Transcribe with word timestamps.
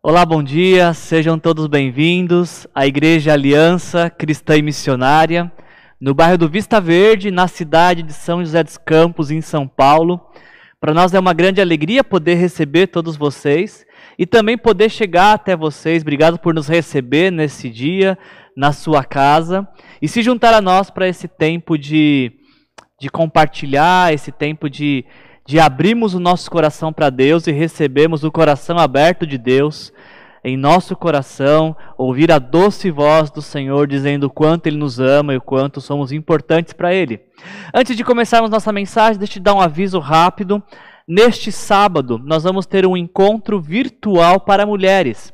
Olá, 0.00 0.24
bom 0.24 0.44
dia, 0.44 0.94
sejam 0.94 1.36
todos 1.40 1.66
bem-vindos 1.66 2.68
à 2.72 2.86
Igreja 2.86 3.32
Aliança 3.32 4.08
Cristã 4.08 4.56
e 4.56 4.62
Missionária, 4.62 5.50
no 6.00 6.14
bairro 6.14 6.38
do 6.38 6.48
Vista 6.48 6.80
Verde, 6.80 7.32
na 7.32 7.48
cidade 7.48 8.04
de 8.04 8.12
São 8.12 8.38
José 8.38 8.62
dos 8.62 8.78
Campos, 8.78 9.32
em 9.32 9.40
São 9.40 9.66
Paulo. 9.66 10.20
Para 10.80 10.94
nós 10.94 11.12
é 11.12 11.18
uma 11.18 11.32
grande 11.32 11.60
alegria 11.60 12.04
poder 12.04 12.36
receber 12.36 12.86
todos 12.86 13.16
vocês 13.16 13.84
e 14.16 14.24
também 14.24 14.56
poder 14.56 14.88
chegar 14.88 15.32
até 15.32 15.56
vocês. 15.56 16.02
Obrigado 16.02 16.38
por 16.38 16.54
nos 16.54 16.68
receber 16.68 17.32
nesse 17.32 17.68
dia, 17.68 18.16
na 18.56 18.70
sua 18.70 19.02
casa, 19.02 19.66
e 20.00 20.06
se 20.06 20.22
juntar 20.22 20.54
a 20.54 20.60
nós 20.60 20.90
para 20.90 21.08
esse 21.08 21.26
tempo 21.26 21.76
de, 21.76 22.30
de 23.00 23.10
compartilhar, 23.10 24.14
esse 24.14 24.30
tempo 24.30 24.70
de 24.70 25.04
de 25.48 25.58
abrirmos 25.58 26.12
o 26.12 26.20
nosso 26.20 26.50
coração 26.50 26.92
para 26.92 27.08
Deus 27.08 27.46
e 27.46 27.52
recebermos 27.52 28.22
o 28.22 28.30
coração 28.30 28.76
aberto 28.76 29.26
de 29.26 29.38
Deus 29.38 29.90
em 30.44 30.58
nosso 30.58 30.94
coração, 30.94 31.74
ouvir 31.96 32.30
a 32.30 32.38
doce 32.38 32.90
voz 32.90 33.30
do 33.30 33.40
Senhor 33.40 33.86
dizendo 33.86 34.24
o 34.24 34.30
quanto 34.30 34.66
Ele 34.66 34.76
nos 34.76 35.00
ama 35.00 35.32
e 35.32 35.38
o 35.38 35.40
quanto 35.40 35.80
somos 35.80 36.12
importantes 36.12 36.74
para 36.74 36.92
Ele. 36.92 37.18
Antes 37.72 37.96
de 37.96 38.04
começarmos 38.04 38.50
nossa 38.50 38.70
mensagem, 38.70 39.18
deixa 39.18 39.38
eu 39.38 39.40
te 39.40 39.40
dar 39.40 39.54
um 39.54 39.60
aviso 39.60 39.98
rápido. 39.98 40.62
Neste 41.08 41.50
sábado, 41.50 42.20
nós 42.22 42.42
vamos 42.44 42.66
ter 42.66 42.84
um 42.84 42.94
encontro 42.94 43.58
virtual 43.58 44.40
para 44.40 44.66
mulheres. 44.66 45.32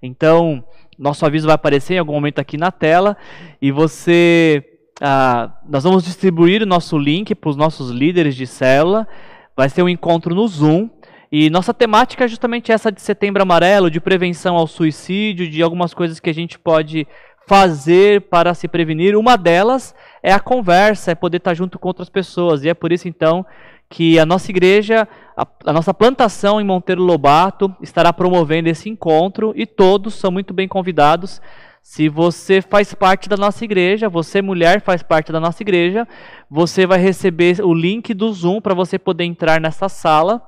Então, 0.00 0.62
nosso 0.96 1.26
aviso 1.26 1.46
vai 1.46 1.56
aparecer 1.56 1.94
em 1.94 1.98
algum 1.98 2.12
momento 2.12 2.38
aqui 2.38 2.56
na 2.56 2.70
tela 2.70 3.16
e 3.60 3.72
você. 3.72 4.62
Ah, 5.00 5.50
nós 5.68 5.82
vamos 5.82 6.04
distribuir 6.04 6.62
o 6.62 6.66
nosso 6.66 6.96
link 6.96 7.34
para 7.34 7.50
os 7.50 7.56
nossos 7.56 7.90
líderes 7.90 8.36
de 8.36 8.46
célula 8.46 9.08
Vai 9.56 9.68
ser 9.68 9.82
um 9.82 9.88
encontro 9.88 10.34
no 10.34 10.46
Zoom. 10.46 10.90
E 11.32 11.50
nossa 11.50 11.72
temática 11.74 12.24
é 12.24 12.28
justamente 12.28 12.70
essa 12.70 12.92
de 12.92 13.00
setembro 13.00 13.42
amarelo, 13.42 13.90
de 13.90 14.00
prevenção 14.00 14.56
ao 14.56 14.66
suicídio, 14.66 15.48
de 15.48 15.62
algumas 15.62 15.94
coisas 15.94 16.20
que 16.20 16.30
a 16.30 16.34
gente 16.34 16.58
pode 16.58 17.06
fazer 17.46 18.22
para 18.22 18.52
se 18.54 18.68
prevenir. 18.68 19.16
Uma 19.16 19.36
delas 19.36 19.94
é 20.22 20.32
a 20.32 20.40
conversa, 20.40 21.12
é 21.12 21.14
poder 21.14 21.38
estar 21.38 21.54
junto 21.54 21.78
com 21.78 21.88
outras 21.88 22.10
pessoas. 22.10 22.64
E 22.64 22.68
é 22.68 22.74
por 22.74 22.92
isso, 22.92 23.08
então, 23.08 23.46
que 23.88 24.18
a 24.18 24.26
nossa 24.26 24.50
igreja, 24.50 25.08
a, 25.36 25.46
a, 25.64 25.72
nossa 25.72 25.94
plantação 25.94 26.60
em 26.60 26.64
Monteiro 26.64 27.02
Lobato 27.02 27.74
estará 27.80 28.12
promovendo 28.12 28.68
esse 28.68 28.88
encontro 28.88 29.52
e 29.56 29.64
todos 29.64 30.14
são 30.14 30.30
muito 30.30 30.52
bem 30.52 30.68
convidados. 30.68 31.40
Se 31.88 32.08
você 32.08 32.60
faz 32.60 32.92
parte 32.92 33.28
da 33.28 33.36
nossa 33.36 33.64
igreja, 33.64 34.08
você 34.08 34.42
mulher 34.42 34.80
faz 34.80 35.04
parte 35.04 35.30
da 35.30 35.38
nossa 35.38 35.62
igreja, 35.62 36.06
você 36.50 36.84
vai 36.84 36.98
receber 36.98 37.64
o 37.64 37.72
link 37.72 38.12
do 38.12 38.30
Zoom 38.32 38.60
para 38.60 38.74
você 38.74 38.98
poder 38.98 39.22
entrar 39.22 39.60
nessa 39.60 39.88
sala. 39.88 40.42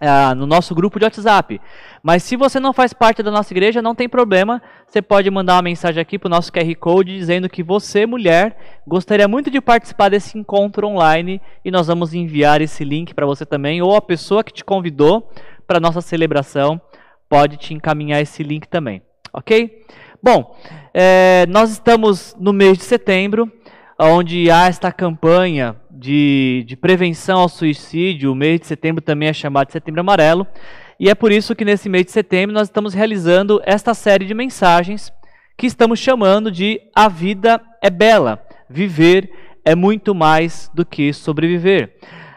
Uh, 0.00 0.34
no 0.34 0.46
nosso 0.46 0.74
grupo 0.74 0.98
de 0.98 1.04
WhatsApp. 1.04 1.60
Mas 2.02 2.22
se 2.24 2.36
você 2.36 2.58
não 2.58 2.72
faz 2.72 2.92
parte 2.92 3.22
da 3.22 3.30
nossa 3.30 3.52
igreja, 3.52 3.82
não 3.82 3.94
tem 3.94 4.08
problema. 4.08 4.62
Você 4.86 5.02
pode 5.02 5.30
mandar 5.30 5.54
uma 5.56 5.62
mensagem 5.62 6.00
aqui 6.00 6.18
para 6.18 6.26
o 6.26 6.30
nosso 6.30 6.52
QR 6.52 6.74
Code 6.76 7.16
dizendo 7.16 7.48
que 7.48 7.62
você, 7.62 8.06
mulher, 8.06 8.56
gostaria 8.86 9.28
muito 9.28 9.50
de 9.50 9.60
participar 9.60 10.10
desse 10.10 10.38
encontro 10.38 10.88
online 10.88 11.40
e 11.64 11.70
nós 11.70 11.86
vamos 11.88 12.14
enviar 12.14 12.60
esse 12.60 12.84
link 12.84 13.14
para 13.14 13.26
você 13.26 13.44
também. 13.44 13.82
Ou 13.82 13.94
a 13.94 14.00
pessoa 14.00 14.42
que 14.42 14.52
te 14.52 14.64
convidou 14.64 15.30
para 15.66 15.78
nossa 15.78 16.00
celebração 16.00 16.80
pode 17.28 17.56
te 17.56 17.74
encaminhar 17.74 18.20
esse 18.20 18.42
link 18.42 18.66
também. 18.66 19.02
Ok? 19.32 19.84
Bom, 20.24 20.56
é, 20.94 21.46
nós 21.48 21.72
estamos 21.72 22.36
no 22.38 22.52
mês 22.52 22.78
de 22.78 22.84
setembro, 22.84 23.50
onde 23.98 24.52
há 24.52 24.68
esta 24.68 24.92
campanha 24.92 25.74
de, 25.90 26.62
de 26.64 26.76
prevenção 26.76 27.40
ao 27.40 27.48
suicídio. 27.48 28.30
O 28.30 28.34
mês 28.36 28.60
de 28.60 28.68
setembro 28.68 29.02
também 29.02 29.28
é 29.28 29.32
chamado 29.32 29.66
de 29.66 29.72
Setembro 29.72 30.00
Amarelo. 30.00 30.46
E 31.00 31.10
é 31.10 31.14
por 31.16 31.32
isso 31.32 31.56
que 31.56 31.64
nesse 31.64 31.88
mês 31.88 32.04
de 32.04 32.12
setembro 32.12 32.54
nós 32.54 32.68
estamos 32.68 32.94
realizando 32.94 33.60
esta 33.64 33.94
série 33.94 34.24
de 34.24 34.32
mensagens 34.32 35.12
que 35.58 35.66
estamos 35.66 35.98
chamando 35.98 36.52
de 36.52 36.80
A 36.94 37.08
Vida 37.08 37.60
é 37.82 37.90
Bela. 37.90 38.40
Viver 38.70 39.28
é 39.64 39.74
muito 39.74 40.14
mais 40.14 40.70
do 40.72 40.86
que 40.86 41.12
sobreviver. 41.12 41.96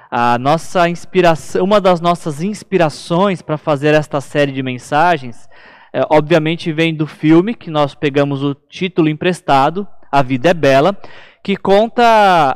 A 0.09 0.39
nossa 0.39 0.89
inspiração, 0.89 1.63
uma 1.63 1.79
das 1.79 2.01
nossas 2.01 2.41
inspirações 2.41 3.43
para 3.43 3.59
fazer 3.59 3.93
esta 3.93 4.19
série 4.19 4.51
de 4.51 4.63
mensagens 4.63 5.47
é, 5.95 6.01
obviamente 6.09 6.73
vem 6.73 6.93
do 6.93 7.07
filme, 7.07 7.55
que 7.55 7.71
nós 7.71 7.95
pegamos 7.95 8.43
o 8.43 8.53
título 8.53 9.07
emprestado, 9.07 9.87
A 10.11 10.21
Vida 10.21 10.49
é 10.49 10.53
Bela, 10.53 10.93
que 11.41 11.55
conta 11.55 12.03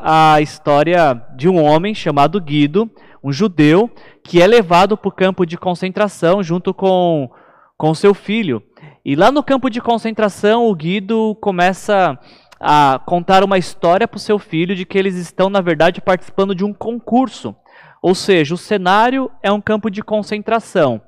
a 0.03 0.41
história 0.41 1.13
de 1.38 1.47
um 1.47 1.63
homem 1.63 1.95
chamado 1.95 2.41
Guido, 2.41 2.91
um 3.23 3.31
judeu, 3.31 3.89
que 4.25 4.41
é 4.41 4.45
levado 4.45 4.97
para 4.97 5.07
o 5.07 5.11
campo 5.13 5.45
de 5.45 5.57
concentração 5.57 6.44
junto 6.44 6.73
com, 6.73 7.31
com 7.77 7.94
seu 7.94 8.13
filho. 8.13 8.61
E 9.05 9.16
lá 9.16 9.31
no 9.31 9.41
campo 9.41 9.69
de 9.69 9.79
concentração, 9.79 10.67
o 10.67 10.75
Guido 10.75 11.33
começa 11.39 12.19
a 12.59 13.00
contar 13.06 13.41
uma 13.41 13.57
história 13.57 14.06
para 14.06 14.17
o 14.17 14.19
seu 14.19 14.38
filho 14.38 14.75
de 14.75 14.85
que 14.85 14.97
eles 14.97 15.16
estão, 15.16 15.50
na 15.50 15.61
verdade, 15.61 16.01
participando 16.01 16.53
de 16.53 16.66
um 16.66 16.73
concurso. 16.73 17.56
Ou 18.01 18.13
seja, 18.13 18.53
o 18.53 18.57
cenário 18.57 19.31
é 19.41 19.50
um 19.50 19.61
campo 19.61 19.89
de 19.89 20.03
concentração 20.03 21.01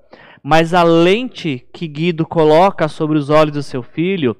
mas 0.44 0.74
a 0.74 0.84
lente 0.84 1.66
que 1.72 1.88
Guido 1.88 2.26
coloca 2.26 2.88
sobre 2.88 3.18
os 3.18 3.30
olhos 3.30 3.54
do 3.54 3.64
seu 3.64 3.84
filho 3.84 4.36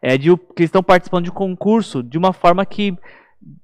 é 0.00 0.16
de 0.16 0.34
que 0.56 0.62
estão 0.62 0.82
participando 0.82 1.24
de 1.24 1.30
um 1.30 1.34
concurso 1.34 2.02
de 2.02 2.18
uma 2.18 2.32
forma 2.32 2.64
que 2.64 2.96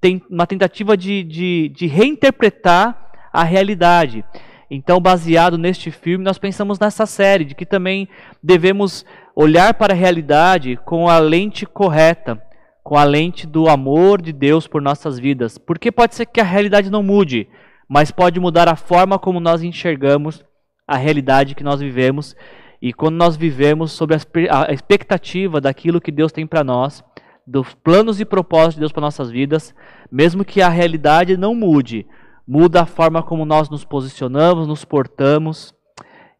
tem 0.00 0.22
uma 0.30 0.46
tentativa 0.46 0.96
de, 0.96 1.22
de, 1.22 1.68
de 1.70 1.86
reinterpretar 1.86 3.10
a 3.32 3.42
realidade. 3.42 4.24
Então, 4.70 5.00
baseado 5.00 5.56
neste 5.56 5.90
filme, 5.90 6.24
nós 6.24 6.38
pensamos 6.38 6.78
nessa 6.78 7.06
série, 7.06 7.44
de 7.44 7.54
que 7.54 7.64
também 7.64 8.08
devemos 8.42 9.04
olhar 9.34 9.72
para 9.74 9.94
a 9.94 9.96
realidade 9.96 10.78
com 10.84 11.08
a 11.08 11.18
lente 11.18 11.64
correta, 11.64 12.42
com 12.82 12.96
a 12.96 13.04
lente 13.04 13.46
do 13.46 13.68
amor 13.68 14.20
de 14.20 14.32
Deus 14.32 14.66
por 14.66 14.82
nossas 14.82 15.18
vidas. 15.18 15.56
Porque 15.56 15.90
pode 15.90 16.14
ser 16.14 16.26
que 16.26 16.40
a 16.40 16.44
realidade 16.44 16.90
não 16.90 17.02
mude, 17.02 17.48
mas 17.88 18.10
pode 18.10 18.38
mudar 18.38 18.68
a 18.68 18.76
forma 18.76 19.18
como 19.18 19.40
nós 19.40 19.62
enxergamos 19.62 20.44
a 20.88 20.96
realidade 20.96 21.54
que 21.54 21.62
nós 21.62 21.80
vivemos 21.80 22.34
e 22.80 22.92
quando 22.92 23.16
nós 23.16 23.36
vivemos 23.36 23.92
sob 23.92 24.14
a 24.14 24.72
expectativa 24.72 25.60
daquilo 25.60 26.00
que 26.00 26.10
Deus 26.10 26.32
tem 26.32 26.46
para 26.46 26.64
nós, 26.64 27.04
dos 27.46 27.74
planos 27.74 28.20
e 28.20 28.24
propósitos 28.24 28.74
de 28.74 28.80
Deus 28.80 28.92
para 28.92 29.00
nossas 29.02 29.30
vidas, 29.30 29.74
mesmo 30.10 30.44
que 30.44 30.62
a 30.62 30.68
realidade 30.68 31.36
não 31.36 31.54
mude, 31.54 32.06
muda 32.46 32.82
a 32.82 32.86
forma 32.86 33.22
como 33.22 33.44
nós 33.44 33.68
nos 33.68 33.84
posicionamos, 33.84 34.66
nos 34.66 34.84
portamos 34.84 35.74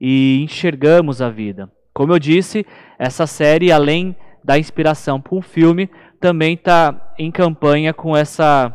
e 0.01 0.43
enxergamos 0.43 1.21
a 1.21 1.29
vida. 1.29 1.71
Como 1.93 2.13
eu 2.13 2.19
disse, 2.19 2.65
essa 2.99 3.27
série, 3.27 3.73
além 3.73 4.15
da 4.45 4.59
inspiração 4.59 5.21
para 5.21 5.35
um 5.35 5.43
filme, 5.43 5.91
também 6.21 6.55
está 6.55 7.13
em 7.19 7.31
campanha 7.31 7.93
com 7.93 8.17
essa. 8.17 8.73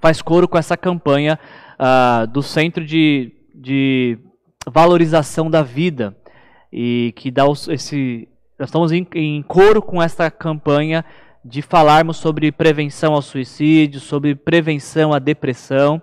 faz 0.00 0.20
coro 0.20 0.48
com 0.48 0.58
essa 0.58 0.76
campanha 0.76 1.38
uh, 1.78 2.26
do 2.26 2.42
Centro 2.42 2.84
de, 2.84 3.32
de 3.54 4.18
valorização 4.70 5.50
da 5.50 5.62
vida 5.62 6.16
e 6.72 7.12
que 7.16 7.30
dá 7.30 7.44
esse 7.68 8.28
nós 8.58 8.68
estamos 8.68 8.92
em, 8.92 9.06
em 9.14 9.42
coro 9.42 9.82
com 9.82 10.00
essa 10.00 10.30
campanha 10.30 11.04
de 11.44 11.60
falarmos 11.60 12.16
sobre 12.16 12.50
prevenção 12.52 13.12
ao 13.12 13.20
suicídio, 13.20 14.00
sobre 14.00 14.34
prevenção 14.34 15.12
à 15.12 15.18
depressão, 15.18 16.00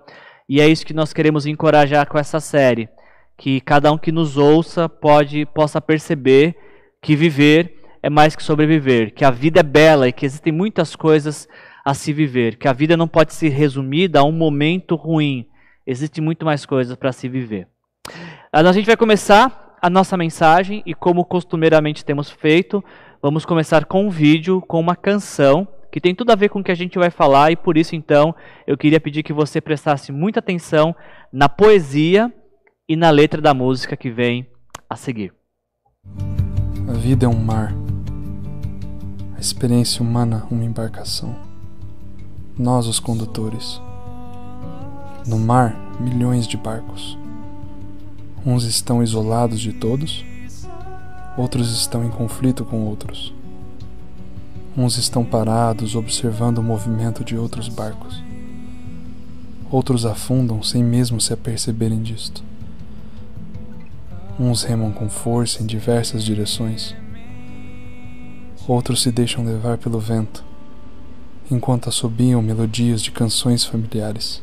e 0.47 0.59
é 0.59 0.67
isso 0.67 0.85
que 0.85 0.93
nós 0.93 1.13
queremos 1.13 1.45
encorajar 1.45 2.07
com 2.07 2.17
essa 2.17 2.39
série, 2.39 2.89
que 3.37 3.61
cada 3.61 3.91
um 3.91 3.97
que 3.97 4.11
nos 4.11 4.37
ouça 4.37 4.87
pode 4.87 5.45
possa 5.47 5.81
perceber 5.81 6.55
que 7.01 7.15
viver 7.15 7.79
é 8.03 8.09
mais 8.09 8.35
que 8.35 8.43
sobreviver, 8.43 9.13
que 9.13 9.23
a 9.23 9.31
vida 9.31 9.61
é 9.61 9.63
bela 9.63 10.07
e 10.07 10.13
que 10.13 10.25
existem 10.25 10.51
muitas 10.51 10.95
coisas 10.95 11.47
a 11.83 11.93
se 11.93 12.11
viver, 12.13 12.57
que 12.57 12.67
a 12.67 12.73
vida 12.73 12.95
não 12.97 13.07
pode 13.07 13.33
ser 13.33 13.49
resumida 13.49 14.19
a 14.19 14.23
um 14.23 14.31
momento 14.31 14.95
ruim, 14.95 15.47
existe 15.87 16.19
muito 16.21 16.45
mais 16.45 16.65
coisas 16.65 16.95
para 16.95 17.11
se 17.11 17.27
viver. 17.27 17.67
A 18.51 18.71
gente 18.73 18.85
vai 18.85 18.97
começar 18.97 19.77
a 19.81 19.89
nossa 19.89 20.17
mensagem 20.17 20.83
e, 20.85 20.93
como 20.93 21.23
costumeiramente 21.23 22.03
temos 22.03 22.29
feito, 22.29 22.83
vamos 23.21 23.45
começar 23.45 23.85
com 23.85 24.05
um 24.07 24.09
vídeo, 24.09 24.61
com 24.61 24.79
uma 24.79 24.95
canção 24.95 25.67
que 25.91 26.01
tem 26.01 26.13
tudo 26.15 26.31
a 26.31 26.35
ver 26.35 26.49
com 26.49 26.59
o 26.59 26.63
que 26.63 26.71
a 26.71 26.75
gente 26.75 26.97
vai 26.97 27.09
falar 27.09 27.51
e 27.51 27.55
por 27.55 27.77
isso 27.77 27.95
então 27.95 28.33
eu 28.65 28.77
queria 28.77 28.99
pedir 28.99 29.23
que 29.23 29.33
você 29.33 29.59
prestasse 29.59 30.11
muita 30.11 30.39
atenção 30.39 30.95
na 31.31 31.49
poesia 31.49 32.33
e 32.87 32.95
na 32.95 33.09
letra 33.09 33.41
da 33.41 33.53
música 33.53 33.97
que 33.97 34.09
vem 34.09 34.47
a 34.89 34.95
seguir. 34.95 35.33
A 36.87 36.93
vida 36.93 37.25
é 37.25 37.29
um 37.29 37.39
mar. 37.39 37.73
A 39.35 39.39
experiência 39.39 40.01
humana 40.01 40.45
uma 40.51 40.63
embarcação. 40.63 41.35
Nós 42.57 42.87
os 42.87 42.99
condutores. 42.99 43.81
No 45.25 45.39
mar, 45.39 45.73
milhões 45.99 46.47
de 46.47 46.57
barcos. 46.57 47.20
Uns 48.45 48.63
estão 48.63 49.03
isolados 49.03 49.59
de 49.59 49.71
todos, 49.71 50.25
outros 51.37 51.71
estão 51.71 52.03
em 52.03 52.09
conflito 52.09 52.65
com 52.65 52.85
outros. 52.85 53.33
Uns 54.75 54.97
estão 54.97 55.23
parados 55.23 55.95
observando 55.95 56.57
o 56.57 56.63
movimento 56.63 57.23
de 57.23 57.37
outros 57.37 57.67
barcos. 57.67 58.23
Outros 59.69 60.05
afundam 60.05 60.63
sem 60.63 60.83
mesmo 60.83 61.21
se 61.21 61.31
aperceberem 61.33 62.01
disto. 62.01 62.43
Uns 64.39 64.63
remam 64.63 64.91
com 64.91 65.07
força 65.07 65.61
em 65.61 65.67
diversas 65.67 66.23
direções, 66.23 66.95
outros 68.67 69.01
se 69.01 69.11
deixam 69.11 69.45
levar 69.45 69.77
pelo 69.77 69.99
vento, 69.99 70.43
enquanto 71.49 71.89
assobiam 71.89 72.41
melodias 72.41 73.01
de 73.01 73.11
canções 73.11 73.63
familiares. 73.63 74.41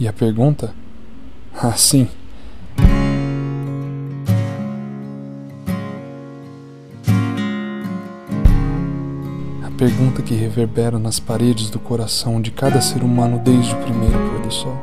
E 0.00 0.08
a 0.08 0.12
pergunta? 0.12 0.74
Ah, 1.58 1.72
sim. 1.72 2.06
Pergunta 9.76 10.22
que 10.22 10.34
reverbera 10.34 10.98
nas 10.98 11.20
paredes 11.20 11.68
do 11.68 11.78
coração 11.78 12.40
de 12.40 12.50
cada 12.50 12.80
ser 12.80 13.02
humano 13.02 13.38
desde 13.38 13.74
o 13.74 13.76
primeiro 13.82 14.18
pôr 14.30 14.40
do 14.40 14.50
sol. 14.50 14.76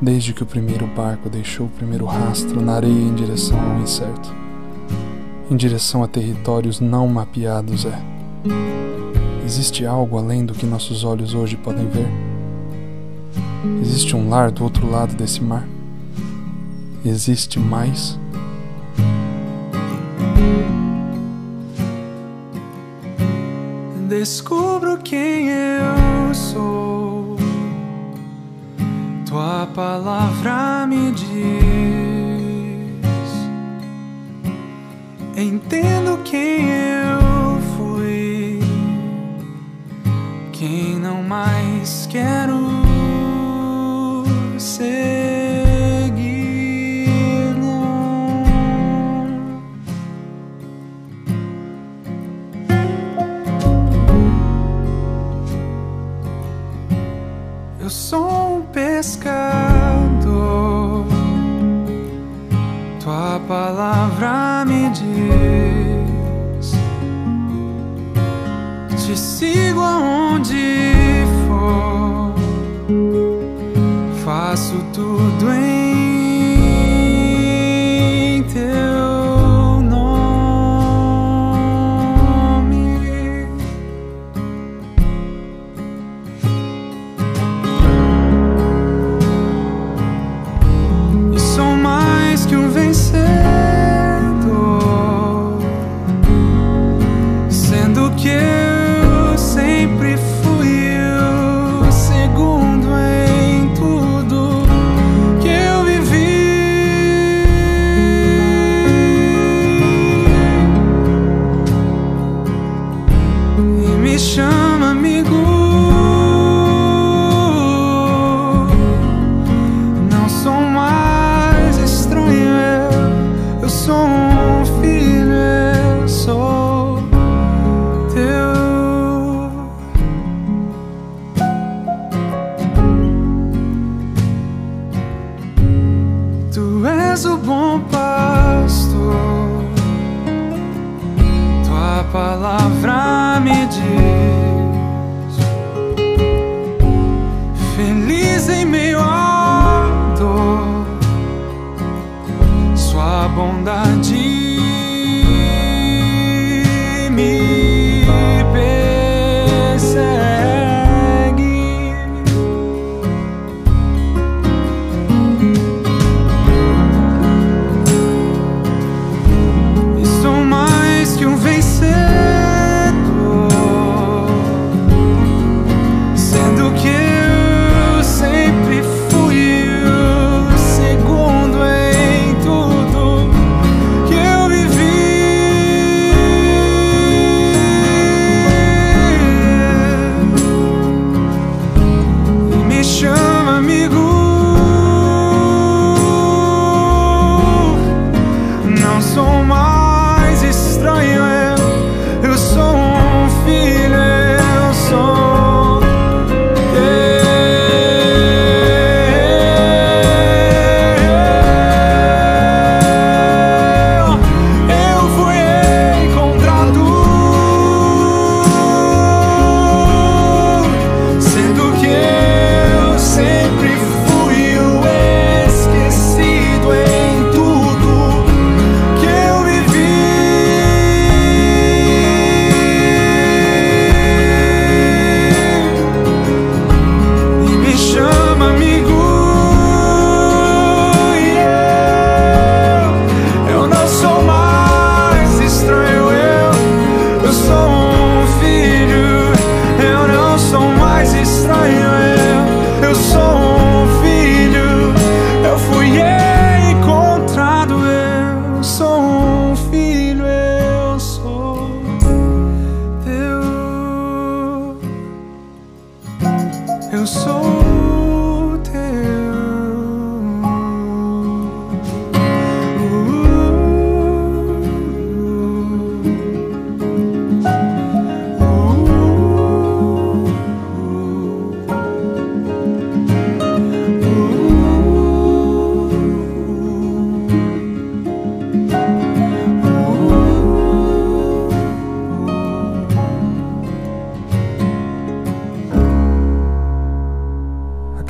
Desde 0.00 0.34
que 0.34 0.42
o 0.42 0.46
primeiro 0.46 0.86
barco 0.86 1.30
deixou 1.30 1.66
o 1.66 1.70
primeiro 1.70 2.04
rastro 2.04 2.60
na 2.60 2.74
areia 2.74 2.92
em 2.92 3.14
direção 3.14 3.58
ao 3.58 3.80
incerto. 3.80 4.34
Em 5.50 5.56
direção 5.56 6.02
a 6.02 6.08
territórios 6.08 6.80
não 6.80 7.08
mapeados, 7.08 7.86
é. 7.86 7.98
Existe 9.42 9.86
algo 9.86 10.18
além 10.18 10.44
do 10.44 10.52
que 10.52 10.66
nossos 10.66 11.02
olhos 11.02 11.32
hoje 11.32 11.56
podem 11.56 11.88
ver? 11.88 12.08
Existe 13.80 14.14
um 14.14 14.28
lar 14.28 14.50
do 14.50 14.64
outro 14.64 14.90
lado 14.90 15.14
desse 15.14 15.42
mar? 15.42 15.66
Existe 17.02 17.58
mais? 17.58 18.18
Descubro 24.08 24.98
quem 24.98 25.48
eu 25.48 26.32
sou. 26.32 27.36
Tua 29.28 29.66
palavra 29.74 30.86
me 30.86 31.10
diz. 31.10 31.26
Entendo 35.36 36.22
quem 36.24 36.70
eu 36.70 37.60
fui. 37.76 38.60
Quem 40.52 41.00
não 41.00 41.24
mais 41.24 42.06
quero 42.08 42.76
Eu 44.54 44.60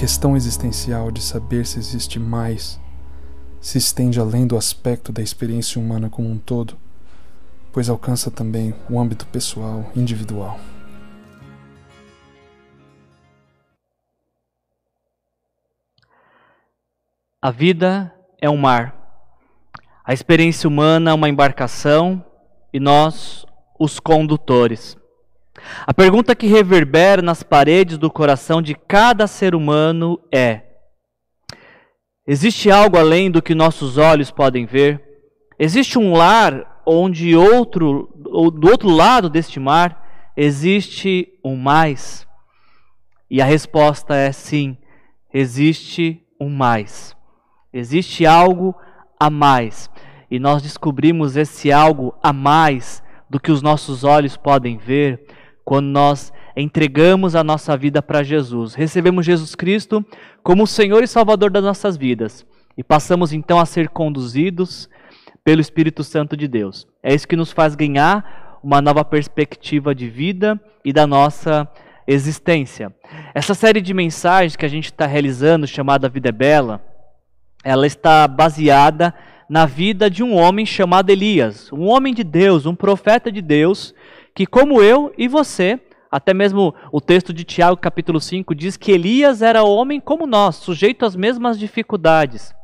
questão 0.06 0.36
existencial 0.36 1.10
de 1.10 1.20
saber 1.20 1.66
se 1.66 1.80
existe 1.80 2.20
mais 2.20 2.80
se 3.60 3.76
estende 3.76 4.20
além 4.20 4.46
do 4.46 4.56
aspecto 4.56 5.10
da 5.10 5.20
experiência 5.20 5.80
humana 5.80 6.08
como 6.08 6.30
um 6.30 6.38
todo, 6.38 6.78
pois 7.72 7.88
alcança 7.88 8.30
também 8.30 8.72
o 8.88 9.00
âmbito 9.00 9.26
pessoal, 9.26 9.90
individual. 9.96 10.60
A 17.42 17.50
vida 17.50 18.14
é 18.40 18.48
um 18.48 18.56
mar. 18.56 18.94
A 20.04 20.14
experiência 20.14 20.68
humana 20.68 21.10
é 21.10 21.14
uma 21.14 21.28
embarcação 21.28 22.24
e 22.72 22.78
nós, 22.78 23.44
os 23.76 23.98
condutores. 23.98 24.96
A 25.86 25.94
pergunta 25.94 26.34
que 26.34 26.46
reverbera 26.46 27.22
nas 27.22 27.42
paredes 27.42 27.98
do 27.98 28.10
coração 28.10 28.60
de 28.60 28.74
cada 28.74 29.26
ser 29.26 29.54
humano 29.54 30.20
é: 30.32 30.62
existe 32.26 32.70
algo 32.70 32.96
além 32.98 33.30
do 33.30 33.42
que 33.42 33.54
nossos 33.54 33.98
olhos 33.98 34.30
podem 34.30 34.66
ver? 34.66 35.02
Existe 35.58 35.98
um 35.98 36.12
lar 36.12 36.82
onde 36.86 37.34
outro, 37.34 38.10
ou 38.26 38.50
do 38.50 38.68
outro 38.68 38.88
lado 38.90 39.28
deste 39.28 39.58
mar 39.58 40.32
existe 40.36 41.28
um 41.44 41.56
mais? 41.56 42.26
E 43.30 43.40
a 43.40 43.44
resposta 43.44 44.14
é 44.14 44.30
sim, 44.30 44.76
existe 45.32 46.22
um 46.40 46.48
mais. 46.48 47.16
Existe 47.72 48.24
algo 48.24 48.74
a 49.18 49.28
mais. 49.28 49.90
E 50.30 50.38
nós 50.38 50.62
descobrimos 50.62 51.36
esse 51.36 51.72
algo 51.72 52.14
a 52.22 52.32
mais 52.32 53.02
do 53.28 53.40
que 53.40 53.50
os 53.50 53.62
nossos 53.62 54.04
olhos 54.04 54.36
podem 54.36 54.76
ver 54.76 55.26
quando 55.66 55.86
nós 55.86 56.32
entregamos 56.56 57.34
a 57.34 57.42
nossa 57.42 57.76
vida 57.76 58.00
para 58.00 58.22
Jesus. 58.22 58.72
Recebemos 58.72 59.26
Jesus 59.26 59.56
Cristo 59.56 60.06
como 60.40 60.62
o 60.62 60.66
Senhor 60.66 61.02
e 61.02 61.08
Salvador 61.08 61.50
das 61.50 61.64
nossas 61.64 61.96
vidas 61.96 62.46
e 62.78 62.84
passamos 62.84 63.32
então 63.32 63.58
a 63.58 63.66
ser 63.66 63.88
conduzidos 63.88 64.88
pelo 65.42 65.60
Espírito 65.60 66.04
Santo 66.04 66.36
de 66.36 66.46
Deus. 66.46 66.86
É 67.02 67.12
isso 67.12 67.26
que 67.26 67.34
nos 67.34 67.50
faz 67.50 67.74
ganhar 67.74 68.60
uma 68.62 68.80
nova 68.80 69.04
perspectiva 69.04 69.92
de 69.92 70.08
vida 70.08 70.60
e 70.84 70.92
da 70.92 71.04
nossa 71.04 71.68
existência. 72.06 72.94
Essa 73.34 73.52
série 73.52 73.80
de 73.80 73.92
mensagens 73.92 74.54
que 74.54 74.64
a 74.64 74.68
gente 74.68 74.86
está 74.86 75.04
realizando, 75.04 75.66
chamada 75.66 76.08
Vida 76.08 76.28
é 76.28 76.32
Bela, 76.32 76.80
ela 77.64 77.88
está 77.88 78.28
baseada 78.28 79.12
na 79.48 79.66
vida 79.66 80.08
de 80.08 80.22
um 80.22 80.34
homem 80.34 80.64
chamado 80.64 81.10
Elias, 81.10 81.72
um 81.72 81.86
homem 81.86 82.14
de 82.14 82.22
Deus, 82.22 82.66
um 82.66 82.74
profeta 82.74 83.30
de 83.30 83.40
Deus, 83.40 83.94
que, 84.36 84.44
como 84.44 84.82
eu 84.82 85.14
e 85.16 85.26
você, 85.26 85.80
até 86.10 86.34
mesmo 86.34 86.74
o 86.92 87.00
texto 87.00 87.32
de 87.32 87.42
Tiago, 87.42 87.78
capítulo 87.78 88.20
5, 88.20 88.54
diz 88.54 88.76
que 88.76 88.92
Elias 88.92 89.40
era 89.40 89.64
homem 89.64 89.98
como 89.98 90.26
nós, 90.26 90.56
sujeito 90.56 91.06
às 91.06 91.16
mesmas 91.16 91.58
dificuldades. 91.58 92.54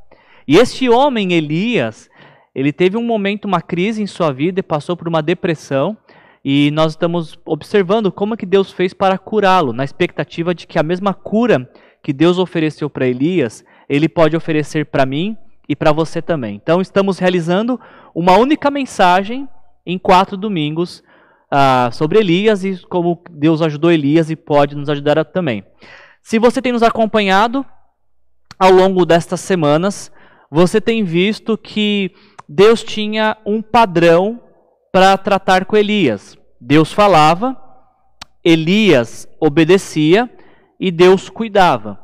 E 0.47 0.59
este 0.59 0.91
homem, 0.91 1.33
Elias, 1.33 2.11
ele 2.55 2.75
teve 2.75 2.99
um 2.99 3.03
momento, 3.03 3.47
uma 3.47 3.63
crise 3.63 4.03
em 4.03 4.07
sua 4.07 4.31
vida 4.31 4.61
e 4.61 4.63
passou 4.63 4.95
por 4.99 5.09
uma 5.09 5.23
depressão. 5.23 5.97
E 6.45 6.71
nós 6.73 6.93
estamos 6.93 7.39
observando 7.47 8.13
como 8.13 8.37
que 8.37 8.45
Deus 8.45 8.71
fez 8.71 8.93
para 8.93 9.17
curá-lo, 9.17 9.73
na 9.73 9.83
expectativa 9.83 10.55
de 10.55 10.67
que 10.67 10.79
a 10.79 10.83
mesma 10.83 11.15
cura 11.15 11.67
que 12.03 12.13
Deus 12.13 12.37
ofereceu 12.37 12.91
para 12.91 13.07
Elias, 13.07 13.65
ele 13.89 14.11
pode 14.11 14.37
oferecer 14.37 14.85
para 14.85 15.07
mim 15.07 15.39
e 15.67 15.75
para 15.75 15.91
você 15.91 16.21
também. 16.21 16.55
Então 16.63 16.83
estamos 16.83 17.19
realizando 17.19 17.81
uma 18.15 18.37
única 18.37 18.71
mensagem 18.71 19.49
em 19.87 19.97
quatro 19.97 20.37
domingos 20.37 21.03
uh, 21.53 21.93
sobre 21.93 22.19
Elias 22.19 22.65
e 22.65 22.79
como 22.89 23.23
Deus 23.31 23.61
ajudou 23.61 23.93
Elias 23.93 24.31
e 24.31 24.37
pode 24.37 24.75
nos 24.75 24.89
ajudar 24.89 25.23
também. 25.27 25.65
Se 26.23 26.39
você 26.39 26.63
tem 26.63 26.73
nos 26.73 26.83
acompanhado 26.83 27.65
ao 28.59 28.71
longo 28.71 29.05
destas 29.05 29.41
semanas, 29.41 30.11
você 30.51 30.81
tem 30.81 31.05
visto 31.05 31.59
que 31.59 32.13
Deus 32.49 32.83
tinha 32.83 33.37
um 33.45 33.61
padrão 33.61 34.41
para 34.93 35.17
tratar 35.19 35.65
com 35.65 35.77
Elias. 35.77 36.39
Deus 36.61 36.93
falava, 36.93 37.57
Elias 38.45 39.29
obedecia 39.41 40.31
e 40.79 40.91
Deus 40.91 41.29
cuidava. 41.29 41.99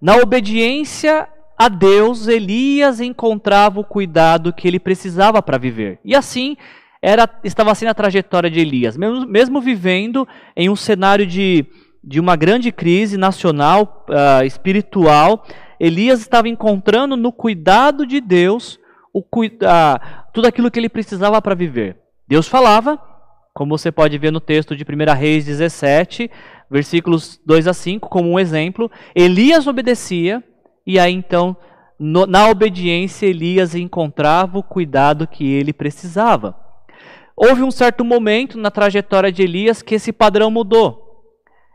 Na 0.00 0.16
obediência 0.16 1.28
a 1.58 1.68
Deus, 1.68 2.26
Elias 2.26 3.00
encontrava 3.00 3.80
o 3.80 3.84
cuidado 3.84 4.52
que 4.52 4.66
ele 4.66 4.80
precisava 4.80 5.42
para 5.42 5.58
viver. 5.58 6.00
E 6.04 6.14
assim, 6.14 6.56
era, 7.02 7.28
estava 7.42 7.74
sendo 7.74 7.88
a 7.88 7.94
trajetória 7.94 8.48
de 8.48 8.60
Elias, 8.60 8.96
mesmo, 8.96 9.26
mesmo 9.26 9.60
vivendo 9.60 10.26
em 10.56 10.70
um 10.70 10.76
cenário 10.76 11.26
de, 11.26 11.66
de 12.02 12.20
uma 12.20 12.36
grande 12.36 12.70
crise 12.70 13.16
nacional, 13.16 14.06
uh, 14.08 14.44
espiritual, 14.44 15.44
Elias 15.80 16.20
estava 16.20 16.48
encontrando 16.48 17.16
no 17.16 17.32
cuidado 17.32 18.06
de 18.06 18.20
Deus 18.20 18.78
o, 19.12 19.18
uh, 19.20 19.42
tudo 20.32 20.46
aquilo 20.46 20.70
que 20.70 20.78
ele 20.78 20.88
precisava 20.88 21.42
para 21.42 21.56
viver. 21.56 21.98
Deus 22.28 22.46
falava, 22.46 23.00
como 23.52 23.76
você 23.76 23.90
pode 23.90 24.16
ver 24.16 24.30
no 24.30 24.40
texto 24.40 24.76
de 24.76 24.84
1 24.84 25.12
Reis 25.18 25.44
17, 25.44 26.30
versículos 26.70 27.40
2 27.44 27.66
a 27.66 27.74
5, 27.74 28.08
como 28.08 28.30
um 28.30 28.38
exemplo. 28.38 28.88
Elias 29.12 29.66
obedecia, 29.66 30.42
e 30.86 31.00
aí 31.00 31.12
então, 31.12 31.56
no, 31.98 32.26
na 32.26 32.48
obediência, 32.48 33.26
Elias 33.26 33.74
encontrava 33.74 34.56
o 34.56 34.62
cuidado 34.62 35.26
que 35.26 35.52
ele 35.52 35.72
precisava. 35.72 36.62
Houve 37.44 37.64
um 37.64 37.72
certo 37.72 38.04
momento 38.04 38.56
na 38.56 38.70
trajetória 38.70 39.32
de 39.32 39.42
Elias 39.42 39.82
que 39.82 39.96
esse 39.96 40.12
padrão 40.12 40.48
mudou. 40.48 41.26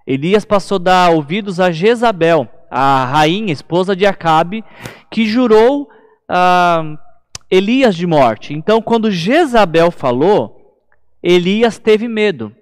Elias 0.07 0.45
passou 0.45 0.77
a 0.77 0.79
dar 0.79 1.11
ouvidos 1.11 1.59
a 1.59 1.71
Jezabel, 1.71 2.47
a 2.71 3.03
rainha, 3.03 3.51
esposa 3.51 3.93
de 3.93 4.05
Acabe, 4.05 4.63
que 5.11 5.25
jurou 5.25 5.89
ah, 6.29 6.95
Elias 7.51 7.97
de 7.97 8.07
morte. 8.07 8.53
Então, 8.53 8.81
quando 8.81 9.11
Jezabel 9.11 9.91
falou, 9.91 10.79
Elias 11.21 11.77
teve 11.77 12.07
medo. 12.07 12.55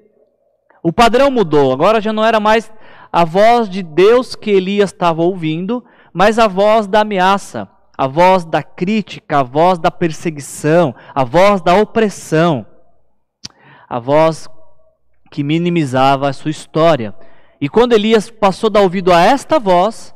O 0.81 0.91
padrão 0.91 1.29
mudou, 1.29 1.71
agora 1.71 2.01
já 2.01 2.11
não 2.11 2.25
era 2.25 2.39
mais 2.39 2.73
a 3.13 3.23
voz 3.23 3.69
de 3.69 3.83
Deus 3.83 4.33
que 4.33 4.49
Elias 4.49 4.91
estava 4.91 5.21
ouvindo, 5.21 5.85
mas 6.11 6.39
a 6.39 6.47
voz 6.47 6.87
da 6.87 7.01
ameaça, 7.01 7.69
a 7.95 8.07
voz 8.07 8.43
da 8.43 8.63
crítica, 8.63 9.41
a 9.41 9.43
voz 9.43 9.77
da 9.77 9.91
perseguição, 9.91 10.95
a 11.13 11.23
voz 11.23 11.61
da 11.61 11.75
opressão 11.75 12.65
a 13.87 13.99
voz 13.99 14.47
que 15.31 15.43
minimizava 15.43 16.29
a 16.29 16.33
sua 16.33 16.51
história. 16.51 17.13
E 17.59 17.69
quando 17.69 17.93
Elias 17.93 18.29
passou 18.29 18.67
a 18.67 18.71
dar 18.71 18.81
ouvido 18.81 19.11
a 19.11 19.21
esta 19.21 19.59
voz, 19.59 20.13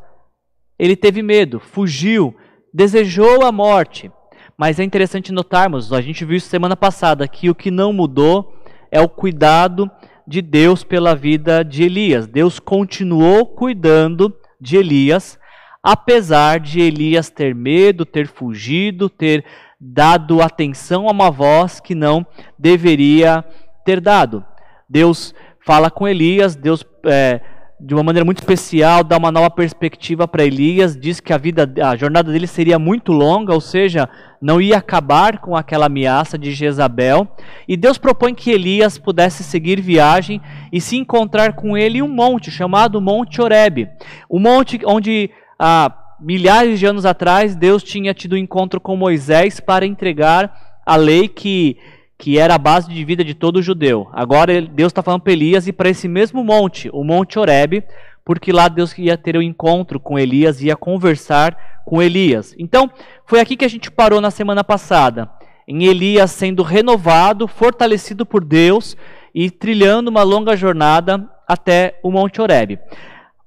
ele 0.77 0.95
teve 0.95 1.21
medo, 1.21 1.59
fugiu, 1.59 2.35
desejou 2.73 3.45
a 3.45 3.51
morte. 3.51 4.11
Mas 4.57 4.79
é 4.79 4.83
interessante 4.83 5.31
notarmos, 5.31 5.93
a 5.93 6.01
gente 6.01 6.25
viu 6.25 6.38
isso 6.38 6.47
semana 6.47 6.75
passada, 6.75 7.27
que 7.27 7.49
o 7.49 7.55
que 7.55 7.71
não 7.71 7.93
mudou 7.93 8.53
é 8.91 8.99
o 8.99 9.09
cuidado 9.09 9.89
de 10.27 10.41
Deus 10.41 10.83
pela 10.83 11.15
vida 11.15 11.63
de 11.63 11.83
Elias. 11.83 12.27
Deus 12.27 12.59
continuou 12.59 13.45
cuidando 13.45 14.35
de 14.59 14.77
Elias, 14.77 15.39
apesar 15.81 16.59
de 16.59 16.81
Elias 16.81 17.29
ter 17.29 17.55
medo, 17.55 18.05
ter 18.05 18.27
fugido, 18.27 19.09
ter 19.09 19.45
dado 19.79 20.41
atenção 20.41 21.07
a 21.07 21.12
uma 21.12 21.31
voz 21.31 21.79
que 21.79 21.95
não 21.95 22.25
deveria 22.57 23.45
ter 23.86 24.01
dado. 24.01 24.43
Deus 24.89 25.33
fala 25.65 25.89
com 25.89 26.07
Elias, 26.07 26.55
Deus, 26.55 26.83
é, 27.05 27.39
de 27.79 27.93
uma 27.93 28.03
maneira 28.03 28.25
muito 28.25 28.39
especial, 28.39 29.03
dá 29.03 29.17
uma 29.17 29.31
nova 29.31 29.50
perspectiva 29.50 30.27
para 30.27 30.43
Elias, 30.43 30.98
diz 30.98 31.21
que 31.21 31.31
a 31.31 31.38
vida, 31.38 31.71
a 31.81 31.95
jornada 31.95 32.31
dele 32.31 32.48
seria 32.48 32.77
muito 32.77 33.13
longa, 33.13 33.53
ou 33.53 33.62
seja, 33.62 34.09
não 34.41 34.59
ia 34.59 34.77
acabar 34.77 35.38
com 35.38 35.55
aquela 35.55 35.86
ameaça 35.86 36.38
de 36.38 36.51
Jezabel. 36.51 37.27
E 37.67 37.77
Deus 37.77 37.98
propõe 37.98 38.33
que 38.33 38.51
Elias 38.51 38.98
pudesse 38.98 39.43
seguir 39.43 39.79
viagem 39.79 40.41
e 40.74 40.81
se 40.81 40.98
encontrar 40.98 41.53
com 41.53 41.77
ele 41.77 42.00
em 42.00 42.01
um 42.01 42.13
monte 42.13 42.51
chamado 42.51 43.00
Monte 43.00 43.41
Oreb, 43.41 43.88
um 44.29 44.39
monte 44.39 44.79
onde 44.86 45.29
a 45.57 45.89
milhares 46.21 46.79
de 46.79 46.85
anos 46.85 47.05
atrás, 47.05 47.55
Deus 47.55 47.83
tinha 47.83 48.13
tido 48.13 48.33
um 48.33 48.38
encontro 48.38 48.79
com 48.79 48.95
Moisés 48.95 49.59
para 49.59 49.85
entregar 49.85 50.79
a 50.85 50.95
lei 50.95 51.27
que, 51.27 51.77
que 52.17 52.38
era 52.38 52.55
a 52.55 52.57
base 52.57 52.89
de 52.89 53.03
vida 53.05 53.23
de 53.23 53.33
todo 53.33 53.61
judeu. 53.61 54.09
Agora 54.11 54.61
Deus 54.61 54.91
está 54.91 55.03
falando 55.03 55.21
para 55.21 55.33
Elias 55.33 55.67
e 55.67 55.73
para 55.73 55.89
esse 55.89 56.07
mesmo 56.07 56.43
monte, 56.43 56.89
o 56.91 57.03
Monte 57.03 57.38
Horebe, 57.38 57.83
porque 58.25 58.51
lá 58.51 58.67
Deus 58.67 58.97
ia 58.97 59.17
ter 59.17 59.38
um 59.38 59.41
encontro 59.41 59.99
com 59.99 60.19
Elias, 60.19 60.61
ia 60.61 60.75
conversar 60.75 61.57
com 61.85 62.01
Elias. 62.01 62.55
Então, 62.59 62.89
foi 63.25 63.39
aqui 63.39 63.55
que 63.55 63.65
a 63.65 63.69
gente 63.69 63.89
parou 63.89 64.21
na 64.21 64.31
semana 64.31 64.63
passada, 64.63 65.29
em 65.67 65.85
Elias 65.85 66.31
sendo 66.31 66.63
renovado, 66.63 67.47
fortalecido 67.47 68.25
por 68.25 68.43
Deus 68.43 68.95
e 69.33 69.49
trilhando 69.49 70.09
uma 70.09 70.23
longa 70.23 70.55
jornada 70.55 71.29
até 71.47 71.99
o 72.03 72.11
Monte 72.11 72.41
Horebe. 72.41 72.79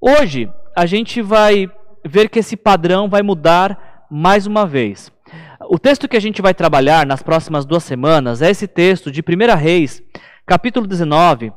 Hoje, 0.00 0.48
a 0.74 0.86
gente 0.86 1.20
vai 1.22 1.70
ver 2.04 2.28
que 2.28 2.38
esse 2.38 2.56
padrão 2.56 3.08
vai 3.08 3.22
mudar 3.22 4.06
mais 4.10 4.46
uma 4.46 4.66
vez. 4.66 5.10
O 5.68 5.78
texto 5.78 6.08
que 6.08 6.16
a 6.16 6.20
gente 6.20 6.42
vai 6.42 6.52
trabalhar 6.52 7.06
nas 7.06 7.22
próximas 7.22 7.64
duas 7.64 7.84
semanas 7.84 8.42
é 8.42 8.50
esse 8.50 8.66
texto 8.66 9.10
de 9.10 9.20
1 9.20 9.56
Reis, 9.56 10.02
capítulo 10.46 10.86
19, 10.86 11.52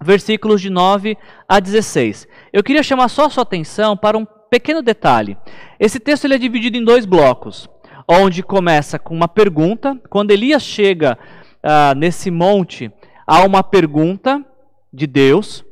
versículos 0.00 0.60
de 0.60 0.70
9 0.70 1.16
a 1.48 1.58
16. 1.58 2.28
Eu 2.52 2.62
queria 2.62 2.82
chamar 2.82 3.08
só 3.08 3.26
a 3.26 3.30
sua 3.30 3.42
atenção 3.42 3.96
para 3.96 4.18
um 4.18 4.26
pequeno 4.50 4.82
detalhe. 4.82 5.36
Esse 5.80 5.98
texto 5.98 6.26
ele 6.26 6.34
é 6.34 6.38
dividido 6.38 6.76
em 6.76 6.84
dois 6.84 7.06
blocos, 7.06 7.68
onde 8.06 8.42
começa 8.42 8.98
com 8.98 9.14
uma 9.14 9.28
pergunta. 9.28 9.98
Quando 10.10 10.30
Elias 10.30 10.62
chega 10.62 11.18
uh, 11.64 11.94
nesse 11.96 12.30
monte, 12.30 12.92
há 13.26 13.44
uma 13.44 13.62
pergunta 13.62 14.44
de 14.92 15.06
Deus, 15.06 15.64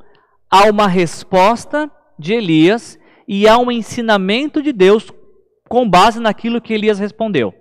há 0.51 0.65
uma 0.65 0.89
resposta 0.89 1.91
de 2.19 2.33
Elias 2.33 2.99
e 3.33 3.47
há 3.47 3.57
um 3.57 3.71
ensinamento 3.71 4.61
de 4.61 4.73
Deus 4.73 5.09
com 5.69 5.89
base 5.89 6.19
naquilo 6.19 6.61
que 6.61 6.75
Elias 6.75 6.99
respondeu. 6.99 7.55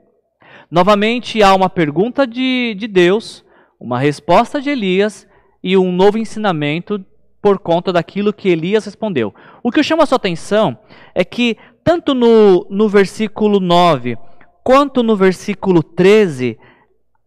Novamente, 0.72 1.44
há 1.44 1.54
uma 1.54 1.70
pergunta 1.70 2.26
de, 2.26 2.74
de 2.74 2.88
Deus, 2.88 3.46
uma 3.80 4.00
resposta 4.00 4.60
de 4.60 4.72
Elias 4.72 5.28
e 5.64 5.78
um 5.78 5.92
novo 5.92 6.18
ensinamento 6.18 7.06
por 7.40 7.60
conta 7.60 7.94
daquilo 7.94 8.34
que 8.34 8.50
Elias 8.50 8.84
respondeu. 8.86 9.32
O 9.62 9.70
que 9.70 9.84
chama 9.84 10.02
a 10.02 10.06
sua 10.08 10.16
atenção 10.16 10.76
é 11.14 11.24
que, 11.24 11.56
tanto 11.84 12.16
no, 12.16 12.66
no 12.68 12.90
versículo 12.90 13.60
9 13.60 14.18
quanto 14.64 15.04
no 15.04 15.16
versículo 15.16 15.84
13, 15.84 16.58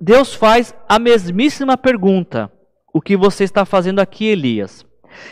Deus 0.01 0.35
faz 0.35 0.75
a 0.89 0.99
mesmíssima 0.99 1.79
pergunta: 1.79 2.51
O 2.93 3.01
que 3.01 3.17
você 3.17 3.45
está 3.45 3.65
fazendo 3.65 4.01
aqui, 4.01 4.27
Elias? 4.27 4.85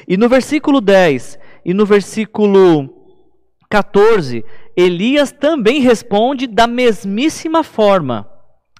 E 0.07 0.17
no 0.17 0.29
versículo 0.29 0.81
10 0.81 1.41
e 1.65 1.75
no 1.75 1.85
versículo 1.85 3.00
14, 3.71 4.45
Elias 4.77 5.31
também 5.31 5.81
responde 5.81 6.49
da 6.49 6.67
mesmíssima 6.67 7.63
forma. 7.63 8.29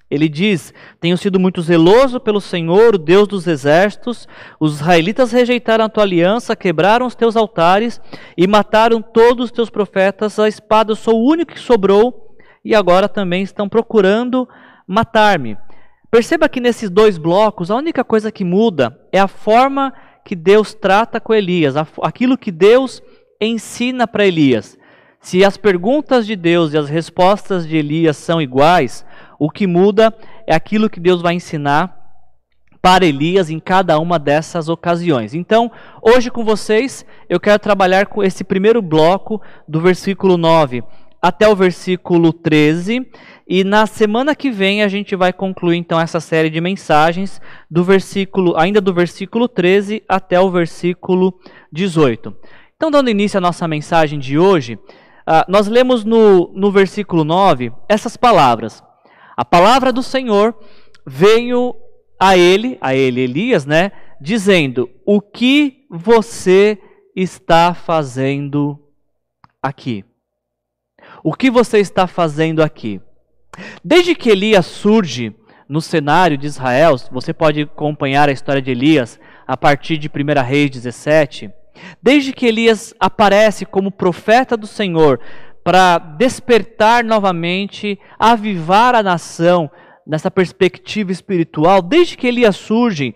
Ele 0.09 0.27
diz: 0.27 0.73
Tenho 0.99 1.17
sido 1.17 1.39
muito 1.39 1.61
zeloso 1.61 2.19
pelo 2.19 2.41
Senhor, 2.41 2.95
o 2.95 2.97
Deus 2.97 3.25
dos 3.25 3.47
exércitos. 3.47 4.27
Os 4.59 4.75
israelitas 4.75 5.31
rejeitaram 5.31 5.85
a 5.85 5.89
tua 5.89 6.03
aliança, 6.03 6.57
quebraram 6.57 7.05
os 7.05 7.15
teus 7.15 7.37
altares 7.37 8.01
e 8.37 8.45
mataram 8.45 9.01
todos 9.01 9.45
os 9.45 9.51
teus 9.51 9.69
profetas. 9.69 10.37
A 10.37 10.49
espada 10.49 10.91
eu 10.91 10.95
sou 10.97 11.21
o 11.21 11.25
único 11.25 11.53
que 11.53 11.59
sobrou 11.59 12.35
e 12.63 12.75
agora 12.75 13.07
também 13.07 13.41
estão 13.41 13.69
procurando 13.69 14.45
matar-me. 14.85 15.57
Perceba 16.11 16.49
que 16.49 16.59
nesses 16.59 16.89
dois 16.89 17.17
blocos, 17.17 17.71
a 17.71 17.77
única 17.77 18.03
coisa 18.03 18.29
que 18.29 18.43
muda 18.43 18.99
é 19.13 19.19
a 19.19 19.29
forma 19.29 19.93
que 20.25 20.35
Deus 20.35 20.73
trata 20.73 21.21
com 21.21 21.33
Elias, 21.33 21.75
aquilo 22.03 22.37
que 22.37 22.51
Deus 22.51 23.01
ensina 23.39 24.05
para 24.05 24.25
Elias. 24.25 24.77
Se 25.21 25.45
as 25.45 25.55
perguntas 25.55 26.25
de 26.25 26.35
Deus 26.35 26.73
e 26.73 26.77
as 26.77 26.89
respostas 26.89 27.67
de 27.67 27.77
Elias 27.77 28.17
são 28.17 28.41
iguais, 28.41 29.05
o 29.37 29.51
que 29.51 29.67
muda 29.67 30.13
é 30.47 30.55
aquilo 30.55 30.89
que 30.89 30.99
Deus 30.99 31.21
vai 31.21 31.35
ensinar 31.35 31.95
para 32.81 33.05
Elias 33.05 33.51
em 33.51 33.59
cada 33.59 33.99
uma 33.99 34.17
dessas 34.17 34.67
ocasiões. 34.67 35.35
Então, 35.35 35.71
hoje 36.01 36.31
com 36.31 36.43
vocês, 36.43 37.05
eu 37.29 37.39
quero 37.39 37.59
trabalhar 37.59 38.07
com 38.07 38.23
esse 38.23 38.43
primeiro 38.43 38.81
bloco 38.81 39.39
do 39.67 39.79
versículo 39.79 40.37
9 40.37 40.83
até 41.21 41.47
o 41.47 41.55
versículo 41.55 42.33
13, 42.33 43.07
e 43.47 43.63
na 43.63 43.85
semana 43.85 44.35
que 44.35 44.49
vem 44.49 44.81
a 44.81 44.87
gente 44.87 45.15
vai 45.15 45.31
concluir 45.31 45.77
então 45.77 45.99
essa 45.99 46.19
série 46.19 46.49
de 46.49 46.59
mensagens 46.59 47.39
do 47.69 47.83
versículo, 47.83 48.57
ainda 48.57 48.81
do 48.81 48.91
versículo 48.91 49.47
13 49.47 50.01
até 50.09 50.41
o 50.41 50.49
versículo 50.49 51.39
18. 51.71 52.35
Então, 52.75 52.89
dando 52.89 53.11
início 53.11 53.37
à 53.37 53.41
nossa 53.41 53.67
mensagem 53.67 54.17
de 54.17 54.39
hoje, 54.39 54.79
ah, 55.33 55.45
nós 55.47 55.65
lemos 55.69 56.03
no, 56.03 56.51
no 56.53 56.69
versículo 56.69 57.23
9 57.23 57.71
essas 57.87 58.17
palavras. 58.17 58.83
A 59.37 59.45
palavra 59.45 59.93
do 59.93 60.03
Senhor 60.03 60.53
veio 61.07 61.73
a 62.19 62.35
ele, 62.35 62.77
a 62.81 62.93
ele, 62.93 63.21
Elias, 63.21 63.65
né? 63.65 63.93
Dizendo: 64.19 64.89
O 65.05 65.21
que 65.21 65.85
você 65.89 66.77
está 67.15 67.73
fazendo 67.73 68.77
aqui? 69.63 70.03
O 71.23 71.33
que 71.33 71.49
você 71.49 71.77
está 71.77 72.07
fazendo 72.07 72.61
aqui? 72.61 72.99
Desde 73.81 74.13
que 74.13 74.31
Elias 74.31 74.65
surge 74.65 75.33
no 75.69 75.79
cenário 75.79 76.37
de 76.37 76.47
Israel, 76.47 76.97
você 77.09 77.33
pode 77.33 77.61
acompanhar 77.61 78.27
a 78.27 78.33
história 78.33 78.61
de 78.61 78.71
Elias 78.71 79.17
a 79.47 79.55
partir 79.55 79.97
de 79.97 80.09
1 80.09 80.43
Reis 80.43 80.69
17. 80.71 81.49
Desde 82.01 82.33
que 82.33 82.45
Elias 82.45 82.93
aparece 82.99 83.65
como 83.65 83.91
profeta 83.91 84.55
do 84.57 84.67
Senhor 84.67 85.19
para 85.63 85.97
despertar 85.97 87.03
novamente, 87.03 87.99
avivar 88.17 88.95
a 88.95 89.03
nação 89.03 89.69
nessa 90.05 90.31
perspectiva 90.31 91.11
espiritual, 91.11 91.81
desde 91.81 92.17
que 92.17 92.27
Elias 92.27 92.55
surge, 92.55 93.15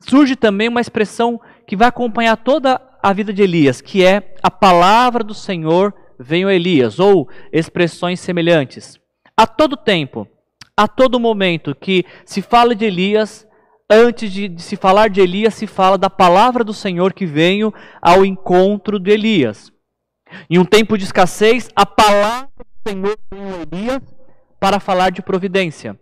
surge 0.00 0.36
também 0.36 0.68
uma 0.68 0.80
expressão 0.80 1.40
que 1.66 1.76
vai 1.76 1.88
acompanhar 1.88 2.36
toda 2.36 2.80
a 3.02 3.12
vida 3.12 3.32
de 3.32 3.42
Elias, 3.42 3.80
que 3.80 4.04
é 4.04 4.34
a 4.42 4.50
palavra 4.50 5.24
do 5.24 5.34
Senhor 5.34 5.94
veio 6.18 6.50
Elias, 6.50 6.98
ou 6.98 7.28
expressões 7.52 8.20
semelhantes. 8.20 8.98
A 9.36 9.46
todo 9.46 9.76
tempo, 9.76 10.26
a 10.76 10.88
todo 10.88 11.20
momento 11.20 11.74
que 11.74 12.04
se 12.24 12.42
fala 12.42 12.74
de 12.74 12.84
Elias, 12.84 13.46
antes 13.90 14.32
de, 14.32 14.48
de, 14.48 14.62
se 14.62 14.76
falar 14.76 15.08
de 15.08 15.20
Elias, 15.20 15.54
se 15.54 15.66
fala 15.66 15.96
da 15.96 16.10
palavra 16.10 16.64
do 16.64 16.74
Senhor 16.74 17.12
que 17.12 17.26
veio 17.26 17.72
ao 18.00 18.24
encontro 18.24 18.98
de 18.98 19.10
Elias. 19.10 19.72
Em 20.50 20.58
um 20.58 20.64
tempo 20.64 20.98
de 20.98 21.04
escassez, 21.04 21.68
a 21.74 21.86
palavra 21.86 22.50
do 22.58 22.90
Senhor 22.90 23.18
veio 23.30 23.54
a 23.54 23.62
Elias 23.62 24.02
para 24.58 24.80
falar 24.80 25.10
de 25.10 25.22
providência. 25.22 25.98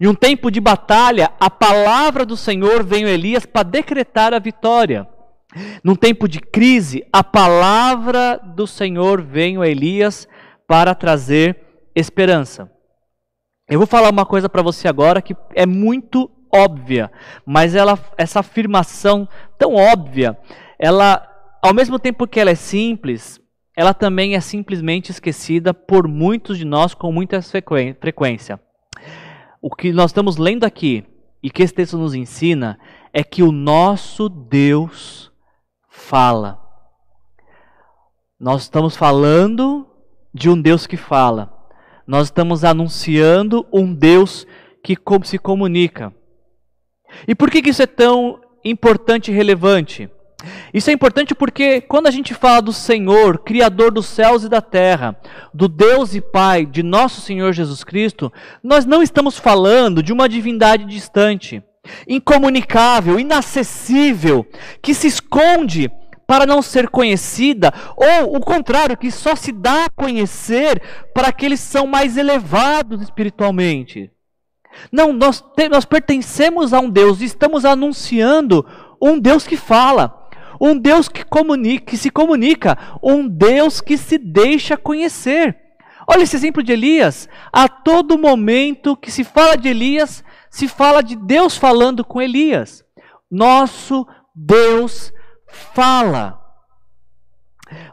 Em 0.00 0.06
um 0.06 0.14
tempo 0.14 0.50
de 0.50 0.60
batalha, 0.60 1.32
a 1.38 1.50
palavra 1.50 2.24
do 2.24 2.36
Senhor 2.36 2.84
veio 2.84 3.06
a 3.06 3.10
Elias 3.10 3.44
para 3.44 3.64
decretar 3.64 4.32
a 4.32 4.38
vitória. 4.38 5.06
Num 5.82 5.94
tempo 5.94 6.28
de 6.28 6.40
crise, 6.40 7.04
a 7.12 7.22
palavra 7.22 8.38
do 8.38 8.66
Senhor 8.66 9.20
veio 9.20 9.62
a 9.62 9.68
Elias 9.68 10.26
para 10.66 10.94
trazer 10.94 11.60
esperança. 11.94 12.70
Eu 13.68 13.78
vou 13.78 13.86
falar 13.86 14.10
uma 14.10 14.26
coisa 14.26 14.48
para 14.48 14.62
você 14.62 14.88
agora 14.88 15.22
que 15.22 15.36
é 15.54 15.66
muito 15.66 16.30
óbvia, 16.54 17.10
mas 17.44 17.74
ela, 17.74 17.98
essa 18.16 18.40
afirmação 18.40 19.28
tão 19.58 19.74
óbvia, 19.74 20.38
ela, 20.78 21.26
ao 21.60 21.74
mesmo 21.74 21.98
tempo 21.98 22.26
que 22.26 22.38
ela 22.38 22.50
é 22.50 22.54
simples, 22.54 23.40
ela 23.76 23.92
também 23.92 24.36
é 24.36 24.40
simplesmente 24.40 25.10
esquecida 25.10 25.74
por 25.74 26.06
muitos 26.06 26.56
de 26.56 26.64
nós 26.64 26.94
com 26.94 27.10
muita 27.10 27.40
frequência. 27.42 28.60
O 29.60 29.74
que 29.74 29.92
nós 29.92 30.10
estamos 30.10 30.36
lendo 30.36 30.64
aqui 30.64 31.04
e 31.42 31.50
que 31.50 31.62
esse 31.62 31.74
texto 31.74 31.98
nos 31.98 32.14
ensina 32.14 32.78
é 33.12 33.24
que 33.24 33.42
o 33.42 33.50
nosso 33.50 34.28
Deus 34.28 35.32
fala. 35.88 36.60
Nós 38.38 38.62
estamos 38.62 38.96
falando 38.96 39.86
de 40.32 40.50
um 40.50 40.60
Deus 40.60 40.86
que 40.86 40.96
fala. 40.96 41.52
Nós 42.06 42.26
estamos 42.26 42.64
anunciando 42.64 43.66
um 43.72 43.92
Deus 43.94 44.46
que 44.82 44.96
se 45.24 45.38
comunica. 45.38 46.12
E 47.26 47.34
por 47.34 47.50
que 47.50 47.68
isso 47.68 47.82
é 47.82 47.86
tão 47.86 48.40
importante 48.64 49.30
e 49.30 49.34
relevante? 49.34 50.08
Isso 50.72 50.90
é 50.90 50.92
importante 50.92 51.34
porque 51.34 51.80
quando 51.80 52.06
a 52.06 52.10
gente 52.10 52.34
fala 52.34 52.60
do 52.60 52.72
Senhor, 52.72 53.38
Criador 53.38 53.90
dos 53.90 54.06
céus 54.06 54.44
e 54.44 54.48
da 54.48 54.60
terra, 54.60 55.16
do 55.52 55.68
Deus 55.68 56.14
e 56.14 56.20
Pai 56.20 56.66
de 56.66 56.82
nosso 56.82 57.20
Senhor 57.20 57.52
Jesus 57.52 57.82
Cristo, 57.82 58.32
nós 58.62 58.84
não 58.84 59.02
estamos 59.02 59.38
falando 59.38 60.02
de 60.02 60.12
uma 60.12 60.28
divindade 60.28 60.84
distante, 60.84 61.62
incomunicável, 62.08 63.18
inacessível, 63.18 64.46
que 64.82 64.94
se 64.94 65.06
esconde 65.06 65.90
para 66.26 66.46
não 66.46 66.62
ser 66.62 66.88
conhecida, 66.88 67.72
ou 67.96 68.36
o 68.36 68.40
contrário, 68.40 68.96
que 68.96 69.10
só 69.10 69.36
se 69.36 69.52
dá 69.52 69.84
a 69.84 69.90
conhecer 69.90 70.80
para 71.12 71.28
aqueles 71.28 71.60
que 71.60 71.66
são 71.66 71.86
mais 71.86 72.16
elevados 72.16 73.02
espiritualmente. 73.02 74.10
Não, 74.90 75.12
nós, 75.12 75.40
te, 75.40 75.68
nós 75.68 75.84
pertencemos 75.84 76.72
a 76.72 76.80
um 76.80 76.90
Deus 76.90 77.20
estamos 77.20 77.64
anunciando 77.64 78.64
um 79.00 79.18
Deus 79.18 79.46
que 79.46 79.56
fala, 79.56 80.28
um 80.60 80.78
Deus 80.78 81.08
que, 81.08 81.24
comunica, 81.24 81.86
que 81.86 81.96
se 81.96 82.10
comunica, 82.10 82.78
um 83.02 83.26
Deus 83.28 83.80
que 83.80 83.96
se 83.96 84.16
deixa 84.16 84.76
conhecer. 84.76 85.56
Olha 86.08 86.22
esse 86.22 86.36
exemplo 86.36 86.62
de 86.62 86.72
Elias. 86.72 87.28
A 87.52 87.68
todo 87.68 88.18
momento 88.18 88.96
que 88.96 89.10
se 89.10 89.24
fala 89.24 89.56
de 89.56 89.68
Elias, 89.68 90.22
se 90.50 90.68
fala 90.68 91.02
de 91.02 91.16
Deus 91.16 91.56
falando 91.56 92.04
com 92.04 92.20
Elias. 92.20 92.84
Nosso 93.30 94.06
Deus 94.34 95.12
fala. 95.48 96.40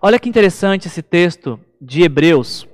Olha 0.02 0.20
que 0.20 0.30
interessante 0.30 0.88
esse 0.88 1.02
texto 1.02 1.60
de 1.82 2.04
Hebreus, 2.04 2.68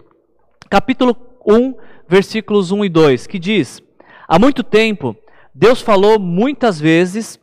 capítulo 0.69 1.15
1, 1.45 1.75
versículos 2.09 2.71
1 2.71 2.85
e 2.85 2.89
2, 2.89 3.27
que 3.27 3.39
diz: 3.39 3.81
Há 4.27 4.37
muito 4.37 4.63
tempo, 4.63 5.15
Deus 5.55 5.81
falou 5.81 6.19
muitas 6.19 6.79
vezes 6.79 7.39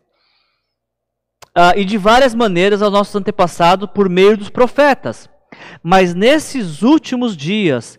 uh, 1.56 1.76
e 1.76 1.84
de 1.84 1.96
várias 1.96 2.34
maneiras 2.34 2.82
aos 2.82 2.92
nossos 2.92 3.14
antepassados 3.16 3.88
por 3.94 4.08
meio 4.08 4.36
dos 4.36 4.50
profetas. 4.50 5.30
Mas 5.82 6.14
nesses 6.14 6.82
últimos 6.82 7.36
dias, 7.36 7.98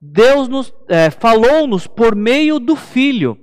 Deus 0.00 0.48
nos 0.48 0.74
é, 0.88 1.10
falou-nos 1.10 1.86
por 1.86 2.16
meio 2.16 2.58
do 2.58 2.74
Filho, 2.74 3.38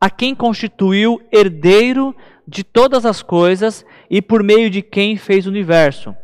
a 0.00 0.08
quem 0.08 0.34
constituiu 0.34 1.20
herdeiro 1.30 2.14
de 2.46 2.64
todas 2.64 3.04
as 3.04 3.22
coisas 3.22 3.84
e 4.08 4.22
por 4.22 4.42
meio 4.42 4.70
de 4.70 4.82
quem 4.82 5.16
fez 5.16 5.46
o 5.46 5.50
universo 5.50 6.14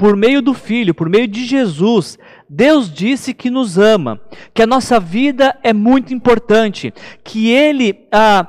por 0.00 0.16
meio 0.16 0.40
do 0.40 0.54
Filho, 0.54 0.94
por 0.94 1.10
meio 1.10 1.28
de 1.28 1.44
Jesus, 1.44 2.18
Deus 2.52 2.92
disse 2.92 3.32
que 3.32 3.48
nos 3.48 3.78
ama, 3.78 4.20
que 4.52 4.60
a 4.60 4.66
nossa 4.66 4.98
vida 4.98 5.56
é 5.62 5.72
muito 5.72 6.12
importante, 6.12 6.92
que 7.22 7.48
Ele 7.48 8.08
ah, 8.10 8.48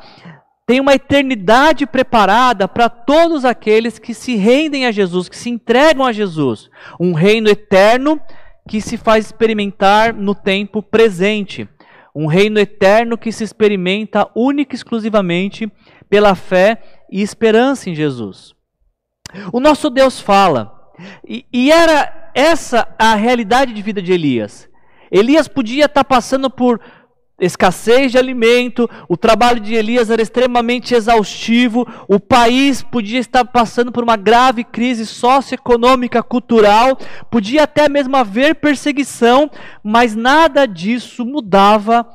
tem 0.66 0.80
uma 0.80 0.96
eternidade 0.96 1.86
preparada 1.86 2.68
para 2.68 2.90
todos 2.90 3.46
aqueles 3.46 4.00
que 4.00 4.16
se 4.16 4.36
rendem 4.36 4.88
a 4.88 4.92
Jesus, 4.92 5.30
que 5.30 5.38
se 5.38 5.52
entregam 5.52 6.04
a 6.04 6.12
Jesus. 6.12 6.68
Um 7.00 7.14
reino 7.14 7.48
eterno 7.48 8.20
que 8.68 8.82
se 8.82 8.98
faz 8.98 9.28
experimentar 9.28 10.16
no 10.16 10.34
tempo 10.34 10.82
presente. 10.82 11.70
Um 12.16 12.26
reino 12.26 12.60
eterno 12.60 13.20
que 13.20 13.32
se 13.32 13.44
experimenta 13.44 14.28
única 14.36 14.74
e 14.74 14.78
exclusivamente 14.78 15.72
pela 16.10 16.34
fé 16.34 16.82
e 17.12 17.22
esperança 17.22 17.88
em 17.88 17.94
Jesus. 17.94 18.56
O 19.54 19.60
nosso 19.60 19.92
Deus 19.92 20.20
fala, 20.20 20.81
e, 21.28 21.46
e 21.52 21.72
era 21.72 22.32
essa 22.34 22.88
a 22.98 23.16
realidade 23.16 23.74
de 23.74 23.82
vida 23.82 24.02
de 24.02 24.12
Elias. 24.12 24.70
Elias 25.12 25.48
podia 25.48 25.86
estar 25.86 26.04
passando 26.04 26.50
por 26.50 26.80
escassez 27.42 28.12
de 28.12 28.20
alimento, 28.20 28.88
o 29.10 29.18
trabalho 29.18 29.60
de 29.60 29.74
Elias 29.74 30.12
era 30.12 30.22
extremamente 30.22 30.94
exaustivo, 30.94 31.88
o 32.08 32.20
país 32.20 32.84
podia 32.84 33.20
estar 33.20 33.44
passando 33.44 33.92
por 33.92 34.04
uma 34.04 34.16
grave 34.16 34.64
crise 34.64 35.08
socioeconômica, 35.08 36.22
cultural, 36.22 36.98
podia 37.32 37.64
até 37.64 37.90
mesmo 37.90 38.16
haver 38.16 38.56
perseguição, 38.56 39.50
mas 39.84 40.16
nada 40.16 40.68
disso 40.68 41.26
mudava 41.26 42.08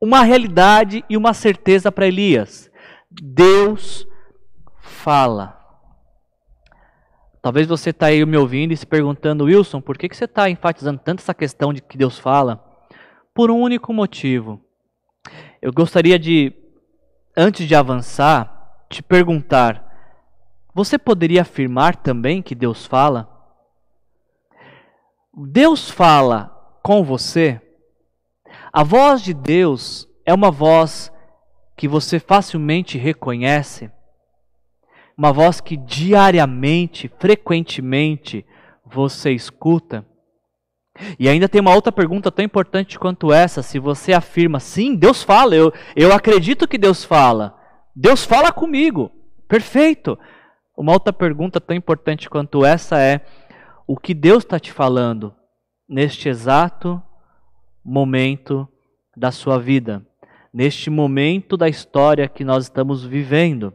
uma 0.00 0.22
realidade 0.22 1.04
e 1.08 1.16
uma 1.16 1.34
certeza 1.34 1.92
para 1.92 2.06
Elias. 2.06 2.70
Deus 3.10 4.06
fala. 4.80 5.65
Talvez 7.46 7.66
você 7.66 7.90
está 7.90 8.06
aí 8.06 8.26
me 8.26 8.36
ouvindo 8.36 8.72
e 8.72 8.76
se 8.76 8.86
perguntando, 8.86 9.44
Wilson, 9.44 9.80
por 9.80 9.96
que, 9.96 10.08
que 10.08 10.16
você 10.16 10.24
está 10.24 10.50
enfatizando 10.50 11.00
tanto 11.02 11.20
essa 11.20 11.32
questão 11.32 11.72
de 11.72 11.80
que 11.80 11.96
Deus 11.96 12.18
fala? 12.18 12.66
por 13.36 13.50
um 13.50 13.60
único 13.60 13.92
motivo. 13.92 14.58
Eu 15.60 15.70
gostaria 15.70 16.18
de, 16.18 16.54
antes 17.36 17.68
de 17.68 17.74
avançar, 17.74 18.86
te 18.88 19.02
perguntar: 19.02 19.84
você 20.74 20.98
poderia 20.98 21.42
afirmar 21.42 21.96
também 21.96 22.40
que 22.40 22.54
Deus 22.54 22.86
fala? 22.86 23.30
Deus 25.34 25.90
fala 25.90 26.50
com 26.82 27.04
você? 27.04 27.60
A 28.72 28.82
voz 28.82 29.20
de 29.20 29.34
Deus 29.34 30.08
é 30.24 30.32
uma 30.32 30.50
voz 30.50 31.12
que 31.76 31.86
você 31.86 32.18
facilmente 32.18 32.96
reconhece? 32.96 33.90
Uma 35.16 35.32
voz 35.32 35.60
que 35.62 35.76
diariamente, 35.78 37.10
frequentemente 37.18 38.44
você 38.84 39.32
escuta? 39.32 40.04
E 41.18 41.28
ainda 41.28 41.48
tem 41.48 41.60
uma 41.60 41.74
outra 41.74 41.90
pergunta 41.90 42.30
tão 42.30 42.44
importante 42.44 42.98
quanto 42.98 43.32
essa: 43.32 43.62
se 43.62 43.78
você 43.78 44.12
afirma, 44.12 44.60
sim, 44.60 44.94
Deus 44.94 45.22
fala, 45.22 45.54
eu, 45.54 45.72
eu 45.94 46.12
acredito 46.12 46.68
que 46.68 46.76
Deus 46.76 47.02
fala, 47.02 47.58
Deus 47.94 48.24
fala 48.24 48.52
comigo, 48.52 49.10
perfeito. 49.48 50.18
Uma 50.76 50.92
outra 50.92 51.12
pergunta 51.12 51.58
tão 51.60 51.74
importante 51.74 52.28
quanto 52.28 52.64
essa 52.64 53.00
é: 53.00 53.24
o 53.86 53.96
que 53.96 54.12
Deus 54.12 54.44
está 54.44 54.60
te 54.60 54.70
falando 54.70 55.34
neste 55.88 56.28
exato 56.28 57.02
momento 57.82 58.68
da 59.16 59.30
sua 59.30 59.58
vida, 59.58 60.06
neste 60.52 60.90
momento 60.90 61.56
da 61.56 61.70
história 61.70 62.28
que 62.28 62.44
nós 62.44 62.64
estamos 62.64 63.02
vivendo? 63.02 63.72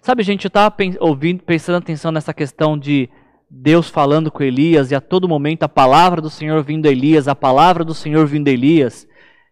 Sabe, 0.00 0.22
gente, 0.22 0.44
eu 0.44 0.48
estava 0.48 0.74
ouvindo, 1.00 1.42
prestando 1.42 1.78
atenção 1.78 2.12
nessa 2.12 2.32
questão 2.32 2.78
de 2.78 3.08
Deus 3.50 3.88
falando 3.88 4.30
com 4.30 4.42
Elias 4.42 4.90
e 4.90 4.94
a 4.94 5.00
todo 5.00 5.28
momento 5.28 5.62
a 5.62 5.68
palavra 5.68 6.20
do 6.20 6.30
Senhor 6.30 6.62
vindo 6.62 6.86
a 6.86 6.90
Elias, 6.90 7.28
a 7.28 7.34
palavra 7.34 7.84
do 7.84 7.94
Senhor 7.94 8.26
vindo 8.26 8.48
a 8.48 8.50
Elias. 8.50 9.06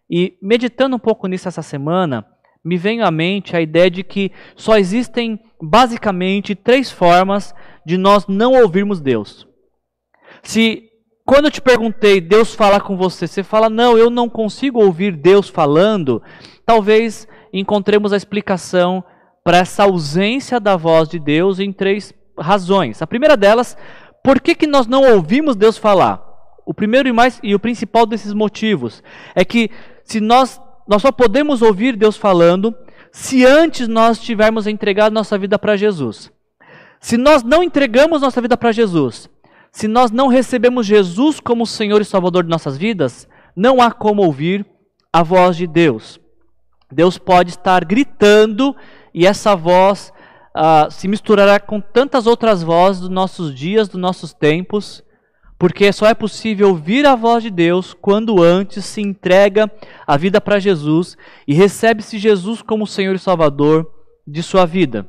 E 0.09 0.37
meditando 0.41 0.95
um 0.95 0.99
pouco 0.99 1.27
nisso 1.27 1.47
essa 1.47 1.61
semana, 1.61 2.25
me 2.63 2.77
veio 2.77 3.05
à 3.05 3.11
mente 3.11 3.55
a 3.55 3.61
ideia 3.61 3.89
de 3.89 4.03
que 4.03 4.31
só 4.55 4.77
existem 4.77 5.39
basicamente 5.61 6.55
três 6.55 6.91
formas 6.91 7.53
de 7.85 7.97
nós 7.97 8.27
não 8.27 8.53
ouvirmos 8.53 9.01
Deus. 9.01 9.47
Se 10.41 10.89
quando 11.25 11.45
eu 11.45 11.51
te 11.51 11.61
perguntei, 11.61 12.19
Deus 12.19 12.53
fala 12.53 12.81
com 12.81 12.97
você, 12.97 13.27
você 13.27 13.43
fala, 13.43 13.69
não, 13.69 13.97
eu 13.97 14.09
não 14.09 14.29
consigo 14.29 14.83
ouvir 14.83 15.15
Deus 15.15 15.47
falando, 15.47 16.21
talvez 16.65 17.27
encontremos 17.53 18.11
a 18.11 18.17
explicação 18.17 19.03
para 19.43 19.57
essa 19.57 19.83
ausência 19.83 20.59
da 20.59 20.75
voz 20.77 21.09
de 21.09 21.19
Deus 21.19 21.59
em 21.59 21.71
três 21.71 22.13
razões. 22.39 23.01
A 23.01 23.07
primeira 23.07 23.35
delas, 23.35 23.77
por 24.23 24.39
que, 24.39 24.55
que 24.55 24.67
nós 24.67 24.87
não 24.87 25.03
ouvimos 25.03 25.55
Deus 25.55 25.77
falar? 25.77 26.23
O 26.65 26.73
primeiro 26.73 27.09
e 27.09 27.11
mais 27.11 27.39
e 27.43 27.53
o 27.53 27.59
principal 27.59 28.05
desses 28.05 28.33
motivos 28.33 29.03
é 29.35 29.43
que 29.43 29.69
se 30.05 30.21
nós 30.21 30.61
nós 30.87 31.01
só 31.01 31.11
podemos 31.11 31.61
ouvir 31.61 31.95
Deus 31.95 32.17
falando 32.17 32.75
se 33.11 33.45
antes 33.45 33.87
nós 33.87 34.19
tivermos 34.19 34.67
entregado 34.67 35.13
nossa 35.13 35.37
vida 35.37 35.57
para 35.57 35.77
Jesus. 35.77 36.31
Se 36.99 37.17
nós 37.17 37.43
não 37.43 37.63
entregamos 37.63 38.21
nossa 38.21 38.41
vida 38.41 38.57
para 38.57 38.71
Jesus, 38.71 39.29
se 39.71 39.87
nós 39.87 40.11
não 40.11 40.27
recebemos 40.27 40.85
Jesus 40.85 41.39
como 41.39 41.65
Senhor 41.65 42.01
e 42.01 42.05
Salvador 42.05 42.43
de 42.43 42.49
nossas 42.49 42.77
vidas, 42.77 43.27
não 43.55 43.81
há 43.81 43.91
como 43.91 44.23
ouvir 44.23 44.65
a 45.11 45.21
voz 45.21 45.55
de 45.55 45.67
Deus. 45.67 46.19
Deus 46.91 47.17
pode 47.17 47.51
estar 47.51 47.83
gritando 47.85 48.75
e 49.13 49.25
essa 49.25 49.55
voz 49.55 50.11
uh, 50.55 50.91
se 50.91 51.07
misturará 51.07 51.59
com 51.59 51.79
tantas 51.79 52.27
outras 52.27 52.63
vozes 52.63 53.01
dos 53.01 53.09
nossos 53.09 53.53
dias, 53.53 53.87
dos 53.87 53.99
nossos 53.99 54.33
tempos, 54.33 55.03
porque 55.57 55.91
só 55.93 56.07
é 56.07 56.13
possível 56.13 56.69
ouvir 56.69 57.05
a 57.05 57.15
voz 57.15 57.43
de 57.43 57.49
Deus 57.49 57.93
quando 57.93 58.41
antes 58.41 58.83
se 58.85 59.01
entrega 59.01 59.71
a 60.05 60.17
vida 60.17 60.41
para 60.41 60.59
Jesus 60.59 61.15
e 61.47 61.53
recebe-se 61.53 62.17
Jesus 62.17 62.61
como 62.61 62.87
Senhor 62.87 63.15
e 63.15 63.19
Salvador 63.19 63.89
de 64.27 64.43
sua 64.43 64.65
vida. 64.65 65.07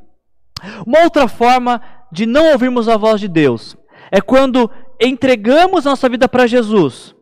Uma 0.86 1.02
outra 1.02 1.26
forma 1.26 1.82
de 2.12 2.26
não 2.26 2.52
ouvirmos 2.52 2.88
a 2.88 2.96
voz 2.96 3.20
de 3.20 3.28
Deus 3.28 3.76
é 4.10 4.20
quando 4.20 4.70
entregamos 5.00 5.84
nossa 5.84 6.08
vida 6.08 6.28
para 6.28 6.46
Jesus, 6.46 7.14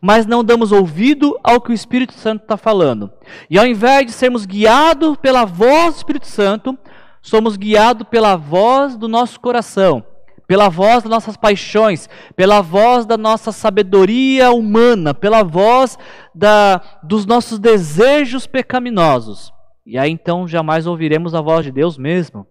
mas 0.00 0.26
não 0.26 0.44
damos 0.44 0.72
ouvido 0.72 1.38
ao 1.42 1.60
que 1.60 1.70
o 1.70 1.74
Espírito 1.74 2.14
Santo 2.14 2.42
está 2.42 2.56
falando. 2.56 3.10
E 3.48 3.58
ao 3.58 3.66
invés 3.66 4.06
de 4.06 4.12
sermos 4.12 4.46
guiados 4.46 5.16
pela 5.16 5.44
voz 5.44 5.94
do 5.94 5.98
Espírito 5.98 6.26
Santo, 6.26 6.78
somos 7.22 7.56
guiados 7.56 8.06
pela 8.08 8.36
voz 8.36 8.96
do 8.96 9.08
nosso 9.08 9.40
coração, 9.40 10.04
pela 10.46 10.68
voz 10.68 11.02
das 11.02 11.10
nossas 11.10 11.36
paixões, 11.36 12.08
pela 12.36 12.60
voz 12.60 13.06
da 13.06 13.16
nossa 13.16 13.52
sabedoria 13.52 14.50
humana, 14.50 15.14
pela 15.14 15.42
voz 15.42 15.98
da, 16.34 16.80
dos 17.02 17.24
nossos 17.24 17.58
desejos 17.58 18.46
pecaminosos. 18.46 19.52
E 19.86 19.98
aí 19.98 20.10
então 20.10 20.48
jamais 20.48 20.86
ouviremos 20.86 21.34
a 21.34 21.40
voz 21.40 21.64
de 21.64 21.72
Deus 21.72 21.98
mesmo. 21.98 22.46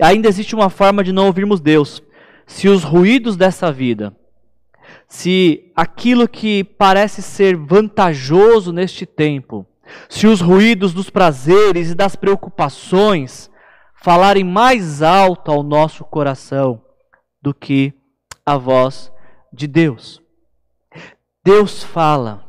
Ainda 0.00 0.28
existe 0.28 0.54
uma 0.54 0.70
forma 0.70 1.02
de 1.02 1.12
não 1.12 1.26
ouvirmos 1.26 1.60
Deus. 1.60 2.02
Se 2.46 2.68
os 2.68 2.82
ruídos 2.82 3.36
dessa 3.36 3.70
vida, 3.70 4.16
se 5.10 5.72
aquilo 5.74 6.28
que 6.28 6.62
parece 6.62 7.20
ser 7.20 7.56
vantajoso 7.56 8.72
neste 8.72 9.04
tempo, 9.04 9.66
se 10.08 10.28
os 10.28 10.40
ruídos 10.40 10.94
dos 10.94 11.10
prazeres 11.10 11.90
e 11.90 11.94
das 11.96 12.14
preocupações, 12.14 13.50
falarem 13.96 14.44
mais 14.44 15.02
alto 15.02 15.50
ao 15.50 15.64
nosso 15.64 16.04
coração 16.04 16.80
do 17.42 17.52
que 17.52 17.92
a 18.46 18.56
voz 18.56 19.12
de 19.52 19.66
Deus. 19.66 20.22
Deus 21.44 21.82
fala, 21.82 22.44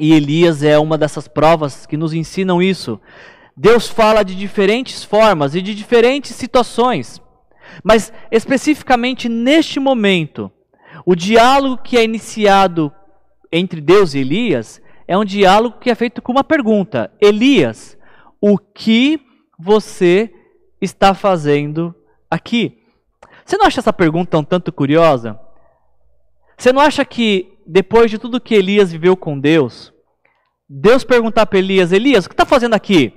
e 0.00 0.14
Elias 0.14 0.62
é 0.62 0.78
uma 0.78 0.96
dessas 0.96 1.28
provas 1.28 1.84
que 1.84 1.98
nos 1.98 2.14
ensinam 2.14 2.62
isso. 2.62 2.98
Deus 3.54 3.88
fala 3.88 4.22
de 4.22 4.34
diferentes 4.34 5.04
formas 5.04 5.54
e 5.54 5.60
de 5.60 5.74
diferentes 5.74 6.34
situações, 6.34 7.20
mas 7.84 8.10
especificamente 8.30 9.28
neste 9.28 9.78
momento, 9.78 10.50
o 11.10 11.16
diálogo 11.16 11.78
que 11.78 11.96
é 11.96 12.04
iniciado 12.04 12.92
entre 13.50 13.80
Deus 13.80 14.12
e 14.12 14.18
Elias 14.18 14.78
é 15.06 15.16
um 15.16 15.24
diálogo 15.24 15.78
que 15.78 15.88
é 15.88 15.94
feito 15.94 16.20
com 16.20 16.32
uma 16.32 16.44
pergunta: 16.44 17.10
Elias, 17.18 17.96
o 18.38 18.58
que 18.58 19.18
você 19.58 20.30
está 20.82 21.14
fazendo 21.14 21.94
aqui? 22.30 22.82
Você 23.42 23.56
não 23.56 23.64
acha 23.64 23.80
essa 23.80 23.90
pergunta 23.90 24.36
um 24.36 24.44
tanto 24.44 24.70
curiosa? 24.70 25.40
Você 26.58 26.74
não 26.74 26.82
acha 26.82 27.02
que 27.06 27.58
depois 27.66 28.10
de 28.10 28.18
tudo 28.18 28.38
que 28.38 28.54
Elias 28.54 28.92
viveu 28.92 29.16
com 29.16 29.40
Deus, 29.40 29.90
Deus 30.68 31.04
perguntar 31.04 31.46
para 31.46 31.58
Elias: 31.58 31.90
Elias, 31.90 32.26
o 32.26 32.28
que 32.28 32.34
está 32.34 32.44
fazendo 32.44 32.74
aqui? 32.74 33.14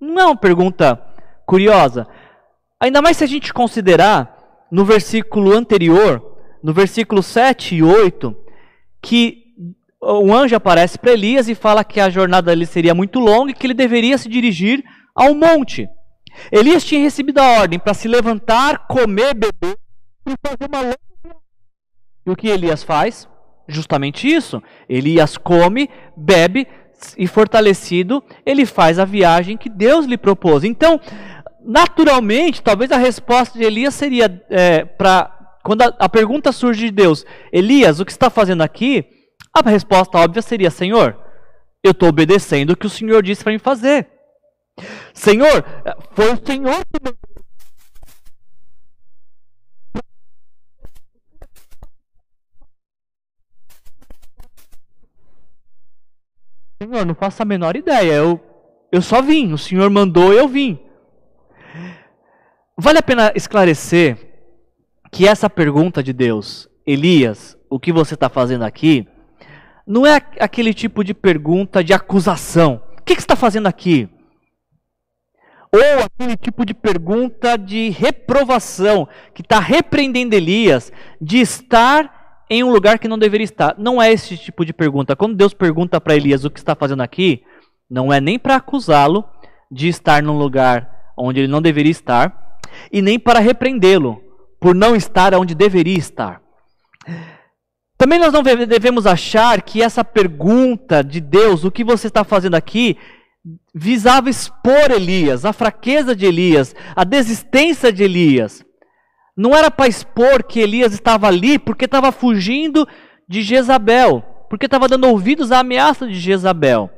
Não 0.00 0.20
é 0.20 0.26
uma 0.26 0.36
pergunta 0.36 1.00
curiosa. 1.46 2.04
Ainda 2.80 3.00
mais 3.00 3.16
se 3.16 3.22
a 3.22 3.28
gente 3.28 3.54
considerar 3.54 4.66
no 4.72 4.84
versículo 4.84 5.56
anterior, 5.56 6.27
no 6.62 6.72
versículo 6.72 7.22
7 7.22 7.76
e 7.76 7.82
8, 7.82 8.36
que 9.00 9.44
o 10.00 10.32
anjo 10.32 10.54
aparece 10.54 10.98
para 10.98 11.12
Elias 11.12 11.48
e 11.48 11.54
fala 11.54 11.84
que 11.84 12.00
a 12.00 12.10
jornada 12.10 12.50
dele 12.50 12.66
seria 12.66 12.94
muito 12.94 13.18
longa 13.18 13.50
e 13.50 13.54
que 13.54 13.66
ele 13.66 13.74
deveria 13.74 14.16
se 14.16 14.28
dirigir 14.28 14.84
ao 15.14 15.34
monte. 15.34 15.88
Elias 16.52 16.84
tinha 16.84 17.00
recebido 17.00 17.38
a 17.38 17.60
ordem 17.60 17.78
para 17.78 17.94
se 17.94 18.06
levantar, 18.06 18.86
comer, 18.86 19.34
beber, 19.34 19.76
por 20.24 20.36
fazer 20.44 20.68
uma 20.68 20.82
longa 20.82 20.98
E 22.24 22.30
o 22.30 22.36
que 22.36 22.48
Elias 22.48 22.82
faz? 22.82 23.28
Justamente 23.66 24.28
isso. 24.28 24.62
Elias 24.88 25.36
come, 25.36 25.90
bebe 26.16 26.66
e 27.16 27.26
fortalecido, 27.26 28.22
ele 28.44 28.66
faz 28.66 28.98
a 28.98 29.04
viagem 29.04 29.56
que 29.56 29.68
Deus 29.68 30.06
lhe 30.06 30.16
propôs. 30.16 30.64
Então, 30.64 31.00
naturalmente, 31.64 32.62
talvez 32.62 32.90
a 32.90 32.96
resposta 32.96 33.58
de 33.58 33.64
Elias 33.64 33.94
seria 33.94 34.42
é, 34.50 34.84
para 34.84 35.37
quando 35.68 35.82
a, 35.82 35.94
a, 35.98 36.08
pergunta 36.08 36.50
surge 36.50 36.86
de 36.86 36.90
Deus, 36.90 37.26
Elias, 37.52 38.00
o 38.00 38.04
que 38.06 38.10
está 38.10 38.30
fazendo 38.30 38.62
aqui? 38.62 39.04
A 39.52 39.60
resposta 39.68 40.16
óbvia 40.16 40.40
seria, 40.40 40.70
Senhor, 40.70 41.22
eu 41.84 41.90
estou 41.90 42.08
obedecendo 42.08 42.70
o 42.70 42.76
que 42.76 42.86
o 42.86 42.88
Senhor 42.90 43.22
disse 43.22 43.44
para 43.44 43.52
mim 43.52 43.58
fazer. 43.58 44.08
Senhor, 45.12 45.62
foi 46.12 46.32
o 46.32 46.46
Senhor 46.46 46.80
que 46.86 47.14
Senhor, 56.82 57.04
não 57.04 57.14
faço 57.14 57.42
a 57.42 57.44
menor 57.44 57.76
ideia. 57.76 58.14
Eu, 58.14 58.40
eu 58.90 59.02
só 59.02 59.20
vim. 59.20 59.52
O 59.52 59.58
Senhor 59.58 59.90
mandou, 59.90 60.32
eu 60.32 60.48
vim. 60.48 60.78
Vale 62.74 63.00
a 63.00 63.02
pena 63.02 63.32
esclarecer 63.36 64.27
que 65.10 65.26
essa 65.26 65.48
pergunta 65.48 66.02
de 66.02 66.12
Deus, 66.12 66.68
Elias, 66.86 67.56
o 67.68 67.78
que 67.78 67.92
você 67.92 68.14
está 68.14 68.28
fazendo 68.28 68.64
aqui, 68.64 69.06
não 69.86 70.06
é 70.06 70.16
aquele 70.38 70.74
tipo 70.74 71.02
de 71.02 71.14
pergunta 71.14 71.82
de 71.82 71.92
acusação. 71.92 72.82
O 72.98 73.02
que, 73.02 73.14
você 73.14 73.20
está 73.20 73.36
fazendo 73.36 73.66
aqui? 73.66 74.08
Ou 75.72 76.04
aquele 76.04 76.36
tipo 76.36 76.64
de 76.64 76.74
pergunta 76.74 77.56
de 77.56 77.88
reprovação, 77.90 79.08
que 79.34 79.42
está 79.42 79.58
repreendendo 79.58 80.34
Elias 80.34 80.92
de 81.20 81.38
estar 81.38 82.44
em 82.50 82.62
um 82.62 82.70
lugar 82.70 82.98
que 82.98 83.08
não 83.08 83.18
deveria 83.18 83.44
estar. 83.44 83.74
Não 83.78 84.00
é 84.00 84.12
esse 84.12 84.36
tipo 84.36 84.64
de 84.64 84.72
pergunta. 84.72 85.16
Quando 85.16 85.36
Deus 85.36 85.54
pergunta 85.54 86.00
para 86.00 86.16
Elias 86.16 86.44
o 86.44 86.50
que 86.50 86.58
está 86.58 86.74
fazendo 86.74 87.02
aqui, 87.02 87.42
não 87.88 88.12
é 88.12 88.20
nem 88.20 88.38
para 88.38 88.56
acusá-lo 88.56 89.24
de 89.70 89.88
estar 89.88 90.22
num 90.22 90.38
lugar 90.38 91.12
onde 91.16 91.40
ele 91.40 91.48
não 91.48 91.60
deveria 91.60 91.90
estar, 91.90 92.58
e 92.92 93.02
nem 93.02 93.18
para 93.18 93.40
repreendê-lo 93.40 94.27
por 94.60 94.74
não 94.74 94.96
estar 94.96 95.34
onde 95.34 95.54
deveria 95.54 95.98
estar. 95.98 96.40
Também 97.96 98.18
nós 98.18 98.32
não 98.32 98.42
devemos 98.42 99.06
achar 99.06 99.60
que 99.62 99.82
essa 99.82 100.04
pergunta 100.04 101.02
de 101.02 101.20
Deus, 101.20 101.64
o 101.64 101.70
que 101.70 101.82
você 101.82 102.06
está 102.06 102.22
fazendo 102.22 102.54
aqui, 102.54 102.96
visava 103.74 104.30
expor 104.30 104.90
Elias, 104.90 105.44
a 105.44 105.52
fraqueza 105.52 106.14
de 106.14 106.26
Elias, 106.26 106.74
a 106.94 107.04
desistência 107.04 107.92
de 107.92 108.04
Elias. 108.04 108.64
Não 109.36 109.54
era 109.54 109.70
para 109.70 109.88
expor 109.88 110.42
que 110.44 110.60
Elias 110.60 110.92
estava 110.92 111.26
ali 111.28 111.58
porque 111.58 111.84
estava 111.84 112.12
fugindo 112.12 112.86
de 113.28 113.42
Jezabel, 113.42 114.22
porque 114.48 114.66
estava 114.66 114.88
dando 114.88 115.08
ouvidos 115.08 115.52
à 115.52 115.60
ameaça 115.60 116.06
de 116.06 116.14
Jezabel. 116.14 116.90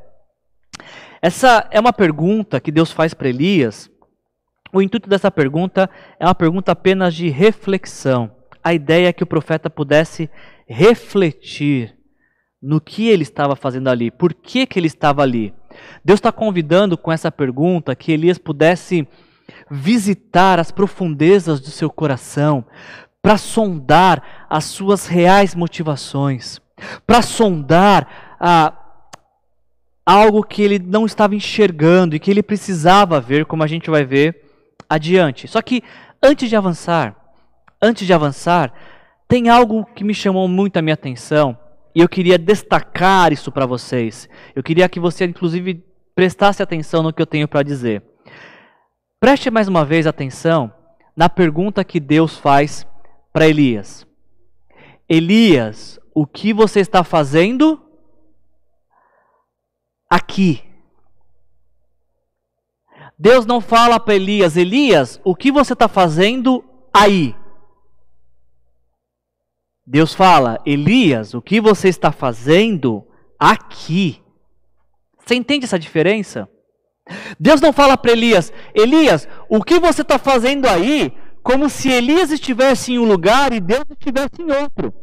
Essa 1.22 1.68
é 1.70 1.78
uma 1.78 1.92
pergunta 1.92 2.60
que 2.60 2.72
Deus 2.72 2.90
faz 2.90 3.12
para 3.12 3.28
Elias. 3.28 3.90
O 4.72 4.80
intuito 4.80 5.08
dessa 5.08 5.30
pergunta 5.30 5.90
é 6.18 6.24
uma 6.24 6.34
pergunta 6.34 6.72
apenas 6.72 7.14
de 7.14 7.28
reflexão. 7.28 8.30
A 8.62 8.72
ideia 8.72 9.08
é 9.08 9.12
que 9.12 9.22
o 9.22 9.26
profeta 9.26 9.68
pudesse 9.68 10.30
refletir 10.68 11.96
no 12.62 12.80
que 12.80 13.08
ele 13.08 13.22
estava 13.22 13.56
fazendo 13.56 13.88
ali, 13.88 14.10
por 14.10 14.34
que, 14.34 14.66
que 14.66 14.78
ele 14.78 14.86
estava 14.86 15.22
ali. 15.22 15.54
Deus 16.04 16.18
está 16.18 16.30
convidando 16.30 16.96
com 16.96 17.10
essa 17.10 17.32
pergunta 17.32 17.96
que 17.96 18.12
Elias 18.12 18.36
pudesse 18.36 19.08
visitar 19.70 20.58
as 20.58 20.70
profundezas 20.70 21.58
do 21.60 21.70
seu 21.70 21.88
coração, 21.88 22.64
para 23.22 23.36
sondar 23.36 24.46
as 24.48 24.64
suas 24.64 25.06
reais 25.06 25.54
motivações, 25.54 26.60
para 27.06 27.22
sondar 27.22 28.36
ah, 28.38 28.74
algo 30.04 30.42
que 30.42 30.62
ele 30.62 30.78
não 30.78 31.04
estava 31.04 31.34
enxergando 31.34 32.14
e 32.14 32.18
que 32.18 32.30
ele 32.30 32.42
precisava 32.42 33.20
ver, 33.20 33.44
como 33.46 33.62
a 33.62 33.66
gente 33.66 33.90
vai 33.90 34.04
ver 34.04 34.49
adiante. 34.90 35.46
Só 35.46 35.62
que 35.62 35.84
antes 36.20 36.48
de 36.48 36.56
avançar, 36.56 37.14
antes 37.80 38.04
de 38.04 38.12
avançar, 38.12 38.74
tem 39.28 39.48
algo 39.48 39.84
que 39.94 40.02
me 40.02 40.12
chamou 40.12 40.48
muito 40.48 40.76
a 40.76 40.82
minha 40.82 40.94
atenção 40.94 41.56
e 41.94 42.00
eu 42.00 42.08
queria 42.08 42.36
destacar 42.36 43.32
isso 43.32 43.52
para 43.52 43.66
vocês. 43.66 44.28
Eu 44.54 44.62
queria 44.62 44.88
que 44.88 44.98
você, 44.98 45.24
inclusive, 45.24 45.84
prestasse 46.14 46.60
atenção 46.60 47.02
no 47.02 47.12
que 47.12 47.22
eu 47.22 47.26
tenho 47.26 47.46
para 47.46 47.62
dizer. 47.62 48.02
Preste 49.20 49.50
mais 49.50 49.68
uma 49.68 49.84
vez 49.84 50.06
atenção 50.06 50.72
na 51.16 51.28
pergunta 51.28 51.84
que 51.84 52.00
Deus 52.00 52.36
faz 52.36 52.86
para 53.32 53.46
Elias: 53.46 54.06
Elias, 55.08 56.00
o 56.14 56.26
que 56.26 56.52
você 56.52 56.80
está 56.80 57.04
fazendo 57.04 57.80
aqui? 60.08 60.69
Deus 63.20 63.44
não 63.44 63.60
fala 63.60 64.00
para 64.00 64.14
Elias: 64.14 64.56
Elias, 64.56 65.20
o 65.22 65.36
que 65.36 65.52
você 65.52 65.74
está 65.74 65.86
fazendo 65.88 66.64
aí? 66.90 67.36
Deus 69.86 70.14
fala: 70.14 70.58
Elias, 70.64 71.34
o 71.34 71.42
que 71.42 71.60
você 71.60 71.88
está 71.88 72.10
fazendo 72.10 73.06
aqui? 73.38 74.22
Você 75.18 75.34
entende 75.34 75.66
essa 75.66 75.78
diferença? 75.78 76.48
Deus 77.38 77.60
não 77.60 77.74
fala 77.74 77.98
para 77.98 78.12
Elias: 78.12 78.50
Elias, 78.74 79.28
o 79.50 79.62
que 79.62 79.78
você 79.78 80.00
está 80.00 80.18
fazendo 80.18 80.66
aí? 80.66 81.12
Como 81.42 81.68
se 81.68 81.90
Elias 81.90 82.30
estivesse 82.30 82.92
em 82.92 82.98
um 82.98 83.04
lugar 83.04 83.52
e 83.52 83.60
Deus 83.60 83.84
estivesse 83.90 84.40
em 84.40 84.50
outro. 84.50 84.94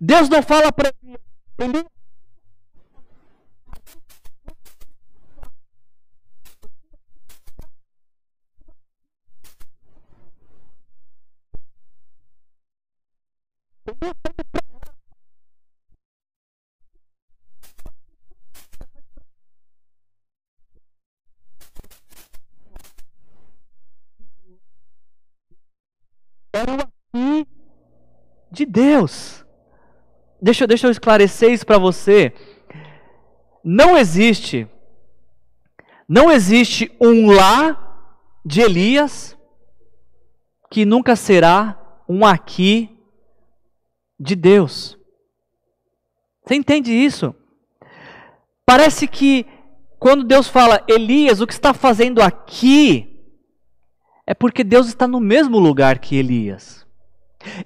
Deus 0.00 0.30
não 0.30 0.42
fala 0.42 0.72
para 0.72 0.90
Elias: 1.58 1.84
Aqui 13.96 14.36
de 28.50 28.64
Deus. 28.64 29.44
Deixa, 30.40 30.66
deixa 30.66 30.86
eu 30.86 30.90
esclarecer 30.90 31.50
isso 31.50 31.66
para 31.66 31.78
você. 31.78 32.32
Não 33.62 33.98
existe, 33.98 34.66
não 36.08 36.30
existe 36.30 36.90
um 37.00 37.30
lá 37.30 37.82
de 38.44 38.60
Elias 38.60 39.36
que 40.70 40.84
nunca 40.84 41.16
será 41.16 41.76
um 42.08 42.24
aqui 42.24 42.95
de 44.18 44.34
Deus. 44.34 44.98
Você 46.44 46.54
entende 46.54 46.92
isso? 46.92 47.34
Parece 48.64 49.06
que 49.06 49.46
quando 49.98 50.24
Deus 50.24 50.48
fala, 50.48 50.84
Elias, 50.88 51.40
o 51.40 51.46
que 51.46 51.52
está 51.52 51.72
fazendo 51.72 52.20
aqui? 52.22 53.16
É 54.26 54.34
porque 54.34 54.64
Deus 54.64 54.88
está 54.88 55.06
no 55.06 55.20
mesmo 55.20 55.58
lugar 55.58 55.98
que 55.98 56.16
Elias. 56.16 56.86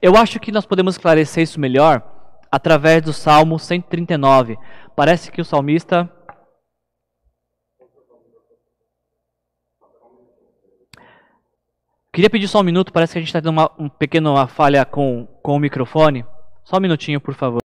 Eu 0.01 0.17
acho 0.17 0.39
que 0.39 0.53
nós 0.53 0.67
podemos 0.67 0.95
esclarecer 0.95 1.43
isso 1.43 1.59
melhor 1.59 2.03
através 2.51 3.03
do 3.03 3.13
Salmo 3.13 3.59
139. 3.59 4.59
Parece 4.95 5.31
que 5.31 5.41
o 5.41 5.45
salmista. 5.45 6.11
Queria 12.13 12.29
pedir 12.29 12.49
só 12.49 12.61
um 12.61 12.65
minuto, 12.65 12.93
parece 12.93 13.13
que 13.13 13.19
a 13.19 13.23
gente 13.23 13.29
está 13.29 13.41
tendo 13.41 13.53
uma 13.53 13.71
um 13.79 13.89
pequena 13.89 14.47
falha 14.47 14.85
com, 14.85 15.27
com 15.43 15.55
o 15.55 15.61
microfone. 15.61 16.25
Só 16.65 16.77
um 16.77 16.81
minutinho, 16.81 17.21
por 17.21 17.35
favor. 17.35 17.61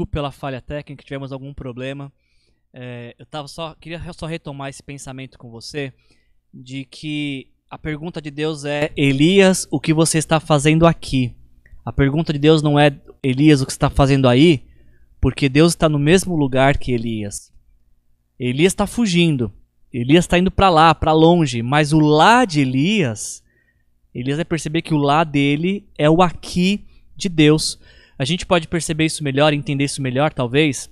Desculpe 0.00 0.12
pela 0.12 0.32
falha 0.32 0.62
técnica, 0.62 1.04
tivemos 1.04 1.32
algum 1.32 1.52
problema. 1.52 2.10
É, 2.72 3.14
eu 3.18 3.26
tava 3.26 3.48
só 3.48 3.74
queria 3.74 4.00
só 4.12 4.26
retomar 4.26 4.70
esse 4.70 4.82
pensamento 4.82 5.36
com 5.36 5.50
você 5.50 5.92
de 6.54 6.84
que 6.84 7.48
a 7.68 7.76
pergunta 7.76 8.20
de 8.20 8.30
Deus 8.30 8.64
é 8.64 8.92
Elias, 8.96 9.66
o 9.70 9.78
que 9.78 9.92
você 9.92 10.18
está 10.18 10.40
fazendo 10.40 10.86
aqui? 10.86 11.34
A 11.84 11.92
pergunta 11.92 12.32
de 12.32 12.38
Deus 12.38 12.62
não 12.62 12.78
é 12.78 12.98
Elias, 13.22 13.60
o 13.60 13.66
que 13.66 13.72
você 13.72 13.76
está 13.76 13.90
fazendo 13.90 14.28
aí? 14.28 14.64
Porque 15.20 15.48
Deus 15.48 15.72
está 15.72 15.88
no 15.88 15.98
mesmo 15.98 16.34
lugar 16.34 16.78
que 16.78 16.92
Elias. 16.92 17.52
Elias 18.38 18.72
está 18.72 18.86
fugindo. 18.86 19.52
Elias 19.92 20.24
está 20.24 20.38
indo 20.38 20.50
para 20.50 20.70
lá, 20.70 20.94
para 20.94 21.12
longe. 21.12 21.62
Mas 21.62 21.92
o 21.92 21.98
lá 21.98 22.46
de 22.46 22.60
Elias, 22.60 23.42
Elias 24.14 24.38
vai 24.38 24.44
perceber 24.46 24.80
que 24.80 24.94
o 24.94 24.98
lá 24.98 25.24
dele 25.24 25.86
é 25.98 26.08
o 26.08 26.22
aqui 26.22 26.86
de 27.14 27.28
Deus. 27.28 27.78
A 28.20 28.24
gente 28.26 28.44
pode 28.44 28.68
perceber 28.68 29.06
isso 29.06 29.24
melhor, 29.24 29.54
entender 29.54 29.84
isso 29.84 30.02
melhor, 30.02 30.30
talvez, 30.30 30.90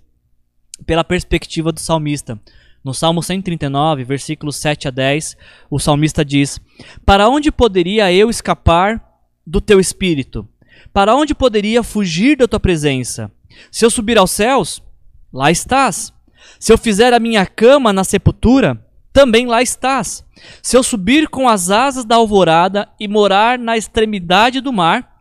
pela 0.87 1.05
perspectiva 1.05 1.71
do 1.71 1.79
salmista. 1.79 2.41
No 2.83 2.95
Salmo 2.95 3.23
139, 3.23 4.03
versículos 4.03 4.57
7 4.57 4.89
a 4.89 4.91
10, 4.91 5.37
o 5.71 5.79
salmista 5.79 6.25
diz: 6.25 6.59
Para 7.05 7.29
onde 7.29 7.53
poderia 7.53 8.11
eu 8.11 8.31
escapar 8.31 9.21
do 9.47 9.61
teu 9.61 9.79
espírito? 9.79 10.49
Para 10.91 11.15
onde 11.15 11.35
poderia 11.35 11.83
fugir 11.83 12.35
da 12.35 12.49
tua 12.49 12.59
presença? 12.59 13.31
Se 13.71 13.85
eu 13.85 13.91
subir 13.91 14.17
aos 14.17 14.31
céus, 14.31 14.83
lá 15.31 15.51
estás. 15.51 16.15
Se 16.59 16.73
eu 16.73 16.79
fizer 16.79 17.13
a 17.13 17.21
minha 17.21 17.45
cama 17.45 17.93
na 17.93 18.05
sepultura, 18.05 18.83
também 19.13 19.47
lá 19.47 19.61
estás. 19.61 20.25
Se 20.63 20.79
eu 20.79 20.83
subir 20.83 21.29
com 21.29 21.47
as 21.47 21.71
asas 21.71 22.07
da 22.07 22.17
alvorada 22.17 22.89
e 22.99 23.07
morar 23.07 23.59
na 23.59 23.77
extremidade 23.77 24.63
do 24.63 24.73
mar, 24.73 25.18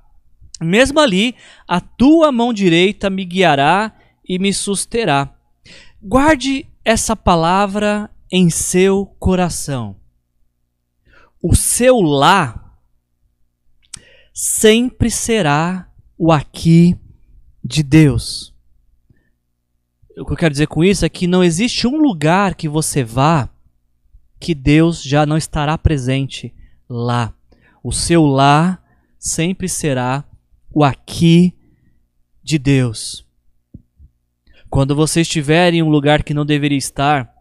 mesmo 0.61 0.99
ali 0.99 1.35
a 1.67 1.79
tua 1.79 2.31
mão 2.31 2.51
direita 2.51 3.09
me 3.09 3.23
guiará 3.23 3.93
e 4.27 4.39
me 4.39 4.53
susterá. 4.53 5.33
Guarde 6.01 6.67
essa 6.83 7.15
palavra 7.15 8.09
em 8.31 8.49
seu 8.49 9.05
coração. 9.19 9.95
O 11.41 11.55
seu 11.55 12.01
lá 12.01 12.77
sempre 14.33 15.09
será 15.09 15.89
o 16.17 16.31
aqui 16.31 16.97
de 17.63 17.83
Deus. 17.83 18.53
O 20.17 20.25
que 20.25 20.33
eu 20.33 20.37
quero 20.37 20.51
dizer 20.51 20.67
com 20.67 20.83
isso 20.83 21.05
é 21.05 21.09
que 21.09 21.27
não 21.27 21.43
existe 21.43 21.85
um 21.85 21.97
lugar 21.97 22.55
que 22.55 22.67
você 22.67 23.03
vá 23.03 23.49
que 24.39 24.53
Deus 24.55 25.01
já 25.01 25.25
não 25.25 25.37
estará 25.37 25.77
presente 25.77 26.53
lá. 26.89 27.33
O 27.83 27.91
seu 27.91 28.25
lá 28.25 28.81
sempre 29.19 29.67
será 29.67 30.23
o 30.77 30.83
aqui 30.83 31.57
de 32.43 32.59
Deus. 32.59 33.25
Quando 34.69 34.95
você 34.95 35.21
estiver 35.21 35.73
em 35.73 35.81
um 35.81 35.89
lugar 35.89 36.21
que 36.21 36.35
não 36.35 36.45
deveria 36.45 36.77
estar, 36.77 37.33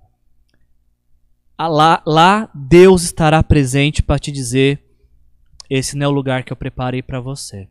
lá, 1.59 2.03
lá 2.07 2.51
Deus 2.55 3.03
estará 3.03 3.42
presente 3.42 4.03
para 4.03 4.18
te 4.18 4.33
dizer: 4.33 4.83
esse 5.68 5.99
não 5.99 6.07
é 6.07 6.09
o 6.09 6.12
lugar 6.12 6.44
que 6.44 6.53
eu 6.53 6.57
preparei 6.57 7.03
para 7.03 7.20
você. 7.20 7.68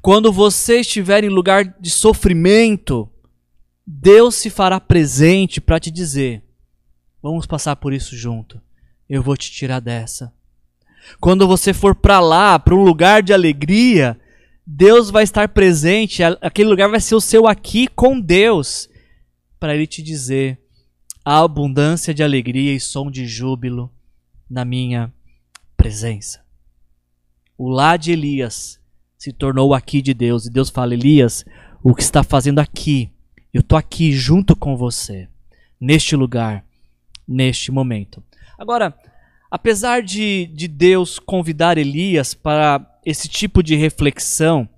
Quando 0.00 0.32
você 0.32 0.80
estiver 0.80 1.22
em 1.22 1.28
lugar 1.28 1.78
de 1.78 1.90
sofrimento, 1.90 3.06
Deus 3.86 4.36
se 4.36 4.48
fará 4.48 4.80
presente 4.80 5.60
para 5.60 5.78
te 5.78 5.90
dizer: 5.90 6.42
vamos 7.22 7.44
passar 7.44 7.76
por 7.76 7.92
isso 7.92 8.16
junto. 8.16 8.58
Eu 9.06 9.22
vou 9.22 9.36
te 9.36 9.52
tirar 9.52 9.80
dessa. 9.80 10.32
Quando 11.20 11.46
você 11.46 11.72
for 11.72 11.94
para 11.94 12.20
lá, 12.20 12.58
para 12.58 12.74
um 12.74 12.82
lugar 12.82 13.22
de 13.22 13.32
alegria, 13.32 14.18
Deus 14.66 15.10
vai 15.10 15.24
estar 15.24 15.48
presente, 15.48 16.22
aquele 16.22 16.68
lugar 16.68 16.88
vai 16.88 17.00
ser 17.00 17.14
o 17.14 17.20
seu 17.20 17.46
aqui 17.46 17.86
com 17.86 18.18
Deus, 18.18 18.88
para 19.60 19.74
Ele 19.74 19.86
te 19.86 20.02
dizer: 20.02 20.58
a 21.24 21.42
abundância 21.42 22.14
de 22.14 22.22
alegria 22.22 22.72
e 22.72 22.80
som 22.80 23.10
de 23.10 23.26
júbilo 23.26 23.92
na 24.48 24.64
minha 24.64 25.12
presença. 25.76 26.42
O 27.56 27.68
lá 27.68 27.96
de 27.96 28.12
Elias 28.12 28.80
se 29.16 29.32
tornou 29.32 29.70
o 29.70 29.74
aqui 29.74 30.02
de 30.02 30.12
Deus, 30.12 30.46
e 30.46 30.50
Deus 30.50 30.70
fala: 30.70 30.94
Elias, 30.94 31.44
o 31.82 31.94
que 31.94 32.02
está 32.02 32.22
fazendo 32.22 32.58
aqui? 32.58 33.10
Eu 33.52 33.60
estou 33.60 33.78
aqui 33.78 34.12
junto 34.12 34.56
com 34.56 34.76
você, 34.76 35.28
neste 35.80 36.16
lugar, 36.16 36.64
neste 37.26 37.70
momento. 37.70 38.22
Agora, 38.58 38.94
apesar 39.54 40.02
de, 40.02 40.46
de 40.46 40.66
Deus 40.66 41.20
convidar 41.20 41.78
Elias 41.78 42.34
para 42.34 42.84
esse 43.06 43.28
tipo 43.28 43.62
de 43.62 43.76
reflexão 43.76 44.68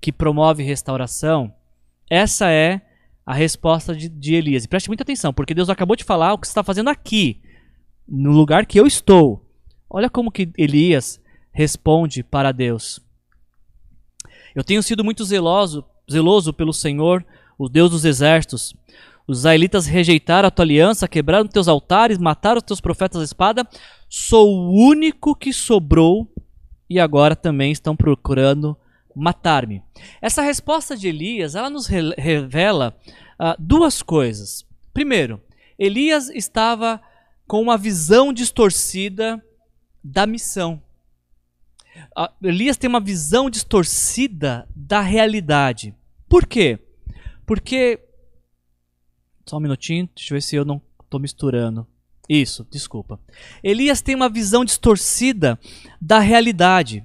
que 0.00 0.10
promove 0.10 0.62
restauração, 0.62 1.52
essa 2.08 2.50
é 2.50 2.80
a 3.26 3.34
resposta 3.34 3.94
de, 3.94 4.08
de 4.08 4.34
Elias. 4.34 4.64
E 4.64 4.68
preste 4.68 4.88
muita 4.88 5.02
atenção, 5.02 5.30
porque 5.30 5.52
Deus 5.52 5.68
acabou 5.68 5.94
de 5.94 6.04
falar 6.04 6.32
o 6.32 6.38
que 6.38 6.46
você 6.46 6.52
está 6.52 6.64
fazendo 6.64 6.88
aqui, 6.88 7.42
no 8.08 8.32
lugar 8.32 8.64
que 8.64 8.80
eu 8.80 8.86
estou. 8.86 9.46
Olha 9.90 10.08
como 10.08 10.32
que 10.32 10.50
Elias 10.56 11.20
responde 11.52 12.22
para 12.22 12.50
Deus. 12.50 13.00
Eu 14.54 14.64
tenho 14.64 14.82
sido 14.82 15.04
muito 15.04 15.22
zeloso, 15.22 15.84
zeloso 16.10 16.50
pelo 16.54 16.72
Senhor, 16.72 17.22
o 17.58 17.68
Deus 17.68 17.90
dos 17.90 18.06
exércitos. 18.06 18.74
Os 19.26 19.38
israelitas 19.38 19.86
rejeitaram 19.86 20.48
a 20.48 20.50
tua 20.50 20.64
aliança, 20.64 21.08
quebraram 21.08 21.46
teus 21.46 21.66
altares, 21.66 22.18
mataram 22.18 22.58
os 22.58 22.62
teus 22.62 22.80
profetas 22.80 23.20
à 23.20 23.24
espada. 23.24 23.66
Sou 24.16 24.48
o 24.48 24.70
único 24.70 25.34
que 25.34 25.52
sobrou 25.52 26.32
e 26.88 27.00
agora 27.00 27.34
também 27.34 27.72
estão 27.72 27.96
procurando 27.96 28.76
matar-me. 29.12 29.82
Essa 30.22 30.40
resposta 30.40 30.96
de 30.96 31.08
Elias, 31.08 31.56
ela 31.56 31.68
nos 31.68 31.88
re 31.88 32.14
revela 32.16 32.96
uh, 33.40 33.56
duas 33.58 34.02
coisas. 34.02 34.64
Primeiro, 34.92 35.42
Elias 35.76 36.30
estava 36.30 37.02
com 37.44 37.60
uma 37.60 37.76
visão 37.76 38.32
distorcida 38.32 39.44
da 40.02 40.28
missão. 40.28 40.80
Uh, 42.16 42.46
Elias 42.46 42.76
tem 42.76 42.88
uma 42.88 43.00
visão 43.00 43.50
distorcida 43.50 44.68
da 44.76 45.00
realidade. 45.00 45.92
Por 46.28 46.46
quê? 46.46 46.78
Porque. 47.44 47.98
Só 49.44 49.56
um 49.56 49.60
minutinho, 49.60 50.08
deixa 50.14 50.32
eu 50.32 50.36
ver 50.36 50.40
se 50.40 50.54
eu 50.54 50.64
não 50.64 50.80
estou 51.02 51.18
misturando. 51.18 51.84
Isso, 52.28 52.66
desculpa. 52.70 53.20
Elias 53.62 54.00
tem 54.00 54.14
uma 54.14 54.28
visão 54.28 54.64
distorcida 54.64 55.58
da 56.00 56.18
realidade. 56.18 57.04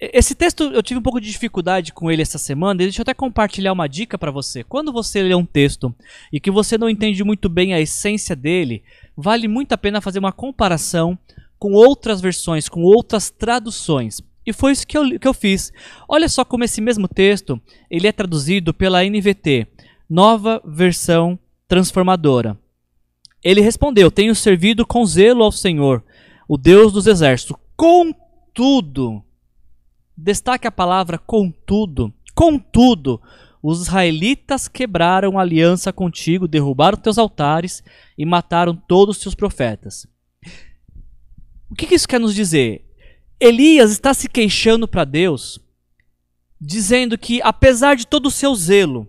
Esse 0.00 0.34
texto 0.34 0.64
eu 0.64 0.82
tive 0.82 0.98
um 0.98 1.02
pouco 1.02 1.20
de 1.20 1.30
dificuldade 1.30 1.92
com 1.92 2.10
ele 2.10 2.22
essa 2.22 2.38
semana. 2.38 2.78
Deixa 2.78 3.00
eu 3.00 3.02
até 3.02 3.14
compartilhar 3.14 3.72
uma 3.72 3.88
dica 3.88 4.18
para 4.18 4.30
você. 4.30 4.62
Quando 4.62 4.92
você 4.92 5.22
lê 5.22 5.34
um 5.34 5.46
texto 5.46 5.94
e 6.32 6.38
que 6.38 6.50
você 6.50 6.76
não 6.76 6.88
entende 6.88 7.24
muito 7.24 7.48
bem 7.48 7.74
a 7.74 7.80
essência 7.80 8.36
dele, 8.36 8.82
vale 9.16 9.48
muito 9.48 9.72
a 9.72 9.78
pena 9.78 10.00
fazer 10.00 10.18
uma 10.18 10.32
comparação 10.32 11.18
com 11.58 11.72
outras 11.72 12.20
versões, 12.20 12.68
com 12.68 12.82
outras 12.82 13.30
traduções. 13.30 14.20
E 14.46 14.52
foi 14.52 14.72
isso 14.72 14.86
que 14.86 14.98
eu, 14.98 15.18
que 15.18 15.26
eu 15.26 15.34
fiz. 15.34 15.72
Olha 16.08 16.28
só 16.28 16.44
como 16.44 16.64
esse 16.64 16.80
mesmo 16.80 17.08
texto 17.08 17.60
ele 17.90 18.06
é 18.06 18.12
traduzido 18.12 18.74
pela 18.74 19.02
NVT, 19.02 19.66
Nova 20.08 20.60
Versão 20.64 21.38
Transformadora. 21.66 22.58
Ele 23.44 23.60
respondeu: 23.60 24.10
Tenho 24.10 24.34
servido 24.34 24.86
com 24.86 25.04
zelo 25.04 25.44
ao 25.44 25.52
Senhor, 25.52 26.02
o 26.48 26.56
Deus 26.56 26.92
dos 26.92 27.06
exércitos. 27.06 27.56
Contudo, 27.76 29.22
destaque 30.16 30.66
a 30.66 30.72
palavra 30.72 31.18
contudo. 31.18 32.12
Contudo, 32.34 33.20
os 33.62 33.82
israelitas 33.82 34.66
quebraram 34.66 35.38
aliança 35.38 35.92
contigo, 35.92 36.48
derrubaram 36.48 36.98
teus 36.98 37.18
altares 37.18 37.84
e 38.16 38.24
mataram 38.24 38.74
todos 38.74 39.16
os 39.16 39.22
teus 39.22 39.34
profetas. 39.34 40.06
O 41.70 41.74
que, 41.74 41.86
que 41.86 41.94
isso 41.94 42.08
quer 42.08 42.20
nos 42.20 42.34
dizer? 42.34 42.84
Elias 43.38 43.90
está 43.90 44.14
se 44.14 44.28
queixando 44.28 44.88
para 44.88 45.04
Deus, 45.04 45.60
dizendo 46.60 47.18
que 47.18 47.42
apesar 47.42 47.94
de 47.96 48.06
todo 48.06 48.26
o 48.26 48.30
seu 48.30 48.54
zelo, 48.54 49.08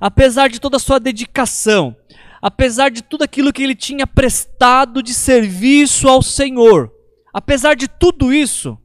apesar 0.00 0.48
de 0.48 0.60
toda 0.60 0.76
a 0.76 0.80
sua 0.80 0.98
dedicação, 0.98 1.96
apesar 2.44 2.90
de 2.90 3.00
tudo 3.00 3.24
aquilo 3.24 3.50
que 3.54 3.62
ele 3.62 3.74
tinha 3.74 4.06
prestado 4.06 5.02
de 5.02 5.14
serviço 5.14 6.06
ao 6.06 6.20
Senhor, 6.20 6.92
apesar 7.32 7.74
de 7.74 7.88
tudo 7.88 8.34
isso, 8.34 8.76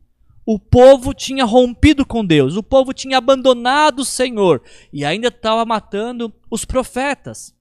o 0.45 0.57
povo 0.57 1.13
tinha 1.13 1.43
rompido 1.43 2.05
com 2.05 2.25
Deus, 2.25 2.55
o 2.55 2.63
povo 2.63 2.93
tinha 2.93 3.17
abandonado 3.17 3.99
o 3.99 4.05
Senhor 4.05 4.61
e 4.93 5.03
ainda 5.03 5.27
estava 5.27 5.65
matando 5.65 6.33
os 6.49 6.63
profetas. 6.63 7.53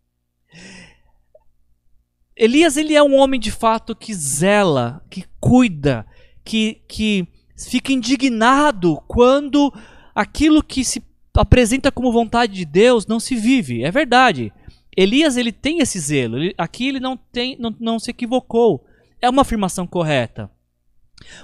Elias 2.37 2.77
ele 2.77 2.95
é 2.95 3.03
um 3.03 3.17
homem 3.17 3.41
de 3.41 3.51
fato 3.51 3.97
que 3.97 4.15
zela, 4.15 5.05
que 5.11 5.25
cuida, 5.41 6.07
que, 6.45 6.81
que 6.87 7.27
fica 7.57 7.93
indignado 7.93 9.03
quando 9.09 9.75
aquilo 10.15 10.63
que 10.63 10.85
se 10.85 11.03
apresenta 11.35 11.91
como 11.91 12.13
vontade 12.13 12.53
de 12.53 12.65
Deus 12.65 13.05
não 13.05 13.19
se 13.19 13.35
vive. 13.35 13.83
É 13.83 13.91
verdade. 13.91 14.53
Elias 15.01 15.37
ele 15.37 15.53
tem 15.53 15.79
esse 15.79 16.01
zelo. 16.01 16.39
Ele, 16.39 16.53
aqui 16.59 16.89
ele 16.89 16.99
não, 16.99 17.17
tem, 17.17 17.57
não, 17.61 17.73
não 17.79 18.01
se 18.01 18.11
equivocou. 18.11 18.85
É 19.23 19.31
uma 19.31 19.43
afirmação 19.43 19.87
correta. 19.87 20.51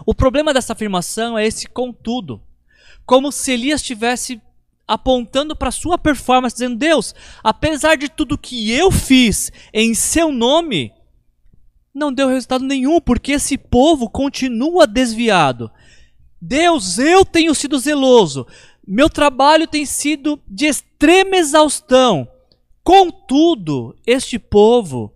O 0.05 0.13
problema 0.13 0.53
dessa 0.53 0.73
afirmação 0.73 1.39
é 1.39 1.47
esse 1.47 1.69
contudo. 1.69 2.43
Como 3.07 3.31
se 3.31 3.53
Elias 3.53 3.81
tivesse 3.81 4.43
apontando 4.89 5.55
para 5.55 5.71
sua 5.71 5.97
performance, 5.97 6.57
dizendo: 6.57 6.75
Deus, 6.75 7.15
apesar 7.45 7.97
de 7.97 8.09
tudo 8.09 8.37
que 8.37 8.73
eu 8.73 8.91
fiz 8.91 9.53
em 9.73 9.95
seu 9.95 10.33
nome, 10.33 10.93
não 11.95 12.13
deu 12.13 12.27
resultado 12.27 12.65
nenhum, 12.65 13.01
porque 13.01 13.33
esse 13.33 13.57
povo 13.57 14.11
continua 14.11 14.85
desviado. 14.85 15.71
Deus, 16.43 16.99
eu 16.99 17.25
tenho 17.25 17.55
sido 17.55 17.79
zeloso, 17.79 18.49
meu 18.85 19.09
trabalho 19.09 19.69
tem 19.69 19.87
sido 19.87 20.43
de 20.49 20.67
extrema 20.67 21.37
exaustão. 21.37 22.29
Contudo, 22.85 23.99
este 24.07 24.39
povo 24.39 25.11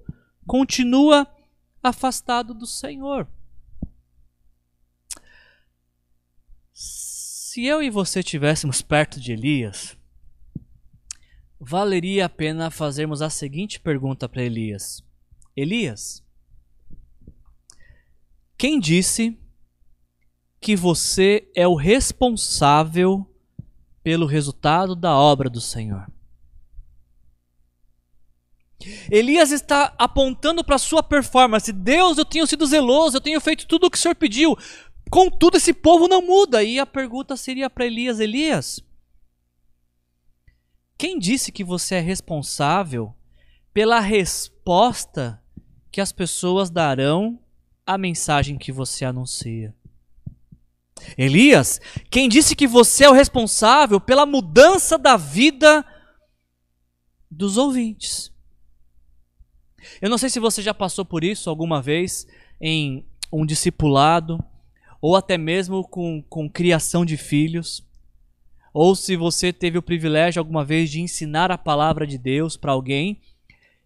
continua 0.47 1.29
afastado 1.83 2.55
do 2.55 2.67
Senhor. 2.67 3.29
Se 6.73 7.67
eu 7.67 7.83
e 7.83 7.91
você 7.91 8.21
estivéssemos 8.21 8.81
perto 8.81 9.21
de 9.21 9.33
Elias, 9.33 9.99
valeria 11.61 12.25
a 12.25 12.29
pena 12.31 12.71
fazermos 12.71 13.21
a 13.21 13.29
seguinte 13.29 13.79
pergunta 13.79 14.27
para 14.27 14.43
Elias: 14.43 15.05
Elias, 15.55 16.25
quem 18.57 18.81
disse 18.81 19.39
que 20.59 20.75
você 20.75 21.53
é 21.55 21.69
o 21.69 21.75
responsável 21.75 23.31
pelo 24.03 24.25
resultado 24.25 24.97
da 24.97 25.15
obra 25.15 25.51
do 25.51 25.61
Senhor? 25.61 26.11
Elias 29.11 29.51
está 29.51 29.93
apontando 29.99 30.65
para 30.65 30.79
sua 30.79 31.03
performance. 31.03 31.73
Deus, 31.73 32.17
eu 32.17 32.25
tenho 32.25 32.47
sido 32.47 32.67
zeloso, 32.67 33.17
eu 33.17 33.21
tenho 33.21 33.41
feito 33.41 33.67
tudo 33.67 33.87
o 33.87 33.91
que 33.91 33.99
o 33.99 34.01
Senhor 34.01 34.15
pediu. 34.15 34.57
Contudo, 35.11 35.57
esse 35.57 35.73
povo 35.73 36.07
não 36.07 36.23
muda. 36.23 36.63
E 36.63 36.79
a 36.79 36.87
pergunta 36.87 37.37
seria 37.37 37.69
para 37.69 37.87
Elias: 37.87 38.21
Elias, 38.21 38.81
quem 40.97 41.19
disse 41.19 41.51
que 41.51 41.65
você 41.65 41.97
é 41.97 42.01
responsável 42.01 43.15
pela 43.73 44.01
resposta 44.01 45.43
que 45.91 46.01
as 46.01 46.13
pessoas 46.13 46.71
darão 46.71 47.41
à 47.87 47.99
mensagem 47.99 48.59
que 48.59 48.71
você 48.71 49.05
anuncia? 49.05 49.75
Elias, 51.17 51.81
quem 52.11 52.29
disse 52.29 52.55
que 52.55 52.67
você 52.67 53.05
é 53.05 53.11
o 53.11 53.13
responsável 53.13 54.01
pela 54.01 54.27
mudança 54.27 54.99
da 54.99 55.17
vida 55.17 55.85
dos 57.31 57.57
ouvintes? 57.57 58.33
Eu 60.01 60.11
não 60.11 60.19
sei 60.19 60.29
se 60.29 60.41
você 60.41 60.63
já 60.63 60.75
passou 60.75 61.05
por 61.05 61.25
isso 61.25 61.49
alguma 61.51 61.83
vez 61.83 62.27
em 62.61 63.05
um 63.33 63.45
discipulado 63.45 64.43
ou 65.01 65.17
até 65.17 65.39
mesmo 65.39 65.85
com, 65.85 66.23
com 66.29 66.51
criação 66.51 67.05
de 67.05 67.17
filhos, 67.17 67.85
ou 68.75 68.95
se 68.95 69.17
você 69.17 69.53
teve 69.53 69.79
o 69.79 69.83
privilégio 69.83 70.41
alguma 70.41 70.65
vez 70.65 70.91
de 70.91 71.01
ensinar 71.01 71.51
a 71.51 71.59
palavra 71.59 72.07
de 72.07 72.19
Deus 72.19 72.57
para 72.57 72.73
alguém 72.73 73.21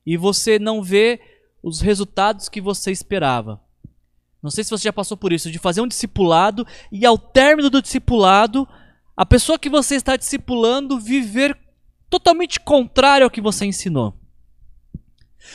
e 0.04 0.16
você 0.16 0.58
não 0.58 0.82
vê 0.82 1.20
os 1.62 1.80
resultados 1.80 2.48
que 2.48 2.60
você 2.60 2.90
esperava. 2.90 3.60
Não 4.42 4.50
sei 4.50 4.64
se 4.64 4.70
você 4.70 4.84
já 4.84 4.92
passou 4.92 5.16
por 5.16 5.32
isso, 5.32 5.50
de 5.50 5.58
fazer 5.58 5.80
um 5.80 5.86
discipulado 5.86 6.66
e 6.90 7.06
ao 7.06 7.16
término 7.16 7.70
do 7.70 7.80
discipulado, 7.80 8.66
a 9.16 9.24
pessoa 9.24 9.58
que 9.58 9.70
você 9.70 9.94
está 9.94 10.16
discipulando 10.16 10.98
viver 10.98 11.56
totalmente 12.10 12.58
contrário 12.58 13.24
ao 13.24 13.30
que 13.30 13.40
você 13.40 13.64
ensinou. 13.64 14.14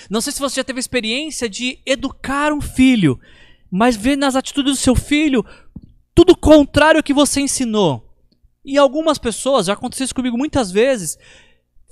Não 0.09 0.21
sei 0.21 0.33
se 0.33 0.39
você 0.39 0.57
já 0.57 0.63
teve 0.63 0.79
a 0.79 0.81
experiência 0.81 1.49
de 1.49 1.79
educar 1.85 2.51
um 2.51 2.61
filho 2.61 3.19
mas 3.69 3.95
vê 3.95 4.15
nas 4.15 4.35
atitudes 4.35 4.73
do 4.73 4.81
seu 4.81 4.95
filho 4.95 5.45
tudo 6.15 6.35
contrário 6.35 6.99
ao 6.99 7.03
que 7.03 7.13
você 7.13 7.41
ensinou. 7.41 8.03
E 8.65 8.77
algumas 8.77 9.17
pessoas, 9.17 9.67
já 9.67 9.73
aconteceu 9.73 10.05
isso 10.05 10.15
comigo 10.15 10.37
muitas 10.37 10.71
vezes, 10.71 11.17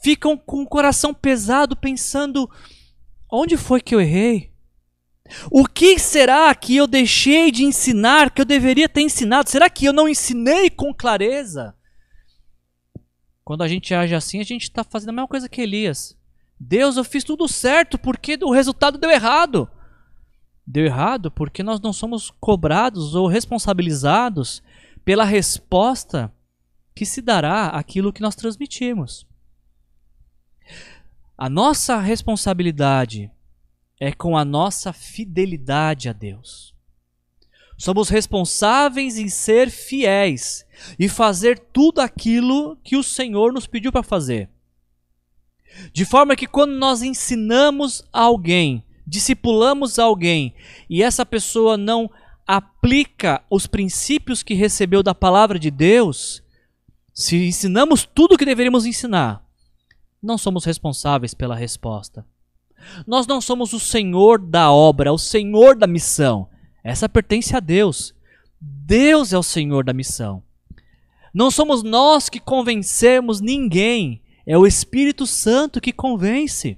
ficam 0.04 0.38
com 0.38 0.64
o 0.64 0.68
coração 0.68 1.14
pesado 1.14 1.76
pensando: 1.76 2.50
onde 3.32 3.56
foi 3.56 3.82
que 3.82 3.94
eu 3.94 4.02
errei? 4.02 4.54
O 5.50 5.66
que 5.66 5.98
será 5.98 6.54
que 6.54 6.76
eu 6.76 6.86
deixei 6.86 7.50
de 7.50 7.64
ensinar 7.64 8.30
que 8.30 8.42
eu 8.42 8.46
deveria 8.46 8.88
ter 8.88 9.02
ensinado? 9.02 9.50
Será 9.50 9.70
que 9.70 9.86
eu 9.86 9.94
não 9.94 10.08
ensinei 10.08 10.70
com 10.70 10.94
clareza? 10.94 11.76
Quando 13.44 13.64
a 13.64 13.68
gente 13.68 13.94
age 13.94 14.14
assim, 14.14 14.40
a 14.40 14.44
gente 14.44 14.64
está 14.64 14.84
fazendo 14.84 15.10
a 15.10 15.14
mesma 15.14 15.28
coisa 15.28 15.50
que 15.50 15.62
Elias. 15.62 16.16
Deus, 16.60 16.98
eu 16.98 17.04
fiz 17.04 17.24
tudo 17.24 17.48
certo 17.48 17.98
porque 17.98 18.38
o 18.42 18.52
resultado 18.52 18.98
deu 18.98 19.10
errado 19.10 19.70
deu 20.66 20.86
errado 20.86 21.30
porque 21.30 21.62
nós 21.62 21.80
não 21.80 21.94
somos 21.94 22.32
cobrados 22.40 23.14
ou 23.14 23.28
responsabilizados 23.28 24.64
pela 25.04 25.24
resposta 25.24 26.34
que 26.96 27.06
se 27.06 27.22
dará 27.22 27.68
àquilo 27.68 28.12
que 28.12 28.22
nós 28.22 28.36
transmitimos. 28.36 29.28
A 31.38 31.50
nossa 31.50 32.00
responsabilidade 32.00 33.30
é 34.00 34.12
com 34.12 34.38
a 34.38 34.44
nossa 34.44 34.92
fidelidade 34.92 36.10
a 36.10 36.14
Deus. 36.14 36.74
Somos 37.78 38.08
responsáveis 38.08 39.18
em 39.18 39.28
ser 39.28 39.70
fiéis 39.70 40.66
e 40.98 41.10
fazer 41.10 41.60
tudo 41.60 42.00
aquilo 42.00 42.78
que 42.78 42.96
o 42.96 43.04
Senhor 43.04 43.52
nos 43.52 43.68
pediu 43.68 43.92
para 43.92 44.02
fazer. 44.02 44.50
De 45.92 46.06
forma 46.06 46.36
que 46.36 46.48
quando 46.48 46.74
nós 46.74 47.02
ensinamos 47.02 48.04
alguém 48.12 48.84
discipulamos 49.06 50.00
alguém 50.00 50.56
e 50.90 51.04
essa 51.04 51.26
pessoa 51.26 51.78
não 51.78 52.10
aplica 52.48 53.44
os 53.50 53.68
princípios 53.68 54.42
que 54.42 54.54
recebeu 54.54 55.04
da 55.04 55.14
palavra 55.14 55.60
de 55.60 55.70
Deus, 55.70 56.44
se 57.14 57.48
ensinamos 57.48 58.06
tudo 58.06 58.36
o 58.36 58.38
que 58.38 58.46
deveríamos 58.46 58.86
ensinar, 58.86 59.44
não 60.22 60.38
somos 60.38 60.66
responsáveis 60.66 61.34
pela 61.34 61.56
resposta. 61.56 62.26
Nós 63.08 63.26
não 63.26 63.40
somos 63.40 63.74
o 63.74 63.80
Senhor 63.80 64.40
da 64.40 64.72
obra, 64.72 65.14
o 65.14 65.18
Senhor 65.18 65.76
da 65.76 65.88
missão. 65.88 66.50
Essa 66.84 67.10
pertence 67.10 67.56
a 67.56 67.60
Deus. 67.60 68.14
Deus 68.60 69.34
é 69.34 69.38
o 69.38 69.44
Senhor 69.44 69.84
da 69.84 69.94
missão. 69.94 70.44
Não 71.34 71.50
somos 71.50 71.84
nós 71.84 72.30
que 72.30 72.40
convencemos 72.40 73.42
ninguém, 73.42 74.22
é 74.46 74.58
o 74.58 74.68
Espírito 74.68 75.26
Santo 75.26 75.82
que 75.82 75.92
convence. 75.92 76.78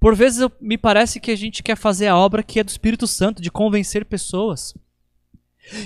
Por 0.00 0.14
vezes 0.14 0.48
me 0.60 0.78
parece 0.78 1.20
que 1.20 1.30
a 1.30 1.36
gente 1.36 1.62
quer 1.62 1.76
fazer 1.76 2.06
a 2.06 2.16
obra 2.16 2.42
que 2.42 2.60
é 2.60 2.64
do 2.64 2.68
Espírito 2.68 3.06
Santo, 3.06 3.42
de 3.42 3.50
convencer 3.50 4.04
pessoas. 4.04 4.74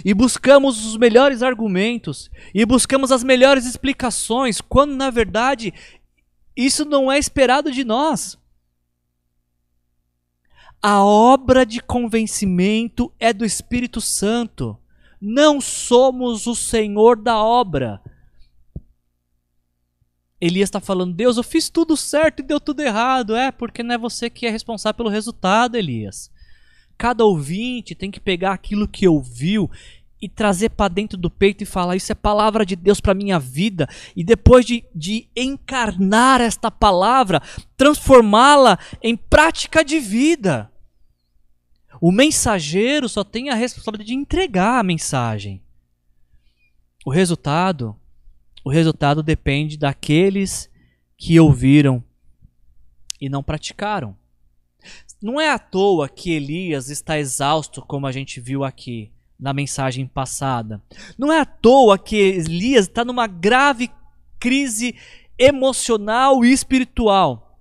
E 0.05 0.15
buscamos 0.15 0.87
os 0.87 0.97
melhores 0.97 1.43
argumentos, 1.43 2.31
e 2.55 2.65
buscamos 2.65 3.11
as 3.11 3.25
melhores 3.25 3.67
explicações, 3.67 4.61
quando 4.61 4.95
na 4.95 5.11
verdade 5.11 5.75
isso 6.57 6.85
não 6.85 7.11
é 7.11 7.19
esperado 7.19 7.73
de 7.73 7.83
nós. 7.83 8.39
A 10.81 11.03
obra 11.03 11.65
de 11.65 11.81
convencimento 11.81 13.13
é 13.19 13.33
do 13.33 13.45
Espírito 13.45 14.01
Santo. 14.01 14.77
Não 15.21 15.61
somos 15.61 16.47
o 16.47 16.55
Senhor 16.55 17.17
da 17.17 17.43
obra. 17.43 18.03
Elias 20.43 20.67
está 20.67 20.81
falando: 20.81 21.15
Deus, 21.15 21.37
eu 21.37 21.45
fiz 21.45 21.71
tudo 21.71 21.97
certo 21.97 22.41
e 22.41 22.43
deu 22.43 22.59
tudo 22.59 22.81
errado. 22.81 23.37
É, 23.37 23.53
porque 23.53 23.81
não 23.81 23.95
é 23.95 23.99
você 23.99 24.29
que 24.29 24.45
é 24.45 24.51
responsável 24.51 24.97
pelo 24.97 25.09
resultado, 25.09 25.77
Elias. 25.77 26.33
Cada 26.99 27.25
ouvinte 27.25 27.95
tem 27.95 28.11
que 28.11 28.19
pegar 28.19 28.53
aquilo 28.53 28.89
que 28.89 29.07
ouviu 29.07 29.71
e 30.21 30.29
trazer 30.29 30.71
para 30.71 30.93
dentro 30.93 31.17
do 31.17 31.31
peito 31.31 31.63
e 31.63 31.67
falar: 31.67 31.95
Isso 31.95 32.11
é 32.11 32.17
palavra 32.17 32.67
de 32.67 32.75
Deus 32.75 33.01
para 33.01 33.15
minha 33.15 33.39
vida. 33.39 33.89
E 34.17 34.25
depois 34.25 34.67
de, 34.67 34.85
de 34.93 35.29
encarnar 35.37 36.41
esta 36.41 36.73
palavra, 36.73 37.41
transformá-la 37.77 38.81
em 39.01 39.17
prática 39.17 39.85
de 39.85 40.01
vida. 40.01 40.69
O 42.01 42.11
mensageiro 42.11 43.09
só 43.09 43.23
tem 43.23 43.49
a 43.49 43.55
responsabilidade 43.55 44.09
de 44.09 44.17
entregar 44.17 44.81
a 44.81 44.83
mensagem. 44.83 45.63
O 47.07 47.11
resultado 47.11 47.97
o 48.65 48.71
resultado 48.71 49.23
depende 49.23 49.77
daqueles 49.77 50.71
que 51.17 51.39
ouviram 51.39 52.03
e 53.21 53.29
não 53.29 53.43
praticaram. 53.43 54.17
Não 55.23 55.41
é 55.41 55.51
à 55.51 55.59
toa 55.59 56.09
que 56.09 56.33
Elias 56.33 56.89
está 56.89 57.19
exausto, 57.19 57.81
como 57.83 58.07
a 58.07 58.13
gente 58.13 58.41
viu 58.41 58.65
aqui 58.65 59.13
na 59.39 59.53
mensagem 59.53 60.07
passada. 60.07 60.83
Não 61.17 61.33
é 61.33 61.41
à 61.41 61.45
toa 61.45 61.99
que 61.99 62.17
Elias 62.17 62.87
está 62.87 63.05
numa 63.05 63.27
grave 63.27 63.91
crise 64.39 64.97
emocional 65.39 66.45
e 66.45 66.53
espiritual. 66.53 67.61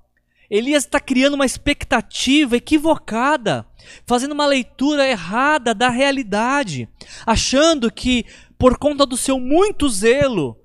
Elias 0.50 0.84
está 0.84 1.00
criando 1.00 1.36
uma 1.36 1.46
expectativa 1.46 2.58
equivocada, 2.58 3.66
fazendo 4.06 4.34
uma 4.34 4.46
leitura 4.46 5.08
errada 5.08 5.74
da 5.74 5.90
realidade, 5.90 6.90
achando 7.26 7.92
que, 7.92 8.26
por 8.58 8.78
conta 8.78 9.06
do 9.06 9.16
seu 9.16 9.40
muito 9.40 9.88
zelo, 9.88 10.61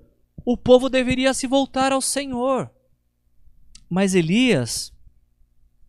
o 0.46 0.56
povo 0.56 0.88
deveria 0.88 1.34
se 1.34 1.48
voltar 1.48 1.90
ao 1.90 2.00
Senhor. 2.00 2.70
Mas 3.90 4.14
Elias, 4.14 4.92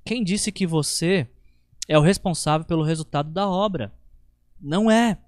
quem 0.03 0.23
disse 0.23 0.51
que 0.51 0.65
você 0.65 1.27
é 1.87 1.95
o 1.95 2.01
responsável 2.01 2.65
pelo 2.65 2.81
resultado 2.81 3.29
da 3.29 3.47
obra? 3.47 3.93
Não 4.59 4.89
é. 4.89 5.19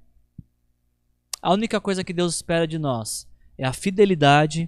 A 1.39 1.53
única 1.53 1.79
coisa 1.79 2.03
que 2.03 2.11
Deus 2.11 2.35
espera 2.35 2.67
de 2.67 2.79
nós 2.79 3.27
é 3.55 3.67
a 3.67 3.71
fidelidade 3.71 4.67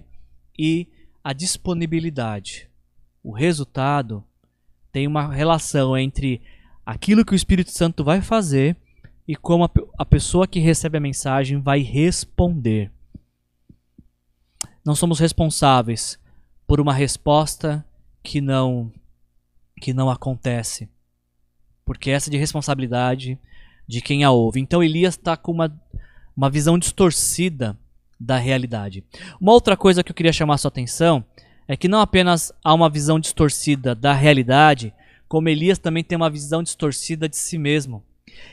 e 0.56 0.86
a 1.24 1.32
disponibilidade. 1.32 2.70
O 3.20 3.32
resultado 3.32 4.24
tem 4.92 5.08
uma 5.08 5.32
relação 5.34 5.98
entre 5.98 6.40
aquilo 6.86 7.24
que 7.24 7.32
o 7.32 7.36
Espírito 7.36 7.72
Santo 7.72 8.04
vai 8.04 8.22
fazer 8.22 8.76
e 9.26 9.34
como 9.34 9.68
a, 9.98 10.06
pessoa 10.06 10.46
que 10.46 10.60
recebe 10.60 10.98
a 10.98 11.00
mensagem 11.00 11.60
vai 11.60 11.80
responder. 11.80 12.92
Não 14.84 14.94
somos 14.94 15.18
responsáveis 15.18 16.18
por 16.66 16.80
uma 16.80 16.92
resposta 16.92 17.84
que 18.22 18.40
não 18.40 18.92
que 19.80 19.92
não 19.92 20.08
acontece. 20.08 20.88
Porque 21.84 22.10
essa 22.10 22.30
é 22.30 22.32
de 22.32 22.36
responsabilidade 22.36 23.38
de 23.86 24.00
quem 24.00 24.22
a 24.22 24.30
ouve. 24.30 24.60
Então 24.60 24.82
Elias 24.82 25.14
está 25.14 25.36
com 25.36 25.50
uma, 25.50 25.72
uma 26.36 26.48
visão 26.48 26.78
distorcida 26.78 27.76
da 28.18 28.36
realidade. 28.36 29.04
Uma 29.40 29.52
outra 29.52 29.76
coisa 29.76 30.04
que 30.04 30.10
eu 30.10 30.14
queria 30.14 30.32
chamar 30.32 30.58
sua 30.58 30.68
atenção 30.68 31.24
é 31.66 31.76
que 31.76 31.88
não 31.88 32.00
apenas 32.00 32.52
há 32.64 32.72
uma 32.72 32.88
visão 32.88 33.18
distorcida 33.18 33.94
da 33.94 34.12
realidade, 34.12 34.94
como 35.28 35.48
Elias 35.48 35.78
também 35.78 36.04
tem 36.04 36.16
uma 36.16 36.30
visão 36.30 36.62
distorcida 36.62 37.28
de 37.28 37.36
si 37.36 37.58
mesmo. 37.58 38.04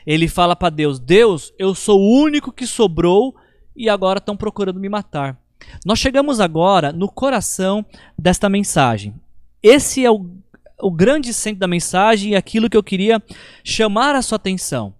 Ele 0.04 0.26
fala 0.28 0.56
para 0.56 0.70
Deus: 0.70 0.98
Deus, 0.98 1.52
eu 1.58 1.74
sou 1.74 2.00
o 2.00 2.22
único 2.22 2.52
que 2.52 2.66
sobrou 2.66 3.34
e 3.74 3.88
agora 3.88 4.18
estão 4.18 4.36
procurando 4.36 4.80
me 4.80 4.88
matar. 4.88 5.40
Nós 5.84 5.98
chegamos 5.98 6.40
agora 6.40 6.92
no 6.92 7.08
coração 7.08 7.84
desta 8.18 8.48
mensagem. 8.48 9.14
Esse 9.62 10.04
é 10.04 10.10
o, 10.10 10.26
o 10.80 10.90
grande 10.90 11.32
centro 11.32 11.60
da 11.60 11.68
mensagem 11.68 12.32
e 12.32 12.36
aquilo 12.36 12.68
que 12.68 12.76
eu 12.76 12.82
queria 12.82 13.22
chamar 13.64 14.14
a 14.14 14.22
sua 14.22 14.36
atenção. 14.36 14.94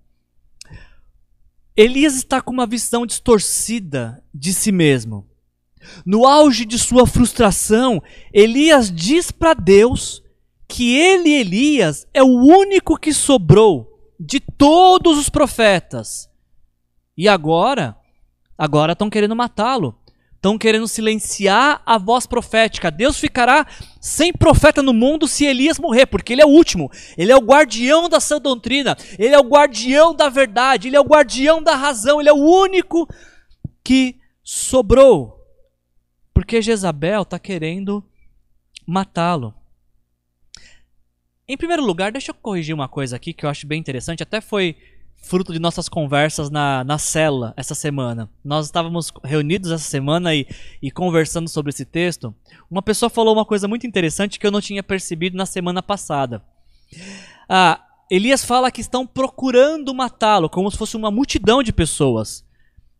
Elias 1.76 2.14
está 2.14 2.40
com 2.40 2.52
uma 2.52 2.66
visão 2.66 3.06
distorcida 3.06 4.22
de 4.34 4.52
si 4.52 4.70
mesmo. 4.70 5.26
No 6.04 6.26
auge 6.26 6.64
de 6.64 6.78
sua 6.78 7.06
frustração, 7.06 8.02
Elias 8.32 8.92
diz 8.92 9.30
para 9.30 9.54
Deus 9.54 10.22
que 10.68 10.94
ele, 10.96 11.30
Elias, 11.30 12.06
é 12.12 12.22
o 12.22 12.26
único 12.26 12.98
que 12.98 13.12
sobrou 13.12 13.90
de 14.18 14.38
todos 14.40 15.18
os 15.18 15.28
profetas. 15.28 16.28
E 17.16 17.26
agora, 17.28 17.96
agora 18.56 18.92
estão 18.92 19.10
querendo 19.10 19.34
matá-lo. 19.34 19.98
Estão 20.40 20.56
querendo 20.56 20.88
silenciar 20.88 21.82
a 21.84 21.98
voz 21.98 22.26
profética. 22.26 22.90
Deus 22.90 23.18
ficará 23.18 23.66
sem 24.00 24.32
profeta 24.32 24.80
no 24.82 24.94
mundo 24.94 25.28
se 25.28 25.44
Elias 25.44 25.78
morrer, 25.78 26.06
porque 26.06 26.32
ele 26.32 26.40
é 26.40 26.46
o 26.46 26.48
último. 26.48 26.90
Ele 27.18 27.30
é 27.30 27.36
o 27.36 27.44
guardião 27.44 28.08
da 28.08 28.18
sã 28.20 28.40
doutrina. 28.40 28.96
Ele 29.18 29.34
é 29.34 29.38
o 29.38 29.46
guardião 29.46 30.14
da 30.14 30.30
verdade. 30.30 30.88
Ele 30.88 30.96
é 30.96 31.00
o 31.00 31.04
guardião 31.04 31.62
da 31.62 31.74
razão. 31.74 32.20
Ele 32.20 32.30
é 32.30 32.32
o 32.32 32.38
único 32.38 33.06
que 33.84 34.18
sobrou. 34.42 35.44
Porque 36.32 36.62
Jezabel 36.62 37.20
está 37.20 37.38
querendo 37.38 38.02
matá-lo. 38.86 39.54
Em 41.46 41.56
primeiro 41.58 41.84
lugar, 41.84 42.10
deixa 42.10 42.30
eu 42.30 42.34
corrigir 42.34 42.74
uma 42.74 42.88
coisa 42.88 43.14
aqui 43.14 43.34
que 43.34 43.44
eu 43.44 43.50
acho 43.50 43.66
bem 43.66 43.78
interessante. 43.78 44.22
Até 44.22 44.40
foi 44.40 44.74
fruto 45.20 45.52
de 45.52 45.58
nossas 45.58 45.88
conversas 45.88 46.50
na, 46.50 46.82
na 46.82 46.98
cela 46.98 47.52
essa 47.56 47.74
semana. 47.74 48.28
Nós 48.44 48.66
estávamos 48.66 49.12
reunidos 49.22 49.70
essa 49.70 49.84
semana 49.84 50.34
e, 50.34 50.46
e 50.82 50.90
conversando 50.90 51.48
sobre 51.48 51.70
esse 51.70 51.84
texto. 51.84 52.34
Uma 52.70 52.82
pessoa 52.82 53.10
falou 53.10 53.34
uma 53.34 53.44
coisa 53.44 53.68
muito 53.68 53.86
interessante 53.86 54.38
que 54.38 54.46
eu 54.46 54.50
não 54.50 54.60
tinha 54.60 54.82
percebido 54.82 55.36
na 55.36 55.46
semana 55.46 55.82
passada. 55.82 56.42
Ah, 57.48 57.80
Elias 58.10 58.44
fala 58.44 58.70
que 58.70 58.80
estão 58.80 59.06
procurando 59.06 59.94
matá-lo, 59.94 60.48
como 60.48 60.70
se 60.70 60.76
fosse 60.76 60.96
uma 60.96 61.10
multidão 61.10 61.62
de 61.62 61.72
pessoas. 61.72 62.44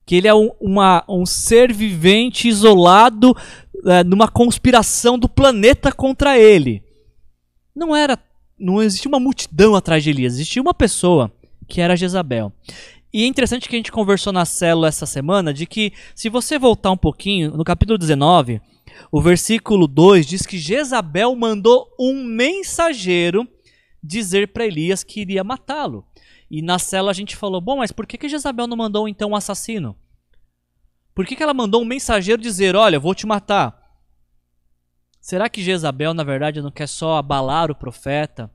Que 0.07 0.17
ele 0.17 0.29
é 0.29 0.35
um, 0.35 0.51
uma, 0.61 1.05
um 1.09 1.27
ser 1.27 1.73
vivente 1.73 2.49
isolado 2.49 3.37
é, 3.87 4.05
numa 4.05 4.29
conspiração 4.29 5.19
do 5.19 5.29
planeta 5.29 5.91
contra 5.91 6.39
ele. 6.39 6.83
Não 7.75 7.95
era. 7.95 8.19
Não 8.59 8.83
existia 8.83 9.09
uma 9.09 9.19
multidão 9.19 9.75
atrás 9.75 10.05
de 10.05 10.11
Elias, 10.11 10.35
existia 10.35 10.61
uma 10.61 10.75
pessoa 10.75 11.33
que 11.71 11.81
era 11.81 11.97
Jezabel. 11.97 12.53
E 13.13 13.25
é 13.25 13.27
interessante 13.27 13.69
que 13.69 13.75
a 13.75 13.79
gente 13.79 13.93
conversou 13.93 14.33
na 14.33 14.45
célula 14.45 14.89
essa 14.89 15.07
semana 15.07 15.55
de 15.55 15.67
que, 15.67 15.93
se 16.15 16.29
você 16.29 16.59
voltar 16.59 16.91
um 16.91 16.97
pouquinho, 16.97 17.57
no 17.57 17.65
capítulo 17.65 17.97
19, 17.97 18.61
o 19.11 19.21
versículo 19.21 19.87
2 19.87 20.27
diz 20.27 20.47
que 20.47 20.59
Jezabel 20.59 21.35
mandou 21.35 21.89
um 21.99 22.25
mensageiro 22.25 23.49
dizer 24.03 24.49
para 24.49 24.67
Elias 24.67 25.03
que 25.05 25.21
iria 25.21 25.45
matá-lo. 25.45 26.05
E 26.51 26.61
na 26.61 26.79
célula 26.79 27.13
a 27.13 27.15
gente 27.15 27.37
falou: 27.37 27.61
bom, 27.61 27.79
mas 27.79 27.93
por 27.93 28.07
que, 28.07 28.19
que 28.19 28.29
Jezabel 28.29 28.67
não 28.67 28.77
mandou 28.77 29.09
então 29.09 29.31
um 29.31 29.37
assassino? 29.37 29.97
Por 31.15 31.27
que, 31.27 31.37
que 31.37 31.43
ela 31.43 31.55
mandou 31.55 31.83
um 31.83 31.87
mensageiro 31.87 32.43
dizer: 32.43 32.75
olha, 32.77 32.99
vou 32.99 33.15
te 33.15 33.27
matar? 33.27 33.79
Será 35.21 35.49
que 35.49 35.63
Jezabel, 35.63 36.15
na 36.15 36.25
verdade, 36.25 36.63
não 36.63 36.71
quer 36.71 36.89
só 36.89 37.17
abalar 37.17 37.71
o 37.71 37.75
profeta? 37.75 38.51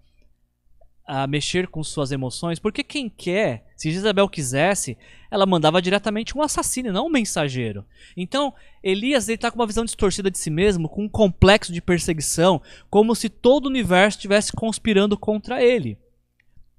A 1.06 1.28
mexer 1.28 1.68
com 1.68 1.84
suas 1.84 2.12
emoções, 2.12 2.58
porque 2.58 2.84
quem 2.84 3.08
quer, 3.08 3.66
se 3.76 3.90
Isabel 3.90 4.28
quisesse, 4.28 4.98
ela 5.30 5.46
mandava 5.46 5.82
diretamente 5.82 6.36
um 6.36 6.42
assassino, 6.42 6.92
não 6.92 7.06
um 7.06 7.12
mensageiro. 7.12 7.86
Então, 8.18 8.54
Elias 8.82 9.30
está 9.30 9.52
com 9.52 9.60
uma 9.60 9.68
visão 9.68 9.86
distorcida 9.86 10.32
de 10.32 10.40
si 10.40 10.50
mesmo, 10.50 10.90
com 10.90 11.04
um 11.04 11.10
complexo 11.10 11.72
de 11.72 11.82
perseguição, 11.82 12.62
como 12.90 13.16
se 13.16 13.30
todo 13.30 13.66
o 13.66 13.70
universo 13.70 14.18
estivesse 14.18 14.52
conspirando 14.52 15.16
contra 15.18 15.64
ele. 15.64 15.98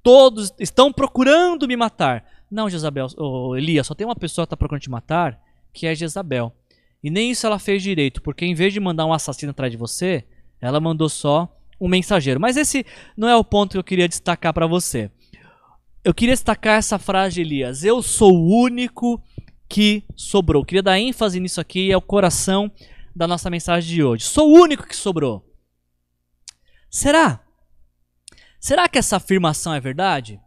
Todos 0.03 0.53
estão 0.59 0.93
procurando 0.93 1.69
me 1.69 1.77
matar. 1.77 2.25
Não, 2.51 2.69
Jezabel, 2.69 3.07
oh, 3.17 3.57
Elias, 3.57 3.87
só 3.87 3.95
tem 3.95 4.07
uma 4.07 4.17
pessoa 4.17 4.45
que 4.45 4.49
está 4.49 4.57
procurando 4.57 4.83
te 4.83 4.91
matar, 4.91 5.41
que 5.73 5.87
é 5.87 5.95
Jezabel. 5.95 6.53
E 7.03 7.11
nem 7.11 7.31
isso 7.31 7.47
ela 7.47 7.59
fez 7.59 7.83
direito, 7.83 8.21
porque 8.23 8.45
em 8.45 8.55
vez 8.55 8.73
de 8.73 8.81
mandar 8.81 9.07
um 9.07 9.13
assassino 9.13 9.51
atrás 9.51 9.71
de 9.71 9.77
você, 9.77 10.25
ela 10.61 10.81
mandou 10.81 11.09
só 11.09 11.53
um 11.81 11.89
mensageiro. 11.89 12.41
Mas 12.41 12.57
esse 12.57 12.85
não 13.17 13.29
é 13.29 13.37
o 13.37 13.45
ponto 13.45 13.73
que 13.73 13.79
eu 13.79 13.85
queria 13.85 14.09
destacar 14.09 14.53
para 14.53 14.67
você. 14.67 15.11
Eu 16.05 16.15
queria 16.15 16.35
destacar 16.35 16.79
essa 16.79 16.99
frase 16.99 17.41
Elias: 17.41 17.85
Eu 17.85 18.03
sou 18.03 18.33
o 18.33 18.63
único 18.63 19.23
que 19.69 20.05
sobrou. 20.15 20.63
Eu 20.63 20.67
queria 20.67 20.83
dar 20.83 20.99
ênfase 20.99 21.41
nisso 21.41 21.61
aqui, 21.61 21.91
é 21.91 21.97
o 21.97 22.03
coração 22.03 22.71
da 23.15 23.27
nossa 23.27 23.51
mensagem 23.51 23.95
de 23.95 24.03
hoje. 24.03 24.25
Sou 24.25 24.51
o 24.51 24.61
único 24.61 24.87
que 24.87 24.95
sobrou. 24.95 25.45
Será? 26.91 27.41
Será 28.61 28.89
que 28.89 28.99
essa 28.99 29.17
afirmação 29.17 29.75
é 29.75 29.81
verdade? 29.81 30.41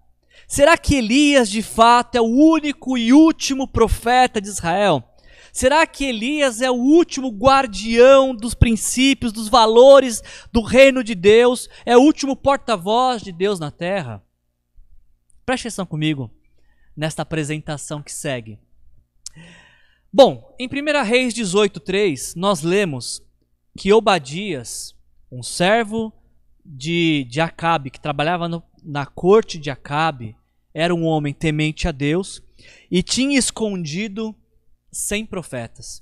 Será 0.47 0.77
que 0.77 0.95
Elias 0.95 1.49
de 1.49 1.61
fato 1.61 2.15
é 2.15 2.21
o 2.21 2.25
único 2.25 2.97
e 2.97 3.13
último 3.13 3.67
profeta 3.67 4.41
de 4.41 4.47
Israel? 4.47 5.03
Será 5.51 5.85
que 5.85 6.05
Elias 6.05 6.61
é 6.61 6.69
o 6.69 6.75
último 6.75 7.29
guardião 7.29 8.35
dos 8.35 8.53
princípios, 8.53 9.31
dos 9.31 9.47
valores 9.47 10.21
do 10.51 10.61
reino 10.61 11.03
de 11.03 11.15
Deus? 11.15 11.69
É 11.85 11.97
o 11.97 12.01
último 12.01 12.35
porta-voz 12.35 13.21
de 13.21 13.31
Deus 13.31 13.59
na 13.59 13.71
terra? 13.71 14.23
Preste 15.45 15.67
atenção 15.67 15.85
comigo 15.85 16.31
nesta 16.95 17.21
apresentação 17.21 18.01
que 18.01 18.11
segue. 18.11 18.59
Bom, 20.11 20.55
em 20.59 20.67
1 20.67 21.03
Reis 21.03 21.33
18,3, 21.33 22.33
nós 22.35 22.61
lemos 22.61 23.21
que 23.77 23.93
Obadias, 23.93 24.95
um 25.31 25.41
servo 25.41 26.11
de, 26.65 27.25
de 27.29 27.39
Acabe, 27.39 27.89
que 27.89 27.99
trabalhava 27.99 28.47
no, 28.47 28.63
na 28.83 29.05
corte 29.05 29.57
de 29.57 29.69
Acabe, 29.69 30.35
era 30.73 30.93
um 30.93 31.05
homem 31.05 31.33
temente 31.33 31.87
a 31.87 31.91
Deus 31.91 32.41
e 32.91 33.01
tinha 33.01 33.37
escondido 33.37 34.35
100 34.91 35.25
profetas. 35.25 36.01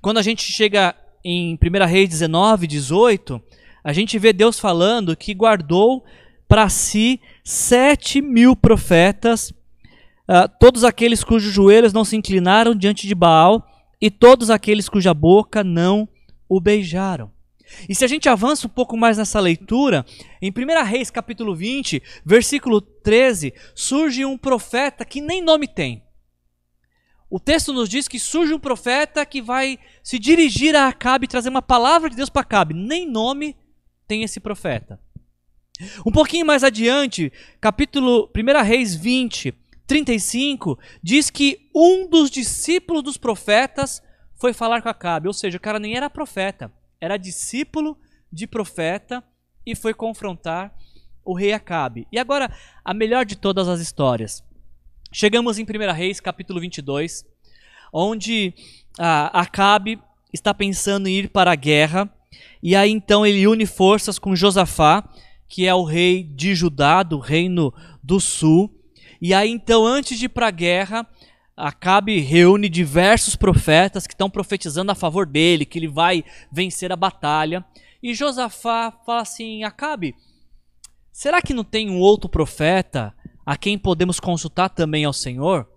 Quando 0.00 0.18
a 0.18 0.22
gente 0.22 0.42
chega 0.42 0.94
em 1.24 1.58
1 1.60 1.86
Reis 1.86 2.08
19, 2.08 2.66
18, 2.66 3.42
a 3.82 3.92
gente 3.92 4.18
vê 4.18 4.32
Deus 4.32 4.58
falando 4.58 5.16
que 5.16 5.34
guardou 5.34 6.04
para 6.48 6.68
si 6.68 7.20
sete 7.44 8.20
mil 8.20 8.54
profetas, 8.54 9.50
uh, 9.50 10.48
todos 10.60 10.84
aqueles 10.84 11.24
cujos 11.24 11.52
joelhos 11.52 11.92
não 11.92 12.04
se 12.04 12.16
inclinaram 12.16 12.74
diante 12.74 13.06
de 13.06 13.14
Baal, 13.14 13.66
e 14.00 14.10
todos 14.10 14.50
aqueles 14.50 14.88
cuja 14.88 15.14
boca 15.14 15.64
não 15.64 16.08
o 16.48 16.60
beijaram. 16.60 17.30
E 17.88 17.94
se 17.94 18.04
a 18.04 18.08
gente 18.08 18.28
avança 18.28 18.66
um 18.66 18.70
pouco 18.70 18.96
mais 18.96 19.18
nessa 19.18 19.40
leitura, 19.40 20.06
em 20.40 20.50
1 20.50 20.84
Reis 20.84 21.10
capítulo 21.10 21.54
20, 21.54 22.02
versículo 22.24 22.80
13, 22.80 23.52
surge 23.74 24.24
um 24.24 24.38
profeta 24.38 25.04
que 25.04 25.20
nem 25.20 25.42
nome 25.42 25.66
tem. 25.66 26.05
O 27.36 27.38
texto 27.38 27.70
nos 27.70 27.86
diz 27.86 28.08
que 28.08 28.18
surge 28.18 28.54
um 28.54 28.58
profeta 28.58 29.26
que 29.26 29.42
vai 29.42 29.78
se 30.02 30.18
dirigir 30.18 30.74
a 30.74 30.88
Acabe 30.88 31.26
e 31.26 31.28
trazer 31.28 31.50
uma 31.50 31.60
palavra 31.60 32.08
de 32.08 32.16
Deus 32.16 32.30
para 32.30 32.40
Acabe. 32.40 32.72
Nem 32.72 33.06
nome 33.06 33.54
tem 34.08 34.22
esse 34.22 34.40
profeta. 34.40 34.98
Um 36.06 36.10
pouquinho 36.10 36.46
mais 36.46 36.64
adiante, 36.64 37.30
capítulo 37.60 38.30
1 38.34 38.64
Reis 38.64 38.94
20, 38.94 39.52
35, 39.86 40.78
diz 41.02 41.28
que 41.28 41.68
um 41.74 42.08
dos 42.08 42.30
discípulos 42.30 43.02
dos 43.02 43.18
profetas 43.18 44.02
foi 44.40 44.54
falar 44.54 44.80
com 44.80 44.88
Acabe. 44.88 45.28
Ou 45.28 45.34
seja, 45.34 45.58
o 45.58 45.60
cara 45.60 45.78
nem 45.78 45.94
era 45.94 46.08
profeta, 46.08 46.72
era 46.98 47.18
discípulo 47.18 47.98
de 48.32 48.46
profeta 48.46 49.22
e 49.66 49.76
foi 49.76 49.92
confrontar 49.92 50.74
o 51.22 51.34
rei 51.34 51.52
Acabe. 51.52 52.08
E 52.10 52.18
agora, 52.18 52.50
a 52.82 52.94
melhor 52.94 53.26
de 53.26 53.36
todas 53.36 53.68
as 53.68 53.78
histórias. 53.78 54.42
Chegamos 55.18 55.58
em 55.58 55.62
1 55.62 55.94
Reis, 55.94 56.20
capítulo 56.20 56.60
22, 56.60 57.24
onde 57.90 58.52
ah, 58.98 59.40
Acabe 59.40 59.98
está 60.30 60.52
pensando 60.52 61.08
em 61.08 61.20
ir 61.20 61.30
para 61.30 61.52
a 61.52 61.54
guerra, 61.54 62.06
e 62.62 62.76
aí 62.76 62.90
então 62.90 63.24
ele 63.24 63.46
une 63.46 63.64
forças 63.64 64.18
com 64.18 64.36
Josafá, 64.36 65.08
que 65.48 65.66
é 65.66 65.74
o 65.74 65.84
rei 65.84 66.22
de 66.22 66.54
Judá, 66.54 67.02
do 67.02 67.18
reino 67.18 67.72
do 68.02 68.20
sul. 68.20 68.70
E 69.18 69.32
aí 69.32 69.50
então, 69.50 69.86
antes 69.86 70.18
de 70.18 70.26
ir 70.26 70.28
para 70.28 70.48
a 70.48 70.50
guerra, 70.50 71.06
Acabe 71.56 72.20
reúne 72.20 72.68
diversos 72.68 73.36
profetas 73.36 74.06
que 74.06 74.12
estão 74.12 74.28
profetizando 74.28 74.92
a 74.92 74.94
favor 74.94 75.24
dele, 75.24 75.64
que 75.64 75.78
ele 75.78 75.88
vai 75.88 76.22
vencer 76.52 76.92
a 76.92 76.96
batalha. 76.96 77.64
E 78.02 78.12
Josafá 78.12 78.92
fala 79.06 79.22
assim: 79.22 79.64
Acabe, 79.64 80.14
será 81.10 81.40
que 81.40 81.54
não 81.54 81.64
tem 81.64 81.88
um 81.88 82.00
outro 82.00 82.28
profeta 82.28 83.14
a 83.46 83.56
quem 83.56 83.78
podemos 83.78 84.18
consultar 84.18 84.68
também 84.68 85.04
ao 85.04 85.12
Senhor? 85.12 85.68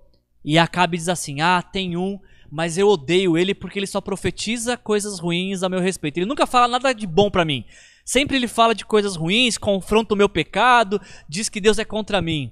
E 0.43 0.57
Acabe 0.57 0.97
diz 0.97 1.07
assim: 1.07 1.39
Ah, 1.39 1.61
tem 1.61 1.95
um, 1.95 2.20
mas 2.51 2.78
eu 2.78 2.88
odeio 2.88 3.38
ele 3.38 3.53
porque 3.53 3.78
ele 3.78 3.86
só 3.86 4.01
profetiza 4.01 4.76
coisas 4.76 5.20
ruins 5.20 5.61
a 5.61 5.70
meu 5.70 5.80
respeito. 5.80 6.17
Ele 6.17 6.26
nunca 6.26 6.47
fala 6.47 6.67
nada 6.67 6.91
de 6.91 7.05
bom 7.05 7.30
para 7.30 7.45
mim. 7.45 7.63
Sempre 8.03 8.38
ele 8.38 8.47
fala 8.47 8.74
de 8.74 8.84
coisas 8.84 9.15
ruins, 9.15 9.55
confronta 9.55 10.15
o 10.15 10.17
meu 10.17 10.28
pecado, 10.28 10.99
diz 11.28 11.47
que 11.47 11.61
Deus 11.61 11.78
é 11.78 11.86
contra 11.86 12.24
mim. 12.24 12.51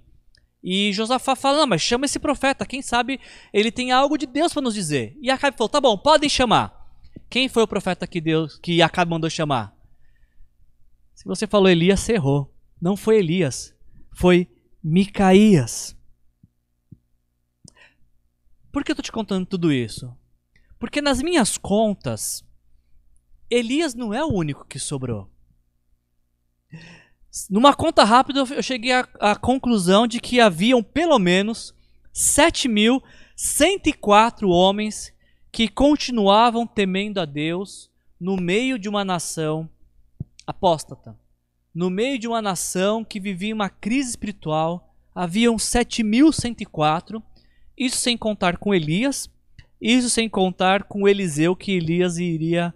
E 0.64 0.94
Josafá 0.94 1.36
fala: 1.36 1.60
Não, 1.60 1.68
mas 1.68 1.82
chama 1.82 2.06
esse 2.06 2.20
profeta, 2.20 2.66
quem 2.66 2.84
sabe 2.84 3.20
ele 3.52 3.72
tem 3.72 3.92
algo 3.92 4.18
de 4.18 4.28
Deus 4.28 4.54
para 4.54 4.62
nos 4.62 4.76
dizer. 4.76 5.18
E 5.20 5.32
Acabe 5.32 5.58
falou: 5.58 5.70
Tá 5.70 5.82
bom, 5.82 5.98
podem 5.98 6.30
chamar. 6.30 6.78
Quem 7.28 7.50
foi 7.50 7.64
o 7.64 7.68
profeta 7.68 8.06
que 8.06 8.22
Deus 8.22 8.60
que 8.60 8.82
Acabe 8.84 9.10
mandou 9.10 9.30
chamar? 9.30 9.76
Se 11.16 11.26
você 11.26 11.48
falou 11.48 11.68
Elias, 11.68 12.02
você 12.02 12.14
errou. 12.14 12.54
Não 12.80 12.96
foi 12.96 13.18
Elias, 13.18 13.76
foi 14.14 14.48
Micaías. 14.84 15.96
Por 18.72 18.84
que 18.84 18.92
eu 18.92 18.94
estou 18.94 19.04
te 19.04 19.12
contando 19.12 19.46
tudo 19.46 19.72
isso? 19.72 20.12
Porque 20.80 21.02
nas 21.02 21.22
minhas 21.22 21.58
contas, 21.58 22.46
Elias 23.50 23.96
não 23.96 24.14
é 24.14 24.24
o 24.24 24.32
único 24.32 24.64
que 24.66 24.78
sobrou. 24.78 25.28
Numa 27.50 27.74
conta 27.74 28.04
rápida, 28.04 28.42
eu 28.42 28.62
cheguei 28.64 28.92
à, 28.92 29.08
à 29.20 29.36
conclusão 29.36 30.06
de 30.08 30.20
que 30.20 30.40
haviam 30.40 30.84
pelo 30.84 31.18
menos 31.20 31.74
7.104 32.14 34.50
homens 34.50 35.14
que 35.52 35.68
continuavam 35.68 36.68
temendo 36.68 37.20
a 37.20 37.26
Deus 37.26 37.92
no 38.20 38.38
meio 38.38 38.80
de 38.80 38.90
uma 38.90 39.06
nação 39.06 39.70
apóstata. 40.46 41.18
No 41.78 41.92
meio 41.92 42.18
de 42.18 42.28
uma 42.28 42.42
nação 42.42 43.06
que 43.06 43.20
vivia 43.20 43.54
uma 43.54 43.70
crise 43.70 44.10
espiritual, 44.10 44.96
haviam 45.14 45.58
7.104, 45.58 47.22
isso 47.78 47.98
sem 47.98 48.18
contar 48.18 48.58
com 48.58 48.74
Elias, 48.74 49.30
isso 49.80 50.10
sem 50.10 50.28
contar 50.28 50.86
com 50.86 51.08
Eliseu 51.08 51.56
que 51.56 51.74
Elias 51.74 52.18
iria 52.18 52.74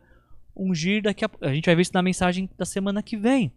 ungir 0.55 1.01
daqui 1.01 1.25
a 1.25 1.31
A 1.41 1.51
gente 1.51 1.65
vai 1.65 1.75
ver 1.75 1.81
isso 1.81 1.95
na 1.95 2.03
mensagem 2.03 2.47
da 2.55 2.63
semana 2.63 3.01
que 3.01 3.17
vem. 3.17 3.51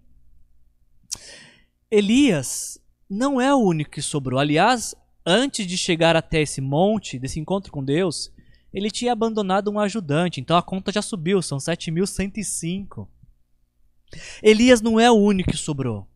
Elias 1.91 2.81
não 3.07 3.39
é 3.39 3.55
o 3.55 3.59
único 3.59 3.91
que 3.91 4.01
sobrou. 4.01 4.41
Aliás, 4.41 4.95
antes 5.27 5.67
de 5.67 5.77
chegar 5.77 6.17
até 6.17 6.41
esse 6.41 6.63
monte, 6.63 7.19
desse 7.19 7.39
encontro 7.39 7.71
com 7.71 7.85
Deus, 7.85 8.33
ele 8.73 8.91
tinha 8.91 9.13
abandonado 9.13 9.71
um 9.71 9.79
ajudante. 9.79 10.41
Então 10.41 10.57
a 10.57 10.63
conta 10.63 10.91
já 10.91 11.03
subiu, 11.03 11.43
são 11.43 11.59
7.105. 11.59 13.07
Elias 14.43 14.81
não 14.81 14.99
é 14.99 15.11
o 15.11 15.15
único 15.15 15.51
que 15.51 15.57
sobrou. 15.57 16.07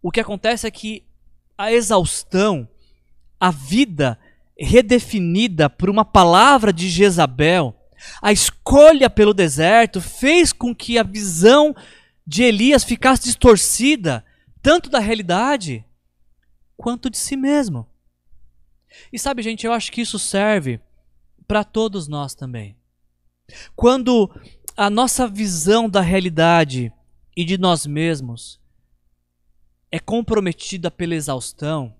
O 0.00 0.10
que 0.10 0.20
acontece 0.20 0.66
é 0.66 0.70
que 0.70 1.06
a 1.56 1.72
exaustão, 1.72 2.68
a 3.38 3.50
vida 3.50 4.18
redefinida 4.58 5.70
por 5.70 5.88
uma 5.88 6.04
palavra 6.04 6.72
de 6.72 6.88
Jezabel, 6.88 7.74
a 8.20 8.32
escolha 8.32 9.08
pelo 9.08 9.32
deserto 9.32 10.00
fez 10.00 10.52
com 10.52 10.74
que 10.74 10.98
a 10.98 11.02
visão 11.02 11.74
de 12.26 12.42
Elias 12.42 12.84
ficasse 12.84 13.24
distorcida, 13.24 14.24
tanto 14.60 14.90
da 14.90 14.98
realidade 14.98 15.84
quanto 16.76 17.10
de 17.10 17.18
si 17.18 17.36
mesmo. 17.36 17.88
E 19.12 19.18
sabe, 19.18 19.42
gente, 19.42 19.66
eu 19.66 19.72
acho 19.72 19.90
que 19.90 20.00
isso 20.00 20.18
serve 20.18 20.80
para 21.46 21.64
todos 21.64 22.08
nós 22.08 22.34
também. 22.34 22.76
Quando 23.74 24.30
a 24.76 24.88
nossa 24.88 25.28
visão 25.28 25.88
da 25.88 26.00
realidade 26.00 26.92
e 27.36 27.44
de 27.44 27.58
nós 27.58 27.86
mesmos 27.86 28.60
é 29.90 29.98
comprometida 29.98 30.90
pela 30.90 31.14
exaustão, 31.14 31.94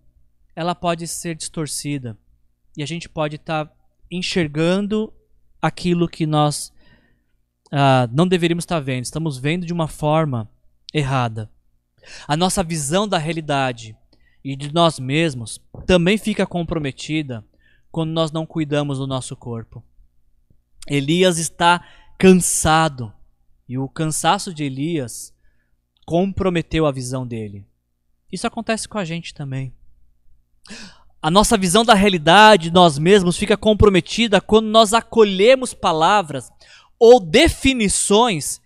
ela 0.57 0.75
pode 0.75 1.07
ser 1.07 1.35
distorcida 1.35 2.16
e 2.77 2.83
a 2.83 2.87
gente 2.87 3.09
pode 3.09 3.37
estar 3.37 3.66
tá 3.66 3.75
enxergando 4.11 5.12
aquilo 5.61 6.09
que 6.09 6.27
nós 6.27 6.73
uh, 7.66 8.09
não 8.12 8.27
deveríamos 8.27 8.62
estar 8.62 8.81
vendo, 8.81 9.05
estamos 9.05 9.39
vendo 9.39 9.66
de 9.66 9.73
uma 9.73 9.89
forma 9.89 10.51
errada. 10.93 11.51
A 12.27 12.37
nossa 12.37 12.62
visão 12.62 13.07
da 13.07 13.18
realidade 13.18 13.97
e 14.43 14.57
de 14.57 14.73
nós 14.73 14.99
mesmos 14.99 15.61
também 15.87 16.18
fica 16.18 16.47
comprometida 16.47 17.45
quando 17.91 18.11
nós 18.11 18.33
não 18.33 18.47
cuidamos 18.47 18.99
do 18.99 19.07
nosso 19.07 19.37
corpo. 19.37 19.85
Elias 20.89 21.39
está 21.39 21.87
cansado 22.19 23.13
e 23.69 23.79
o 23.79 23.89
cansaço 23.89 24.53
de 24.53 24.65
Elias 24.65 25.35
comprometeu 26.05 26.87
a 26.87 26.93
visão 26.93 27.27
dele. 27.27 27.67
Isso 28.31 28.47
acontece 28.47 28.89
com 28.89 28.99
a 28.99 29.05
gente 29.05 29.35
também. 29.35 29.75
A 31.21 31.31
nossa 31.31 31.57
visão 31.57 31.85
da 31.85 31.95
realidade, 31.95 32.71
nós 32.71 32.99
mesmos, 32.99 33.37
fica 33.37 33.57
comprometida 33.57 34.41
quando 34.41 34.67
nós 34.67 34.93
acolhemos 34.93 35.73
palavras 35.73 36.51
ou 36.99 37.21
definições 37.21 38.61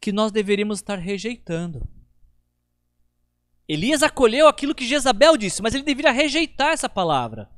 que 0.00 0.12
nós 0.12 0.30
deveríamos 0.30 0.78
estar 0.78 0.96
rejeitando. 0.96 1.86
Elias 3.68 4.02
acolheu 4.02 4.48
aquilo 4.48 4.74
que 4.74 4.86
Jezabel 4.86 5.36
disse, 5.36 5.60
mas 5.60 5.74
ele 5.74 5.84
deveria 5.84 6.10
rejeitar 6.10 6.72
essa 6.72 6.88
palavra. 6.88 7.50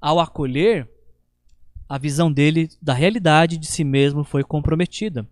Ao 0.00 0.20
acolher, 0.20 0.91
a 1.92 1.98
visão 1.98 2.32
dele 2.32 2.70
da 2.80 2.94
realidade 2.94 3.58
de 3.58 3.66
si 3.66 3.84
mesmo 3.84 4.24
foi 4.24 4.42
comprometida. 4.42 5.28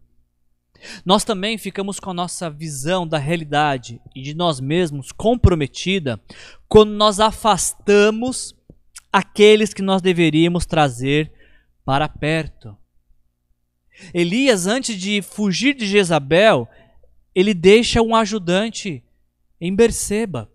Nós 1.07 1.25
também 1.25 1.57
ficamos 1.57 1.99
com 1.99 2.11
a 2.11 2.15
nossa 2.15 2.51
visão 2.51 3.09
da 3.09 3.17
realidade 3.17 3.99
e 4.15 4.21
de 4.21 4.35
nós 4.35 4.61
mesmos 4.61 5.11
comprometida 5.11 6.21
quando 6.69 6.91
nós 6.91 7.19
afastamos 7.19 8.55
aqueles 9.11 9.73
que 9.73 9.81
nós 9.81 10.03
deveríamos 10.03 10.67
trazer 10.67 11.33
para 11.83 12.07
perto. 12.07 12.77
Elias, 14.13 14.67
antes 14.67 15.01
de 15.01 15.23
fugir 15.23 15.75
de 15.75 15.87
Jezabel, 15.87 16.69
ele 17.35 17.55
deixa 17.55 18.03
um 18.03 18.15
ajudante 18.15 19.03
em 19.59 19.75
Berseba. 19.75 20.53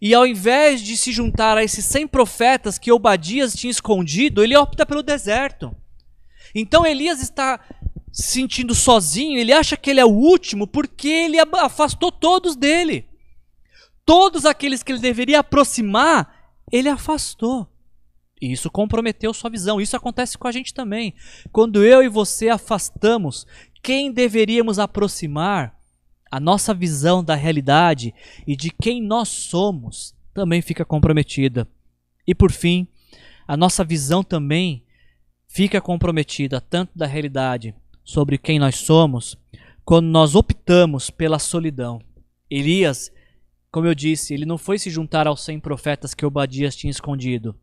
E 0.00 0.14
ao 0.14 0.26
invés 0.26 0.82
de 0.82 0.96
se 0.96 1.12
juntar 1.12 1.56
a 1.56 1.64
esses 1.64 1.84
100 1.84 2.08
profetas 2.08 2.78
que 2.78 2.92
Obadias 2.92 3.54
tinha 3.54 3.70
escondido, 3.70 4.42
ele 4.42 4.56
opta 4.56 4.84
pelo 4.84 5.02
deserto. 5.02 5.74
Então 6.54 6.84
Elias 6.86 7.20
está 7.22 7.60
se 8.12 8.24
sentindo 8.24 8.74
sozinho, 8.74 9.38
ele 9.38 9.52
acha 9.52 9.76
que 9.76 9.88
ele 9.88 10.00
é 10.00 10.04
o 10.04 10.10
último 10.10 10.66
porque 10.66 11.08
ele 11.08 11.38
afastou 11.40 12.12
todos 12.12 12.54
dele. 12.54 13.06
Todos 14.04 14.44
aqueles 14.44 14.82
que 14.82 14.92
ele 14.92 14.98
deveria 14.98 15.40
aproximar, 15.40 16.52
ele 16.70 16.88
afastou. 16.88 17.68
E 18.40 18.52
isso 18.52 18.68
comprometeu 18.68 19.32
sua 19.32 19.48
visão. 19.48 19.80
Isso 19.80 19.96
acontece 19.96 20.36
com 20.36 20.48
a 20.48 20.52
gente 20.52 20.74
também. 20.74 21.14
Quando 21.52 21.84
eu 21.84 22.02
e 22.02 22.08
você 22.08 22.48
afastamos 22.48 23.46
quem 23.80 24.10
deveríamos 24.10 24.80
aproximar, 24.80 25.78
a 26.32 26.40
nossa 26.40 26.72
visão 26.72 27.22
da 27.22 27.34
realidade 27.34 28.14
e 28.46 28.56
de 28.56 28.70
quem 28.70 29.02
nós 29.02 29.28
somos 29.28 30.14
também 30.32 30.62
fica 30.62 30.82
comprometida. 30.82 31.68
E 32.26 32.34
por 32.34 32.50
fim, 32.50 32.88
a 33.46 33.54
nossa 33.54 33.84
visão 33.84 34.24
também 34.24 34.82
fica 35.46 35.78
comprometida 35.78 36.58
tanto 36.58 36.90
da 36.96 37.04
realidade 37.04 37.74
sobre 38.02 38.38
quem 38.38 38.58
nós 38.58 38.76
somos, 38.76 39.36
quando 39.84 40.06
nós 40.06 40.34
optamos 40.34 41.10
pela 41.10 41.38
solidão. 41.38 42.00
Elias, 42.50 43.12
como 43.70 43.86
eu 43.86 43.94
disse, 43.94 44.32
ele 44.32 44.46
não 44.46 44.56
foi 44.56 44.78
se 44.78 44.88
juntar 44.88 45.26
aos 45.26 45.44
100 45.44 45.60
profetas 45.60 46.14
que 46.14 46.24
Obadias 46.24 46.74
tinha 46.74 46.90
escondido. 46.90 47.54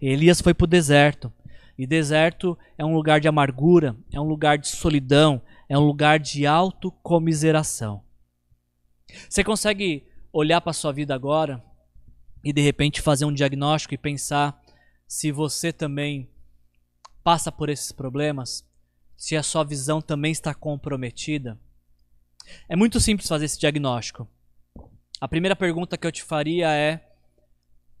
Elias 0.00 0.40
foi 0.40 0.54
para 0.54 0.64
o 0.64 0.68
deserto. 0.68 1.30
E 1.76 1.86
deserto 1.86 2.56
é 2.78 2.84
um 2.84 2.94
lugar 2.94 3.20
de 3.20 3.28
amargura, 3.28 3.94
é 4.10 4.18
um 4.18 4.24
lugar 4.24 4.56
de 4.56 4.68
solidão, 4.68 5.42
é 5.68 5.76
um 5.76 5.84
lugar 5.84 6.18
de 6.18 6.46
autocomiseração. 6.46 8.02
Você 9.28 9.44
consegue 9.44 10.06
olhar 10.32 10.60
para 10.60 10.72
sua 10.72 10.92
vida 10.92 11.14
agora 11.14 11.62
e 12.42 12.52
de 12.52 12.60
repente 12.60 13.00
fazer 13.00 13.24
um 13.24 13.32
diagnóstico 13.32 13.94
e 13.94 13.98
pensar 13.98 14.60
se 15.06 15.30
você 15.30 15.72
também 15.72 16.30
passa 17.22 17.50
por 17.50 17.68
esses 17.68 17.92
problemas? 17.92 18.66
Se 19.16 19.36
a 19.36 19.42
sua 19.42 19.64
visão 19.64 20.02
também 20.02 20.32
está 20.32 20.54
comprometida? 20.54 21.58
É 22.68 22.76
muito 22.76 23.00
simples 23.00 23.28
fazer 23.28 23.46
esse 23.46 23.58
diagnóstico. 23.58 24.28
A 25.20 25.28
primeira 25.28 25.56
pergunta 25.56 25.96
que 25.96 26.06
eu 26.06 26.12
te 26.12 26.22
faria 26.22 26.70
é: 26.72 27.10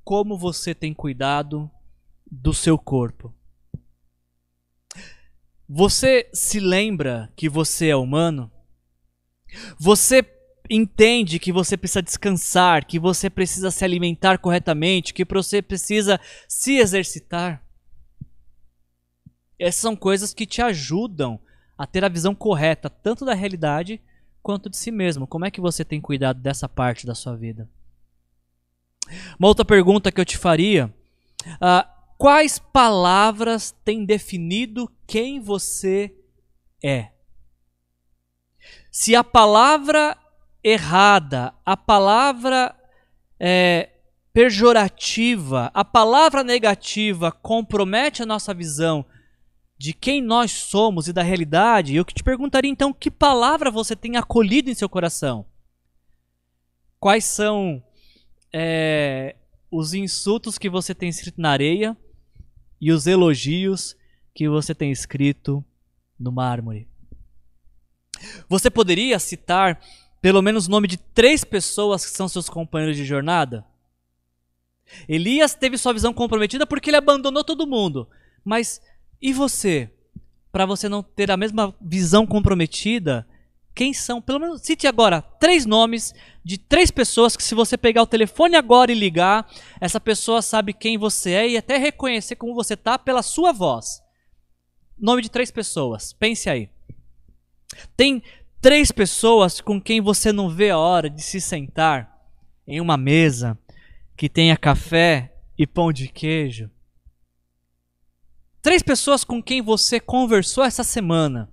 como 0.02 0.36
você 0.36 0.74
tem 0.74 0.92
cuidado 0.92 1.70
do 2.30 2.52
seu 2.52 2.76
corpo? 2.76 3.34
Você 5.66 6.28
se 6.34 6.60
lembra 6.60 7.32
que 7.34 7.48
você 7.48 7.88
é 7.88 7.96
humano? 7.96 8.52
Você 9.78 10.22
entende 10.70 11.38
que 11.38 11.52
você 11.52 11.76
precisa 11.76 12.02
descansar, 12.02 12.86
que 12.86 12.98
você 12.98 13.28
precisa 13.28 13.70
se 13.70 13.84
alimentar 13.84 14.38
corretamente, 14.38 15.12
que 15.12 15.24
você 15.24 15.60
precisa 15.60 16.20
se 16.48 16.76
exercitar? 16.76 17.62
Essas 19.58 19.80
são 19.80 19.94
coisas 19.94 20.32
que 20.32 20.46
te 20.46 20.62
ajudam 20.62 21.38
a 21.76 21.86
ter 21.86 22.04
a 22.04 22.08
visão 22.08 22.34
correta 22.34 22.88
tanto 22.88 23.24
da 23.24 23.34
realidade 23.34 24.00
quanto 24.42 24.70
de 24.70 24.76
si 24.76 24.90
mesmo. 24.90 25.26
Como 25.26 25.44
é 25.44 25.50
que 25.50 25.60
você 25.60 25.84
tem 25.84 26.00
cuidado 26.00 26.40
dessa 26.40 26.68
parte 26.68 27.06
da 27.06 27.14
sua 27.14 27.36
vida? 27.36 27.68
Uma 29.38 29.48
outra 29.48 29.64
pergunta 29.64 30.10
que 30.10 30.20
eu 30.20 30.24
te 30.24 30.38
faria: 30.38 30.92
uh, 31.46 31.88
quais 32.16 32.58
palavras 32.58 33.70
têm 33.84 34.04
definido 34.04 34.90
quem 35.06 35.40
você 35.40 36.14
é? 36.82 37.10
Se 38.90 39.14
a 39.14 39.22
palavra 39.22 40.16
errada, 40.64 41.52
a 41.64 41.76
palavra 41.76 42.74
é, 43.38 43.90
pejorativa, 44.32 45.70
a 45.74 45.84
palavra 45.84 46.42
negativa 46.42 47.30
compromete 47.30 48.22
a 48.22 48.26
nossa 48.26 48.54
visão 48.54 49.04
de 49.76 49.92
quem 49.92 50.22
nós 50.22 50.50
somos 50.50 51.08
e 51.08 51.12
da 51.12 51.22
realidade, 51.22 51.94
eu 51.94 52.04
te 52.04 52.24
perguntaria 52.24 52.70
então 52.70 52.92
que 52.92 53.10
palavra 53.10 53.70
você 53.70 53.94
tem 53.94 54.16
acolhido 54.16 54.70
em 54.70 54.74
seu 54.74 54.88
coração? 54.88 55.44
Quais 56.98 57.24
são 57.24 57.84
é, 58.52 59.36
os 59.70 59.92
insultos 59.92 60.56
que 60.56 60.70
você 60.70 60.94
tem 60.94 61.10
escrito 61.10 61.38
na 61.38 61.50
areia 61.50 61.94
e 62.80 62.90
os 62.90 63.06
elogios 63.06 63.94
que 64.34 64.48
você 64.48 64.74
tem 64.74 64.90
escrito 64.90 65.62
no 66.18 66.32
mármore? 66.32 66.88
Você 68.48 68.70
poderia 68.70 69.18
citar 69.18 69.80
pelo 70.24 70.40
menos 70.40 70.66
o 70.66 70.70
nome 70.70 70.88
de 70.88 70.96
três 70.96 71.44
pessoas 71.44 72.02
que 72.02 72.16
são 72.16 72.26
seus 72.26 72.48
companheiros 72.48 72.96
de 72.96 73.04
jornada? 73.04 73.62
Elias 75.06 75.54
teve 75.54 75.76
sua 75.76 75.92
visão 75.92 76.14
comprometida 76.14 76.66
porque 76.66 76.88
ele 76.88 76.96
abandonou 76.96 77.44
todo 77.44 77.66
mundo, 77.66 78.08
mas 78.42 78.80
e 79.20 79.34
você? 79.34 79.90
Para 80.50 80.64
você 80.64 80.88
não 80.88 81.02
ter 81.02 81.30
a 81.30 81.36
mesma 81.36 81.74
visão 81.78 82.26
comprometida, 82.26 83.28
quem 83.74 83.92
são? 83.92 84.18
Pelo 84.18 84.40
menos 84.40 84.62
cite 84.62 84.86
agora 84.86 85.20
três 85.20 85.66
nomes 85.66 86.14
de 86.42 86.56
três 86.56 86.90
pessoas 86.90 87.36
que, 87.36 87.42
se 87.42 87.54
você 87.54 87.76
pegar 87.76 88.00
o 88.00 88.06
telefone 88.06 88.56
agora 88.56 88.90
e 88.90 88.94
ligar, 88.94 89.46
essa 89.78 90.00
pessoa 90.00 90.40
sabe 90.40 90.72
quem 90.72 90.96
você 90.96 91.32
é 91.32 91.48
e 91.50 91.56
até 91.58 91.76
reconhecer 91.76 92.36
como 92.36 92.54
você 92.54 92.78
tá 92.78 92.98
pela 92.98 93.22
sua 93.22 93.52
voz. 93.52 94.02
Nome 94.98 95.20
de 95.20 95.30
três 95.30 95.50
pessoas. 95.50 96.14
Pense 96.14 96.48
aí. 96.48 96.70
Tem 97.94 98.22
três 98.64 98.90
pessoas 98.90 99.60
com 99.60 99.78
quem 99.78 100.00
você 100.00 100.32
não 100.32 100.48
vê 100.48 100.70
a 100.70 100.78
hora 100.78 101.10
de 101.10 101.20
se 101.20 101.38
sentar 101.38 102.18
em 102.66 102.80
uma 102.80 102.96
mesa 102.96 103.58
que 104.16 104.26
tenha 104.26 104.56
café 104.56 105.36
e 105.58 105.66
pão 105.66 105.92
de 105.92 106.08
queijo 106.08 106.70
Três 108.62 108.82
pessoas 108.82 109.22
com 109.22 109.42
quem 109.42 109.60
você 109.60 110.00
conversou 110.00 110.64
essa 110.64 110.82
semana. 110.82 111.52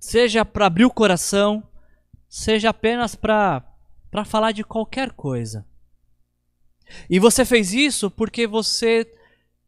Seja 0.00 0.42
para 0.42 0.64
abrir 0.64 0.86
o 0.86 0.90
coração, 0.90 1.62
seja 2.26 2.70
apenas 2.70 3.14
para 3.14 3.62
falar 4.24 4.52
de 4.52 4.64
qualquer 4.64 5.10
coisa. 5.12 5.66
E 7.10 7.18
você 7.18 7.44
fez 7.44 7.74
isso 7.74 8.10
porque 8.10 8.46
você 8.46 9.06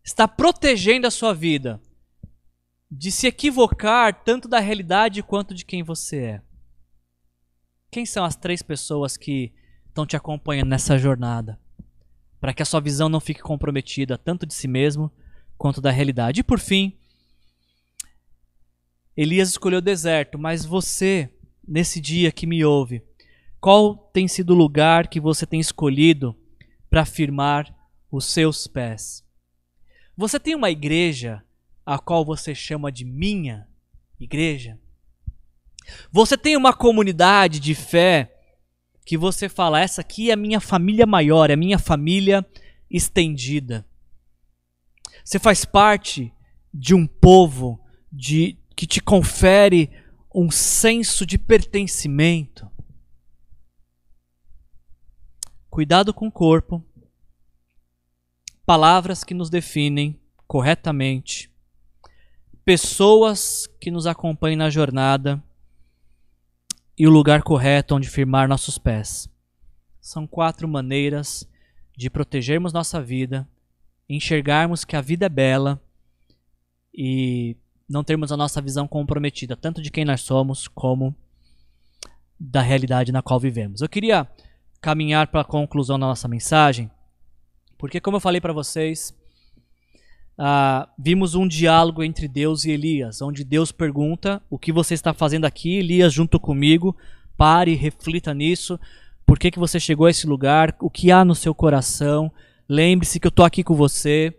está 0.02 0.26
protegendo 0.26 1.06
a 1.06 1.10
sua 1.10 1.34
vida 1.34 1.78
de 2.90 3.10
se 3.10 3.26
equivocar 3.26 4.22
tanto 4.24 4.48
da 4.48 4.60
realidade 4.60 5.22
quanto 5.22 5.54
de 5.54 5.64
quem 5.64 5.82
você 5.82 6.16
é. 6.16 6.42
Quem 7.90 8.06
são 8.06 8.24
as 8.24 8.36
três 8.36 8.62
pessoas 8.62 9.16
que 9.16 9.52
estão 9.88 10.06
te 10.06 10.16
acompanhando 10.16 10.68
nessa 10.68 10.98
jornada? 10.98 11.58
Para 12.40 12.52
que 12.52 12.62
a 12.62 12.66
sua 12.66 12.80
visão 12.80 13.08
não 13.08 13.20
fique 13.20 13.40
comprometida 13.40 14.18
tanto 14.18 14.46
de 14.46 14.54
si 14.54 14.68
mesmo 14.68 15.10
quanto 15.56 15.80
da 15.80 15.90
realidade. 15.90 16.40
E 16.40 16.44
por 16.44 16.60
fim, 16.60 16.96
Elias 19.16 19.48
escolheu 19.48 19.78
o 19.78 19.82
deserto, 19.82 20.38
mas 20.38 20.64
você, 20.64 21.32
nesse 21.66 22.00
dia 22.00 22.30
que 22.30 22.46
me 22.46 22.64
ouve, 22.64 23.02
qual 23.58 23.96
tem 23.96 24.28
sido 24.28 24.50
o 24.50 24.56
lugar 24.56 25.08
que 25.08 25.18
você 25.18 25.46
tem 25.46 25.58
escolhido 25.58 26.36
para 26.90 27.06
firmar 27.06 27.74
os 28.10 28.26
seus 28.26 28.66
pés? 28.66 29.24
Você 30.16 30.38
tem 30.38 30.54
uma 30.54 30.70
igreja 30.70 31.42
a 31.86 32.00
qual 32.00 32.24
você 32.24 32.52
chama 32.52 32.90
de 32.90 33.04
minha 33.04 33.68
igreja? 34.18 34.78
Você 36.10 36.36
tem 36.36 36.56
uma 36.56 36.74
comunidade 36.74 37.60
de 37.60 37.74
fé 37.76 38.32
que 39.04 39.16
você 39.16 39.48
fala, 39.48 39.80
essa 39.80 40.00
aqui 40.00 40.30
é 40.30 40.32
a 40.32 40.36
minha 40.36 40.58
família 40.58 41.06
maior, 41.06 41.48
é 41.48 41.52
a 41.52 41.56
minha 41.56 41.78
família 41.78 42.44
estendida. 42.90 43.86
Você 45.24 45.38
faz 45.38 45.64
parte 45.64 46.34
de 46.74 46.92
um 46.92 47.06
povo 47.06 47.80
de, 48.10 48.58
que 48.74 48.84
te 48.84 49.00
confere 49.00 49.90
um 50.34 50.50
senso 50.50 51.24
de 51.24 51.38
pertencimento. 51.38 52.68
Cuidado 55.70 56.12
com 56.12 56.26
o 56.26 56.32
corpo. 56.32 56.84
Palavras 58.64 59.22
que 59.22 59.34
nos 59.34 59.48
definem 59.48 60.20
corretamente. 60.48 61.50
Pessoas 62.66 63.68
que 63.80 63.92
nos 63.92 64.08
acompanham 64.08 64.58
na 64.58 64.68
jornada. 64.68 65.40
E 66.98 67.06
o 67.06 67.10
lugar 67.10 67.44
correto 67.44 67.94
onde 67.94 68.08
firmar 68.08 68.48
nossos 68.48 68.76
pés. 68.76 69.28
São 70.00 70.26
quatro 70.26 70.66
maneiras 70.66 71.48
de 71.96 72.10
protegermos 72.10 72.72
nossa 72.72 73.00
vida 73.00 73.48
enxergarmos 74.08 74.84
que 74.84 74.96
a 74.96 75.00
vida 75.00 75.26
é 75.26 75.28
bela 75.28 75.80
e 76.92 77.56
não 77.88 78.02
termos 78.02 78.32
a 78.32 78.36
nossa 78.36 78.60
visão 78.60 78.88
comprometida, 78.88 79.56
tanto 79.56 79.80
de 79.80 79.90
quem 79.90 80.04
nós 80.04 80.22
somos 80.22 80.66
como 80.66 81.14
da 82.38 82.62
realidade 82.62 83.12
na 83.12 83.22
qual 83.22 83.38
vivemos. 83.38 83.80
Eu 83.80 83.88
queria 83.88 84.28
caminhar 84.80 85.28
para 85.28 85.42
a 85.42 85.44
conclusão 85.44 85.98
da 85.98 86.06
nossa 86.06 86.26
mensagem, 86.26 86.90
porque, 87.78 88.00
como 88.00 88.16
eu 88.16 88.20
falei 88.20 88.40
para 88.40 88.52
vocês, 88.52 89.14
uh, 90.38 90.88
vimos 90.98 91.34
um 91.34 91.46
diálogo 91.46 92.02
entre 92.02 92.28
Deus 92.28 92.64
e 92.64 92.70
Elias, 92.70 93.20
onde 93.22 93.44
Deus 93.44 93.72
pergunta: 93.72 94.42
O 94.50 94.58
que 94.58 94.72
você 94.72 94.94
está 94.94 95.12
fazendo 95.12 95.44
aqui? 95.44 95.76
Elias, 95.76 96.12
junto 96.12 96.38
comigo, 96.38 96.96
pare, 97.36 97.74
reflita 97.74 98.32
nisso. 98.34 98.78
Por 99.26 99.38
que, 99.38 99.50
que 99.50 99.58
você 99.58 99.80
chegou 99.80 100.06
a 100.06 100.10
esse 100.10 100.26
lugar? 100.26 100.76
O 100.80 100.88
que 100.88 101.10
há 101.10 101.24
no 101.24 101.34
seu 101.34 101.54
coração? 101.54 102.30
Lembre-se 102.68 103.18
que 103.18 103.26
eu 103.26 103.30
estou 103.30 103.44
aqui 103.44 103.64
com 103.64 103.74
você. 103.74 104.34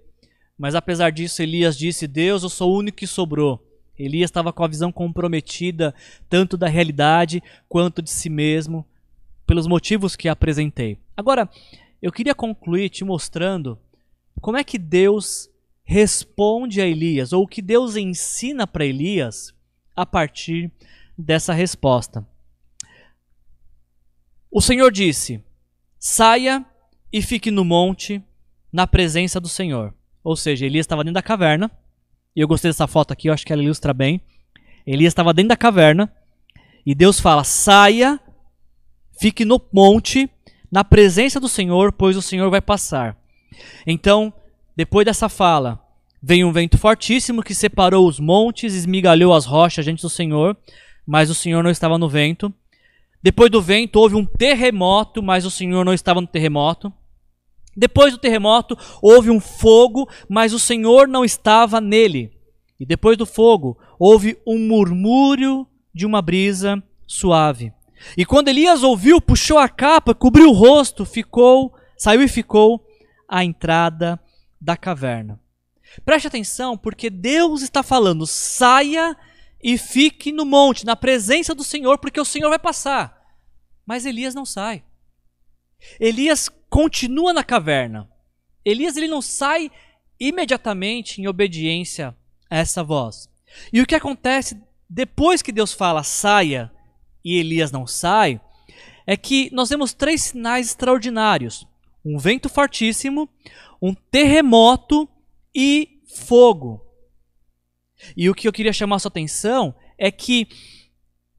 Mas 0.58 0.76
apesar 0.76 1.12
disso, 1.12 1.42
Elias 1.42 1.78
disse: 1.78 2.08
Deus, 2.08 2.44
eu 2.44 2.50
sou 2.50 2.74
o 2.74 2.78
único 2.78 2.98
que 2.98 3.08
sobrou. 3.08 3.64
Elias 3.98 4.30
estava 4.30 4.54
com 4.54 4.64
a 4.64 4.68
visão 4.68 4.92
comprometida, 4.92 5.94
tanto 6.30 6.56
da 6.56 6.68
realidade 6.68 7.42
quanto 7.68 8.02
de 8.02 8.12
si 8.12 8.30
mesmo, 8.30 8.86
pelos 9.46 9.66
motivos 9.66 10.16
que 10.16 10.30
apresentei. 10.30 11.00
Agora, 11.16 11.50
eu 12.02 12.12
queria 12.12 12.36
concluir 12.36 12.90
te 12.90 13.04
mostrando 13.04 13.78
como 14.40 14.58
é 14.58 14.64
que 14.64 14.78
Deus 14.78 15.50
responde 15.88 16.82
a 16.82 16.86
Elias, 16.86 17.32
ou 17.32 17.44
o 17.44 17.48
que 17.48 17.62
Deus 17.62 17.96
ensina 17.96 18.68
para 18.68 18.86
Elias 18.86 19.56
a 19.96 20.06
partir 20.06 20.70
dessa 21.18 21.54
resposta. 21.54 22.28
O 24.52 24.62
Senhor 24.62 24.92
disse: 24.92 25.42
saia 25.98 26.66
e 27.12 27.22
fique 27.22 27.50
no 27.50 27.64
monte 27.64 28.22
na 28.72 28.86
presença 28.86 29.40
do 29.40 29.48
Senhor. 29.48 29.94
Ou 30.22 30.36
seja, 30.36 30.66
Elias 30.66 30.84
estava 30.84 31.06
dentro 31.06 31.16
da 31.16 31.22
caverna. 31.24 31.72
E 32.36 32.42
eu 32.42 32.48
gostei 32.48 32.70
dessa 32.70 32.86
foto 32.86 33.14
aqui, 33.14 33.30
eu 33.30 33.34
acho 33.34 33.46
que 33.46 33.54
ela 33.54 33.64
ilustra 33.64 33.94
bem. 33.94 34.22
Elias 34.86 35.12
estava 35.12 35.34
dentro 35.34 35.50
da 35.50 35.58
caverna 35.58 36.14
e 36.86 36.94
Deus 36.94 37.18
fala: 37.18 37.46
saia, 37.46 38.20
fique 39.22 39.46
no 39.46 39.62
monte, 39.72 40.30
na 40.70 40.84
presença 40.84 41.40
do 41.40 41.48
Senhor, 41.48 41.94
pois 41.94 42.18
o 42.18 42.22
Senhor 42.22 42.50
vai 42.50 42.62
passar. 42.62 43.18
Então, 43.86 44.34
depois 44.78 45.04
dessa 45.04 45.28
fala, 45.28 45.84
veio 46.22 46.48
um 46.48 46.52
vento 46.52 46.78
fortíssimo 46.78 47.42
que 47.42 47.56
separou 47.56 48.08
os 48.08 48.20
montes, 48.20 48.76
esmigalhou 48.76 49.34
as 49.34 49.44
rochas 49.44 49.84
diante 49.84 50.04
do 50.04 50.10
Senhor, 50.10 50.56
mas 51.04 51.32
o 51.32 51.34
Senhor 51.34 51.64
não 51.64 51.72
estava 51.72 51.98
no 51.98 52.08
vento. 52.08 52.54
Depois 53.24 53.50
do 53.50 53.60
vento 53.60 53.96
houve 53.96 54.16
um 54.16 54.24
terremoto, 54.24 55.24
mas 55.24 55.48
o 55.48 55.50
Senhor 55.50 55.84
não 55.84 55.96
estava 55.96 56.22
no 56.22 56.28
terremoto. 56.28 56.94
Depois 57.76 58.14
do 58.14 58.20
terremoto 58.20 58.78
houve 59.02 59.32
um 59.32 59.40
fogo, 59.40 60.08
mas 60.30 60.54
o 60.54 60.60
Senhor 60.60 61.08
não 61.08 61.26
estava 61.26 61.82
nele. 61.82 62.32
E 62.80 62.86
depois 62.86 63.18
do 63.18 63.26
fogo 63.26 63.80
houve 63.98 64.38
um 64.46 64.60
murmúrio 64.60 65.66
de 65.92 66.06
uma 66.06 66.22
brisa 66.22 66.84
suave. 67.08 67.74
E 68.16 68.24
quando 68.24 68.50
Elias 68.50 68.84
ouviu, 68.84 69.20
puxou 69.20 69.58
a 69.58 69.68
capa, 69.68 70.14
cobriu 70.14 70.50
o 70.50 70.54
rosto, 70.54 71.04
ficou, 71.04 71.74
saiu 71.98 72.22
e 72.22 72.28
ficou 72.28 72.86
à 73.28 73.44
entrada 73.44 74.20
da 74.60 74.76
caverna. 74.78 75.40
Preste 76.04 76.28
atenção, 76.28 76.78
porque 76.78 77.10
Deus 77.10 77.62
está 77.62 77.82
falando: 77.82 78.26
saia 78.28 79.16
e 79.62 79.78
fique 79.78 80.32
no 80.32 80.46
monte, 80.46 80.86
na 80.86 80.96
presença 80.96 81.56
do 81.56 81.64
Senhor, 81.64 81.98
porque 81.98 82.20
o 82.20 82.26
Senhor 82.26 82.50
vai 82.50 82.60
passar. 82.60 83.22
Mas 83.86 84.06
Elias 84.06 84.36
não 84.36 84.46
sai. 84.46 84.84
Elias 86.00 86.50
continua 86.70 87.34
na 87.34 87.44
caverna. 87.44 88.10
Elias 88.66 88.98
ele 88.98 89.08
não 89.08 89.22
sai 89.22 89.72
imediatamente 90.20 91.22
em 91.22 91.28
obediência 91.28 92.16
a 92.50 92.58
essa 92.58 92.84
voz. 92.84 93.30
E 93.72 93.82
o 93.82 93.86
que 93.86 93.96
acontece 93.96 94.62
depois 94.90 95.42
que 95.42 95.52
Deus 95.52 95.74
fala 95.74 96.04
saia 96.04 96.72
e 97.24 97.38
Elias 97.38 97.72
não 97.72 97.86
sai, 97.86 98.40
é 99.06 99.18
que 99.18 99.50
nós 99.54 99.70
temos 99.70 99.94
três 99.94 100.24
sinais 100.24 100.68
extraordinários: 100.68 101.68
um 102.08 102.18
vento 102.18 102.48
fortíssimo, 102.48 103.30
um 103.82 103.94
terremoto 103.94 105.08
e 105.54 106.02
fogo. 106.08 106.82
E 108.16 108.30
o 108.30 108.36
que 108.36 108.48
eu 108.48 108.54
queria 108.54 108.72
chamar 108.72 109.00
sua 109.00 109.10
atenção 109.10 109.76
é 109.98 110.10
que 110.10 110.48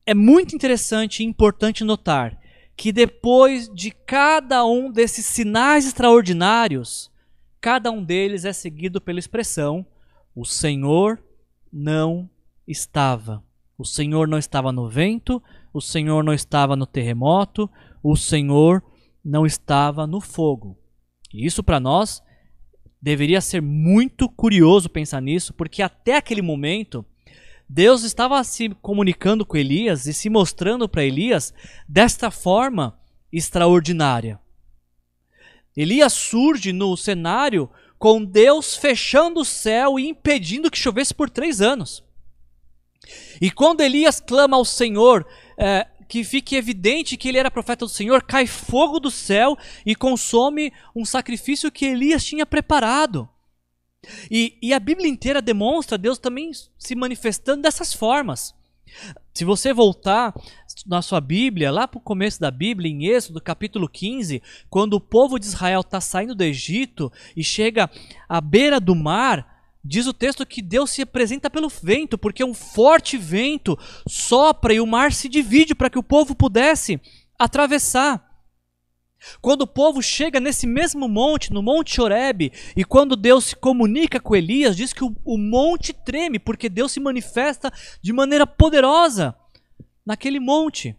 é 0.05 0.13
muito 0.13 0.55
interessante 0.55 1.23
e 1.23 1.27
importante 1.27 1.85
notar 1.85 2.39
que 2.77 2.93
depois 2.93 3.69
de 3.69 3.91
cada 3.91 4.65
um 4.65 4.91
desses 4.91 5.27
sinais 5.27 5.87
extraordinários, 5.87 7.11
cada 7.61 7.91
um 7.91 8.05
deles 8.05 8.45
é 8.45 8.53
seguido 8.53 9.01
pela 9.01 9.19
expressão: 9.19 9.87
o 10.35 10.45
Senhor 10.45 11.23
não 11.73 12.29
estava. 12.67 13.43
O 13.77 13.85
Senhor 13.85 14.29
não 14.29 14.39
estava 14.39 14.73
no 14.73 14.89
vento, 14.89 15.43
o 15.73 15.81
Senhor 15.81 16.23
não 16.23 16.33
estava 16.33 16.77
no 16.77 16.87
terremoto, 16.87 17.71
o 18.03 18.17
Senhor 18.17 18.83
não 19.29 19.45
estava 19.45 20.07
no 20.07 20.21
fogo. 20.21 20.77
E 21.33 21.45
isso 21.45 21.63
para 21.63 21.79
nós 21.79 22.23
deveria 23.01 23.41
ser 23.41 23.61
muito 23.61 24.29
curioso 24.29 24.89
pensar 24.89 25.21
nisso, 25.21 25.53
porque 25.53 25.83
até 25.83 26.17
aquele 26.17 26.43
momento 26.43 27.05
Deus 27.69 28.03
estava 28.03 28.43
se 28.43 28.71
comunicando 28.81 29.45
com 29.45 29.57
Elias 29.57 30.07
e 30.07 30.15
se 30.15 30.31
mostrando 30.31 30.89
para 30.89 31.05
Elias 31.05 31.53
desta 31.87 32.31
forma 32.31 32.99
extraordinária. 33.31 34.41
Elias 35.77 36.15
surge 36.15 36.73
no 36.73 36.97
cenário 36.97 37.71
com 37.99 38.25
Deus 38.25 38.75
fechando 38.75 39.41
o 39.41 39.45
céu 39.45 39.99
e 39.99 40.09
impedindo 40.09 40.71
que 40.71 40.79
chovesse 40.79 41.15
por 41.15 41.29
três 41.29 41.61
anos. 41.61 42.03
E 43.41 43.51
quando 43.51 43.83
Elias 43.83 44.21
clama 44.21 44.57
ao 44.57 44.65
Senhor, 44.65 45.27
é, 45.57 45.87
que 46.09 46.25
fique 46.25 46.57
evidente 46.57 47.17
que 47.17 47.29
ele 47.29 47.39
era 47.39 47.51
profeta 47.51 47.85
do 47.85 47.91
Senhor, 47.91 48.23
cai 48.23 48.47
fogo 48.47 48.99
do 48.99 49.11
céu 49.11 49.57
e 49.85 49.95
consome 49.95 50.73
um 50.97 51.05
sacrifício 51.05 51.71
que 51.71 51.85
Elias 51.85 52.25
tinha 52.25 52.47
preparado. 52.47 53.29
E, 54.31 54.57
e 54.63 54.73
a 54.73 54.81
Bíblia 54.81 55.09
inteira 55.09 55.43
demonstra 55.43 55.99
Deus 55.99 56.19
também 56.19 56.51
se 56.79 56.95
manifestando 56.95 57.63
dessas 57.63 57.93
formas. 57.93 58.55
Se 59.35 59.45
você 59.45 59.73
voltar 59.73 60.35
na 60.87 61.03
sua 61.03 61.21
Bíblia, 61.21 61.71
lá 61.71 61.87
para 61.87 61.99
o 61.99 62.03
começo 62.03 62.41
da 62.41 62.51
Bíblia, 62.51 62.91
em 62.91 63.07
Êxodo 63.07 63.41
capítulo 63.41 63.89
15, 63.89 64.43
quando 64.71 64.95
o 64.95 65.01
povo 65.01 65.39
de 65.39 65.47
Israel 65.47 65.81
está 65.81 66.01
saindo 66.01 66.35
do 66.35 66.43
Egito 66.43 67.13
e 67.37 67.45
chega 67.45 67.91
à 68.29 68.41
beira 68.41 68.81
do 68.81 68.95
mar, 68.95 69.58
Diz 69.89 70.07
o 70.07 70.13
texto 70.13 70.45
que 70.45 70.61
Deus 70.61 70.91
se 70.91 71.01
apresenta 71.01 71.49
pelo 71.49 71.71
vento, 71.71 72.19
porque 72.19 72.45
um 72.45 72.53
forte 72.53 73.17
vento 73.17 73.75
sopra 74.07 74.75
e 74.75 74.81
o 74.81 74.87
mar 74.87 75.15
se 75.15 75.31
divide 75.31 75.75
para 75.75 75.89
que 75.89 75.99
o 75.99 76.03
povo 76.03 76.35
pudesse 76.35 77.01
atravessar. 77.39 78.23
Quando 79.41 79.63
o 79.63 79.67
povo 79.67 80.03
chega 80.03 80.41
nesse 80.41 80.67
mesmo 80.67 81.09
monte, 81.09 81.55
no 81.55 81.63
Monte 81.63 82.03
Horebe, 82.03 82.53
e 82.77 82.85
quando 82.85 83.17
Deus 83.17 83.47
se 83.47 83.57
comunica 83.57 84.21
com 84.21 84.37
Elias, 84.37 84.77
diz 84.77 84.93
que 84.93 85.03
o, 85.03 85.17
o 85.25 85.39
monte 85.39 85.95
treme, 85.95 86.39
porque 86.39 86.69
Deus 86.69 86.93
se 86.93 87.01
manifesta 87.01 87.73
de 88.03 88.13
maneira 88.13 88.47
poderosa 88.47 89.35
naquele 90.05 90.39
monte. 90.39 90.95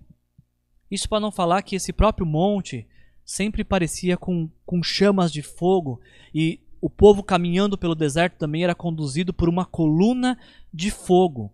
Isso 0.90 1.08
para 1.08 1.20
não 1.20 1.32
falar 1.32 1.62
que 1.62 1.76
esse 1.76 1.94
próprio 1.94 2.26
monte 2.26 2.88
sempre 3.24 3.64
parecia 3.64 4.18
com, 4.18 4.50
com 4.66 4.82
chamas 4.82 5.32
de 5.32 5.44
fogo, 5.44 6.02
e 6.34 6.60
o 6.82 6.90
povo 6.90 7.24
caminhando 7.24 7.78
pelo 7.78 7.96
deserto 7.96 8.38
também 8.38 8.64
era 8.64 8.76
conduzido 8.76 9.34
por 9.34 9.50
uma 9.50 9.66
coluna 9.66 10.38
de 10.74 10.92
fogo. 10.92 11.52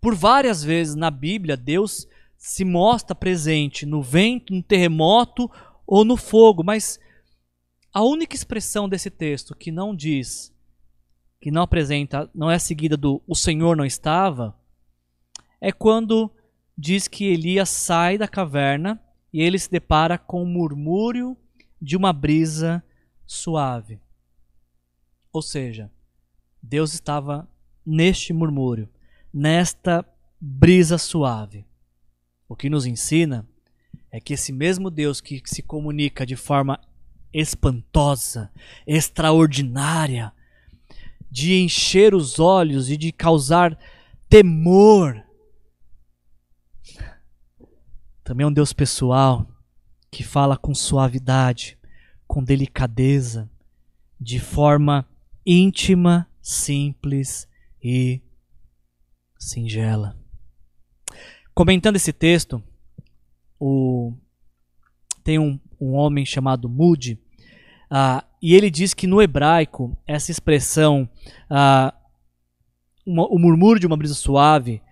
Por 0.00 0.14
várias 0.14 0.62
vezes 0.62 0.94
na 0.94 1.10
Bíblia, 1.10 1.56
Deus 1.56 2.06
se 2.36 2.64
mostra 2.64 3.14
presente 3.14 3.84
no 3.84 4.00
vento, 4.00 4.54
no 4.54 4.62
terremoto 4.62 5.50
ou 5.86 6.04
no 6.04 6.16
fogo, 6.16 6.62
mas 6.62 7.00
a 7.92 8.02
única 8.02 8.36
expressão 8.36 8.88
desse 8.88 9.10
texto 9.10 9.56
que 9.56 9.72
não 9.72 9.94
diz, 9.94 10.54
que 11.40 11.50
não 11.50 11.62
apresenta, 11.62 12.30
não 12.32 12.50
é 12.50 12.58
seguida 12.58 12.96
do 12.96 13.20
o 13.26 13.34
Senhor 13.34 13.76
não 13.76 13.84
estava, 13.84 14.56
é 15.60 15.72
quando 15.72 16.30
diz 16.76 17.08
que 17.08 17.24
Elias 17.24 17.70
sai 17.70 18.16
da 18.16 18.28
caverna 18.28 19.02
e 19.32 19.42
ele 19.42 19.58
se 19.58 19.68
depara 19.68 20.16
com 20.16 20.42
o 20.42 20.46
murmúrio 20.46 21.36
de 21.82 21.96
uma 21.96 22.12
brisa 22.12 22.82
suave. 23.26 24.00
Ou 25.32 25.42
seja, 25.42 25.90
Deus 26.62 26.92
estava 26.92 27.48
neste 27.84 28.32
murmúrio, 28.32 28.88
nesta 29.32 30.04
brisa 30.40 30.98
suave. 30.98 31.66
O 32.48 32.56
que 32.56 32.70
nos 32.70 32.86
ensina 32.86 33.46
é 34.10 34.20
que 34.20 34.32
esse 34.34 34.52
mesmo 34.52 34.90
Deus 34.90 35.20
que 35.20 35.42
se 35.44 35.62
comunica 35.62 36.24
de 36.24 36.36
forma 36.36 36.80
espantosa, 37.32 38.50
extraordinária, 38.86 40.32
de 41.30 41.60
encher 41.60 42.14
os 42.14 42.38
olhos 42.38 42.88
e 42.90 42.96
de 42.96 43.12
causar 43.12 43.78
temor, 44.28 45.22
também 48.24 48.44
é 48.44 48.46
um 48.46 48.52
Deus 48.52 48.72
pessoal 48.72 49.46
que 50.10 50.22
fala 50.22 50.56
com 50.56 50.74
suavidade, 50.74 51.78
com 52.26 52.42
delicadeza, 52.42 53.50
de 54.20 54.38
forma 54.38 55.06
íntima, 55.50 56.28
simples 56.42 57.48
e 57.82 58.20
singela. 59.38 60.14
Comentando 61.54 61.96
esse 61.96 62.12
texto, 62.12 62.62
o, 63.58 64.12
tem 65.24 65.38
um, 65.38 65.58
um 65.80 65.94
homem 65.94 66.26
chamado 66.26 66.68
Moody, 66.68 67.18
uh, 67.90 68.22
e 68.42 68.54
ele 68.54 68.70
diz 68.70 68.92
que 68.92 69.06
no 69.06 69.22
hebraico, 69.22 69.96
essa 70.06 70.30
expressão, 70.30 71.08
uh, 71.50 71.96
uma, 73.06 73.26
o 73.28 73.38
murmúrio 73.38 73.80
de 73.80 73.86
uma 73.86 73.96
brisa 73.96 74.14
suave, 74.14 74.82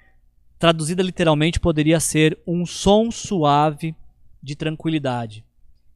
traduzida 0.59 1.03
literalmente, 1.03 1.61
poderia 1.61 2.01
ser 2.01 2.39
um 2.47 2.65
som 2.65 3.11
suave 3.11 3.95
de 4.43 4.57
tranquilidade. 4.57 5.45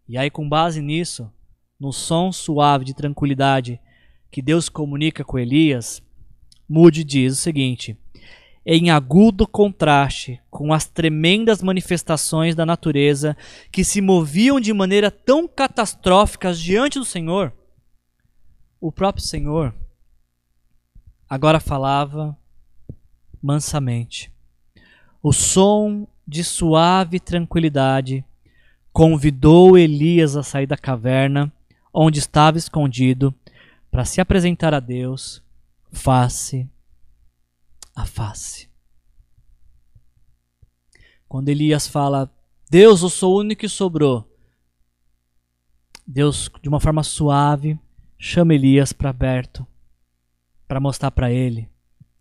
E 0.07 0.19
aí, 0.19 0.31
com 0.31 0.47
base 0.47 0.83
nisso, 0.83 1.33
no 1.79 1.95
som 1.95 2.31
suave 2.31 2.85
de 2.85 2.93
tranquilidade 2.93 3.81
que 4.31 4.41
Deus 4.41 4.69
comunica 4.69 5.25
com 5.25 5.39
Elias, 5.39 6.03
Moody 6.69 7.03
diz 7.03 7.33
o 7.33 7.37
seguinte: 7.37 7.97
em 8.65 8.91
agudo 8.91 9.47
contraste 9.47 10.41
com 10.51 10.73
as 10.73 10.87
tremendas 10.87 11.63
manifestações 11.63 12.55
da 12.55 12.67
natureza 12.67 13.37
que 13.73 13.83
se 13.83 14.01
moviam 14.01 14.61
de 14.61 14.73
maneira 14.73 15.11
tão 15.11 15.49
catastróficas 15.49 16.61
diante 16.61 16.99
do 16.99 17.05
Senhor, 17.05 17.53
o 18.81 18.93
próprio 18.93 19.25
Senhor 19.25 19.75
agora 21.29 21.61
falava 21.61 22.37
mansamente. 23.43 24.33
O 25.23 25.33
som 25.33 26.07
de 26.27 26.45
suave 26.45 27.19
tranquilidade 27.19 28.25
convidou 28.93 29.77
Elias 29.77 30.37
a 30.37 30.43
sair 30.43 30.67
da 30.67 30.77
caverna 30.77 31.53
onde 31.93 32.19
estava 32.19 32.59
escondido 32.59 33.35
para 33.91 34.05
se 34.05 34.21
apresentar 34.21 34.73
a 34.73 34.81
Deus 34.81 35.43
face 35.91 36.69
a 37.95 38.07
face. 38.07 38.69
Quando 41.29 41.49
Elias 41.49 41.87
fala, 41.87 42.33
Deus, 42.69 43.03
eu 43.03 43.11
sou 43.11 43.35
o 43.35 43.41
único 43.41 43.61
que 43.61 43.69
sobrou, 43.69 44.27
Deus, 46.07 46.51
de 46.61 46.69
uma 46.69 46.81
forma 46.81 47.05
suave, 47.05 47.79
chama 48.19 48.55
Elias 48.55 48.93
para 48.93 49.15
perto, 49.15 49.67
para 50.67 50.81
mostrar 50.81 51.11
para 51.13 51.31
ele 51.31 51.71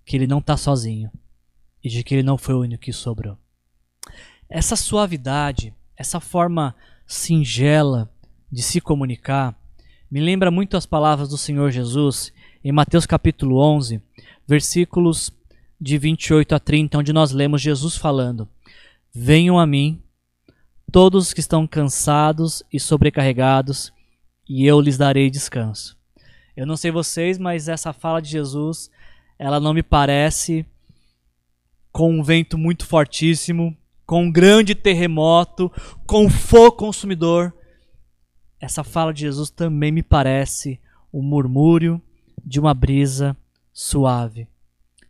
que 0.05 0.15
ele 0.15 0.27
não 0.27 0.39
está 0.39 0.55
sozinho 0.55 1.11
e 1.83 1.89
de 1.89 2.03
que 2.03 2.13
ele 2.13 2.23
não 2.23 2.37
foi 2.37 2.53
o 2.53 2.61
único 2.61 2.83
que 2.83 2.93
sobrou. 2.93 3.37
Essa 4.47 4.75
suavidade, 4.75 5.73
essa 5.95 6.19
forma 6.19 6.75
singela 7.05 8.13
de 8.51 8.61
se 8.61 8.79
comunicar, 8.79 9.58
me 10.11 10.19
lembra 10.19 10.49
muito 10.49 10.75
as 10.75 10.87
palavras 10.87 11.29
do 11.29 11.37
Senhor 11.37 11.69
Jesus 11.69 12.33
em 12.63 12.71
Mateus 12.71 13.05
capítulo 13.05 13.59
11, 13.59 14.01
versículos 14.47 15.31
de 15.79 15.99
28 15.99 16.55
a 16.55 16.59
30, 16.59 16.97
onde 16.97 17.13
nós 17.13 17.31
lemos 17.31 17.61
Jesus 17.61 17.95
falando: 17.95 18.49
Venham 19.13 19.59
a 19.59 19.67
mim, 19.67 20.01
todos 20.91 21.27
os 21.27 21.33
que 21.33 21.39
estão 21.39 21.67
cansados 21.67 22.63
e 22.73 22.79
sobrecarregados, 22.79 23.93
e 24.47 24.65
eu 24.65 24.81
lhes 24.81 24.97
darei 24.97 25.29
descanso. 25.29 25.95
Eu 26.57 26.65
não 26.65 26.75
sei 26.75 26.89
vocês, 26.89 27.37
mas 27.37 27.69
essa 27.69 27.93
fala 27.93 28.19
de 28.19 28.29
Jesus, 28.29 28.89
ela 29.37 29.59
não 29.59 29.73
me 29.75 29.83
parece 29.83 30.65
com 31.91 32.11
um 32.11 32.23
vento 32.23 32.57
muito 32.57 32.85
fortíssimo, 32.85 33.77
com 34.07 34.23
um 34.23 34.31
grande 34.31 34.73
terremoto, 34.73 35.71
com 36.07 36.27
fogo 36.29 36.71
consumidor. 36.71 37.53
Essa 38.59 38.83
fala 38.83 39.13
de 39.13 39.21
Jesus 39.21 39.49
também 39.49 39.91
me 39.91 40.03
parece 40.03 40.79
um 41.13 41.21
murmúrio 41.21 42.01
de 42.45 42.59
uma 42.59 42.73
brisa 42.73 43.35
suave, 43.73 44.47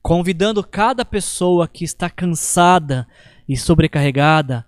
convidando 0.02 0.64
cada 0.64 1.04
pessoa 1.04 1.68
que 1.68 1.84
está 1.84 2.10
cansada 2.10 3.08
e 3.48 3.58
sobrecarregada 3.58 4.66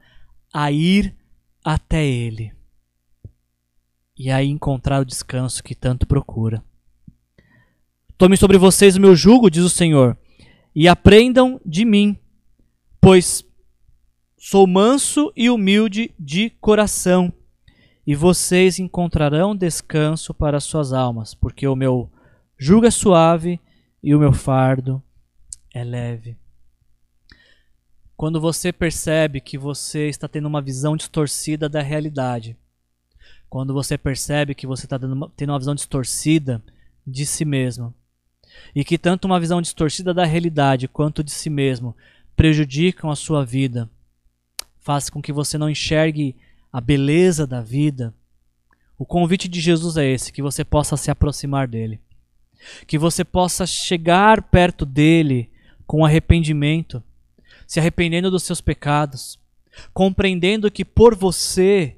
a 0.53 0.71
ir 0.71 1.15
até 1.63 2.05
Ele 2.05 2.53
e 4.23 4.29
aí 4.29 4.47
encontrar 4.49 5.01
o 5.01 5.05
descanso 5.05 5.63
que 5.63 5.73
tanto 5.73 6.05
procura. 6.05 6.63
Tome 8.19 8.37
sobre 8.37 8.55
vocês 8.55 8.95
o 8.95 9.01
meu 9.01 9.15
jugo, 9.15 9.49
diz 9.49 9.63
o 9.63 9.69
Senhor, 9.69 10.15
e 10.75 10.87
aprendam 10.87 11.59
de 11.65 11.83
mim, 11.83 12.15
pois 13.01 13.43
sou 14.37 14.67
manso 14.67 15.33
e 15.35 15.49
humilde 15.49 16.13
de 16.19 16.51
coração, 16.61 17.33
e 18.11 18.15
vocês 18.15 18.77
encontrarão 18.77 19.55
descanso 19.55 20.33
para 20.33 20.59
suas 20.59 20.91
almas, 20.91 21.33
porque 21.33 21.65
o 21.65 21.77
meu 21.77 22.11
jugo 22.57 22.85
é 22.85 22.91
suave 22.91 23.57
e 24.03 24.13
o 24.13 24.19
meu 24.19 24.33
fardo 24.33 25.01
é 25.73 25.81
leve. 25.81 26.35
Quando 28.17 28.41
você 28.41 28.73
percebe 28.73 29.39
que 29.39 29.57
você 29.57 30.09
está 30.09 30.27
tendo 30.27 30.49
uma 30.49 30.61
visão 30.61 30.97
distorcida 30.97 31.69
da 31.69 31.81
realidade, 31.81 32.57
quando 33.49 33.73
você 33.73 33.97
percebe 33.97 34.55
que 34.55 34.67
você 34.67 34.85
está 34.85 34.99
tendo 34.99 35.53
uma 35.53 35.59
visão 35.59 35.73
distorcida 35.73 36.61
de 37.07 37.25
si 37.25 37.45
mesmo, 37.45 37.93
e 38.75 38.83
que 38.83 38.97
tanto 38.97 39.23
uma 39.23 39.39
visão 39.39 39.61
distorcida 39.61 40.13
da 40.13 40.25
realidade 40.25 40.85
quanto 40.85 41.23
de 41.23 41.31
si 41.31 41.49
mesmo 41.49 41.95
prejudicam 42.35 43.09
a 43.09 43.15
sua 43.15 43.45
vida, 43.45 43.89
faz 44.81 45.09
com 45.09 45.21
que 45.21 45.31
você 45.31 45.57
não 45.57 45.69
enxergue 45.69 46.35
a 46.71 46.79
beleza 46.79 47.45
da 47.45 47.61
vida. 47.61 48.13
O 48.97 49.05
convite 49.05 49.47
de 49.47 49.59
Jesus 49.59 49.97
é 49.97 50.05
esse: 50.05 50.31
que 50.31 50.41
você 50.41 50.63
possa 50.63 50.95
se 50.95 51.11
aproximar 51.11 51.67
dele, 51.67 51.99
que 52.87 52.97
você 52.97 53.23
possa 53.23 53.65
chegar 53.65 54.43
perto 54.43 54.85
dele 54.85 55.49
com 55.85 56.05
arrependimento, 56.05 57.03
se 57.67 57.79
arrependendo 57.79 58.31
dos 58.31 58.43
seus 58.43 58.61
pecados, 58.61 59.39
compreendendo 59.93 60.71
que 60.71 60.85
por 60.85 61.15
você 61.15 61.97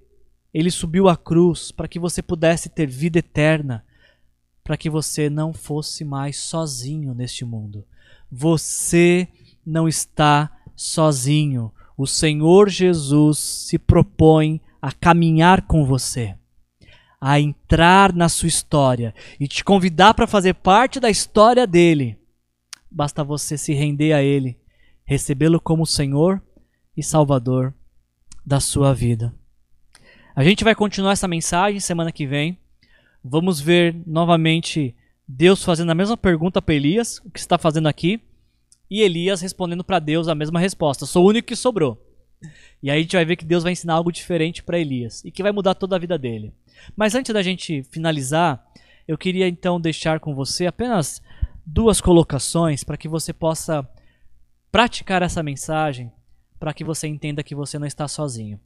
ele 0.54 0.70
subiu 0.70 1.10
à 1.10 1.18
cruz 1.18 1.72
para 1.72 1.88
que 1.88 2.00
você 2.00 2.22
pudesse 2.22 2.70
ter 2.70 2.88
vida 2.88 3.20
eterna 3.20 3.84
para 4.64 4.78
que 4.78 4.90
você 4.90 5.30
não 5.30 5.54
fosse 5.54 6.06
mais 6.06 6.38
sozinho 6.38 7.14
neste 7.14 7.44
mundo. 7.44 7.84
Você 8.32 9.28
não 9.66 9.88
está 9.88 10.50
sozinho. 10.76 11.72
O 11.98 12.08
Senhor 12.08 12.70
Jesus 12.70 13.38
se 13.38 13.78
propõe 13.78 14.62
a 14.84 14.92
caminhar 14.92 15.62
com 15.62 15.86
você, 15.86 16.36
a 17.22 17.40
entrar 17.40 18.12
na 18.12 18.28
sua 18.28 18.50
história 18.50 19.16
e 19.40 19.48
te 19.48 19.64
convidar 19.64 20.14
para 20.14 20.28
fazer 20.28 20.56
parte 20.56 21.00
da 21.00 21.10
história 21.10 21.66
dele. 21.66 22.20
Basta 22.92 23.24
você 23.24 23.58
se 23.58 23.74
render 23.74 24.12
a 24.12 24.22
ele, 24.22 24.60
recebê-lo 25.06 25.62
como 25.62 25.86
Senhor 25.86 26.44
e 26.98 27.02
Salvador 27.02 27.74
da 28.46 28.60
sua 28.60 28.94
vida. 28.94 29.34
A 30.36 30.44
gente 30.44 30.66
vai 30.66 30.76
continuar 30.76 31.14
essa 31.14 31.30
mensagem 31.30 31.80
semana 31.80 32.12
que 32.12 32.28
vem. 32.28 32.60
Vamos 33.24 33.62
ver 33.62 33.96
novamente 34.06 34.94
Deus 35.26 35.64
fazendo 35.64 35.94
a 35.94 35.96
mesma 35.96 36.18
pergunta 36.18 36.62
para 36.62 36.76
Elias, 36.76 37.20
o 37.24 37.32
que 37.32 37.40
está 37.40 37.58
fazendo 37.58 37.88
aqui, 37.88 38.22
e 38.92 39.02
Elias 39.02 39.40
respondendo 39.40 39.86
para 39.86 40.00
Deus 40.00 40.28
a 40.28 40.36
mesma 40.36 40.60
resposta. 40.60 41.06
Sou 41.06 41.24
o 41.24 41.30
único 41.30 41.48
que 41.48 41.56
sobrou. 41.56 42.13
E 42.82 42.90
aí 42.90 43.00
a 43.00 43.02
gente 43.02 43.16
vai 43.16 43.26
ver 43.26 43.36
que 43.36 43.46
Deus 43.46 43.64
vai 43.64 43.72
ensinar 43.72 43.94
algo 43.94 44.12
diferente 44.12 44.64
para 44.64 44.80
Elias 44.80 45.24
e 45.24 45.32
que 45.32 45.44
vai 45.44 45.52
mudar 45.52 45.74
toda 45.74 45.96
a 45.96 46.00
vida 46.00 46.18
dele. 46.18 46.54
Mas 46.96 47.16
antes 47.16 47.34
da 47.34 47.42
gente 47.42 47.84
finalizar, 47.84 48.66
eu 49.08 49.18
queria 49.18 49.48
então 49.48 49.80
deixar 49.80 50.20
com 50.20 50.34
você 50.34 50.66
apenas 50.66 51.22
duas 51.66 52.02
colocações 52.02 52.84
para 52.84 52.98
que 52.98 53.08
você 53.08 53.32
possa 53.32 53.88
praticar 54.72 55.22
essa 55.22 55.44
mensagem, 55.44 56.12
para 56.60 56.74
que 56.74 56.84
você 56.84 57.08
entenda 57.08 57.44
que 57.44 57.56
você 57.56 57.78
não 57.78 57.88
está 57.88 58.08
sozinho. 58.08 58.60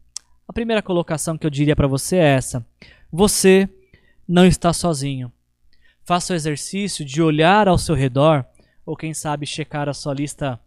A 0.47 0.53
primeira 0.53 0.81
colocação 0.81 1.37
que 1.37 1.45
eu 1.45 1.49
diria 1.49 1.75
para 1.75 1.87
você 1.87 2.15
é 2.15 2.35
essa: 2.35 2.65
você 3.11 3.69
não 4.27 4.45
está 4.45 4.71
sozinho. 4.71 5.31
Faça 6.03 6.31
o 6.31 6.35
exercício 6.35 7.03
de 7.03 7.21
olhar 7.21 7.67
ao 7.67 7.77
seu 7.77 7.93
redor, 7.93 8.45
ou 8.85 8.95
quem 8.95 9.13
sabe 9.13 9.45
checar 9.45 9.89
a 9.89 9.93
sua 9.93 10.13
lista 10.13 10.59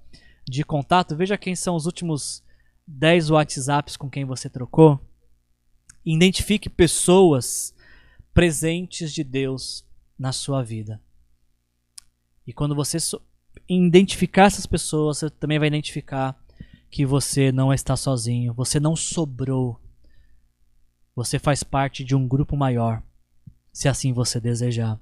de 0.47 0.63
contato. 0.65 1.17
Veja 1.17 1.39
quem 1.39 1.57
são 1.57 1.75
os 1.75 1.87
últimos 1.87 2.43
10 2.87 3.31
WhatsApps 3.31 3.97
com 3.97 4.11
quem 4.11 4.25
você 4.25 4.49
trocou. 4.49 5.01
Identifique 6.05 6.69
pessoas 6.69 7.75
presentes 8.33 9.13
de 9.13 9.23
Deus 9.23 9.85
na 10.19 10.33
sua 10.33 10.63
vida. 10.63 11.01
E 12.47 12.53
quando 12.53 12.75
você 12.75 12.99
identificar 13.69 14.45
essas 14.45 14.67
pessoas, 14.67 15.19
você 15.19 15.31
também 15.31 15.59
vai 15.59 15.69
identificar 15.69 16.39
que 16.91 17.07
você 17.07 17.53
não 17.53 17.73
está 17.73 17.97
sozinho, 17.97 18.53
você 18.53 18.81
não 18.81 18.97
sobrou. 18.97 19.81
Você 21.15 21.39
faz 21.39 21.63
parte 21.63 22.05
de 22.05 22.15
um 22.17 22.27
grupo 22.27 22.57
maior 22.57 23.03
se 23.73 23.89
assim 23.89 24.13
você 24.13 24.41
desejar. 24.41 24.99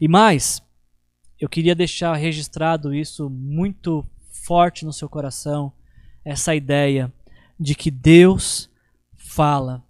E 0.00 0.08
mais, 0.08 0.62
eu 1.40 1.48
queria 1.48 1.74
deixar 1.74 2.14
registrado 2.14 2.94
isso 2.94 3.30
muito 3.30 4.04
forte 4.44 4.84
no 4.84 4.92
seu 4.92 5.08
coração, 5.08 5.72
essa 6.30 6.54
ideia 6.54 7.12
de 7.58 7.74
que 7.74 7.90
Deus 7.90 8.70
fala. 9.16 9.84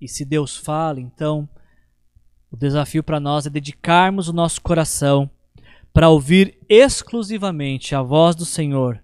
E 0.00 0.08
se 0.08 0.24
Deus 0.24 0.56
fala, 0.56 1.00
então 1.00 1.48
o 2.50 2.56
desafio 2.56 3.02
para 3.02 3.18
nós 3.18 3.46
é 3.46 3.50
dedicarmos 3.50 4.28
o 4.28 4.32
nosso 4.32 4.60
coração 4.60 5.30
para 5.92 6.08
ouvir 6.08 6.58
exclusivamente 6.68 7.94
a 7.94 8.02
voz 8.02 8.34
do 8.34 8.44
Senhor, 8.44 9.02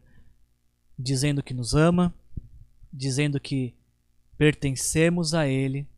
dizendo 0.98 1.42
que 1.42 1.54
nos 1.54 1.74
ama, 1.74 2.12
dizendo 2.92 3.40
que 3.40 3.74
pertencemos 4.36 5.34
a 5.34 5.46
Ele 5.46 5.88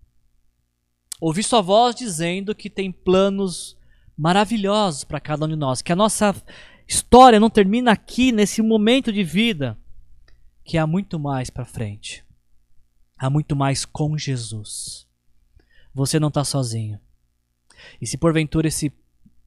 Ouvi 1.22 1.40
sua 1.44 1.60
voz 1.60 1.94
dizendo 1.94 2.52
que 2.52 2.68
tem 2.68 2.90
planos 2.90 3.76
maravilhosos 4.18 5.04
para 5.04 5.20
cada 5.20 5.44
um 5.44 5.48
de 5.48 5.54
nós, 5.54 5.80
que 5.80 5.92
a 5.92 5.96
nossa 5.96 6.34
história 6.84 7.38
não 7.38 7.48
termina 7.48 7.92
aqui 7.92 8.32
nesse 8.32 8.60
momento 8.60 9.12
de 9.12 9.22
vida, 9.22 9.78
que 10.64 10.78
há 10.78 10.86
muito 10.86 11.18
mais 11.18 11.50
para 11.50 11.64
frente. 11.64 12.24
Há 13.18 13.30
muito 13.30 13.54
mais 13.54 13.84
com 13.84 14.16
Jesus. 14.16 15.06
Você 15.94 16.18
não 16.18 16.28
está 16.28 16.44
sozinho. 16.44 16.98
E 18.00 18.06
se 18.06 18.16
porventura 18.16 18.68
esse 18.68 18.92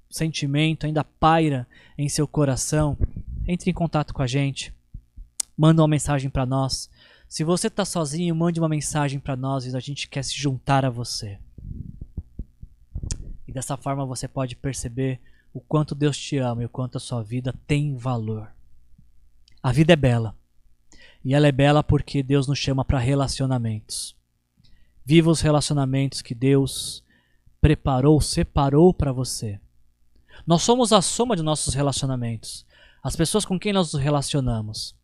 sentimento 0.10 0.86
ainda 0.86 1.04
paira 1.04 1.68
em 1.98 2.08
seu 2.08 2.28
coração, 2.28 2.98
entre 3.48 3.70
em 3.70 3.74
contato 3.74 4.14
com 4.14 4.22
a 4.22 4.28
gente. 4.28 4.74
Manda 5.58 5.82
uma 5.82 5.88
mensagem 5.88 6.30
para 6.30 6.46
nós. 6.46 6.90
Se 7.28 7.44
você 7.44 7.68
está 7.68 7.84
sozinho, 7.84 8.36
mande 8.36 8.60
uma 8.60 8.70
mensagem 8.70 9.20
para 9.20 9.36
nós 9.36 9.66
e 9.66 9.76
a 9.76 9.80
gente 9.80 10.08
quer 10.08 10.24
se 10.24 10.36
juntar 10.36 10.86
a 10.86 10.90
você. 10.90 11.40
Dessa 13.56 13.78
forma 13.78 14.06
você 14.06 14.28
pode 14.28 14.54
perceber 14.54 15.18
o 15.54 15.62
quanto 15.62 15.96
Deus 15.96 16.18
te 16.18 16.36
ama 16.38 16.62
e 16.62 16.66
o 16.66 16.70
quanto 16.70 16.98
a 16.98 17.00
sua 17.00 17.24
vida 17.24 17.56
tem 17.66 17.96
valor. 17.96 18.54
A 19.64 19.72
vida 19.72 19.94
é 19.94 19.96
bela. 19.96 20.36
E 21.26 21.34
ela 21.34 21.48
é 21.48 21.52
bela 21.52 21.84
porque 21.84 22.22
Deus 22.22 22.48
nos 22.48 22.60
chama 22.60 22.86
para 22.86 23.00
relacionamentos. 23.00 24.16
Viva 25.04 25.32
os 25.32 25.42
relacionamentos 25.42 26.22
que 26.22 26.36
Deus 26.36 27.04
preparou, 27.60 28.22
separou 28.22 28.94
para 28.94 29.12
você. 29.12 29.60
Nós 30.46 30.62
somos 30.62 30.94
a 30.94 31.02
soma 31.02 31.36
de 31.36 31.42
nossos 31.42 31.74
relacionamentos. 31.74 32.64
As 33.04 33.16
pessoas 33.16 33.44
com 33.44 33.60
quem 33.60 33.74
nós 33.74 33.92
nos 33.92 34.02
relacionamos. 34.02 34.96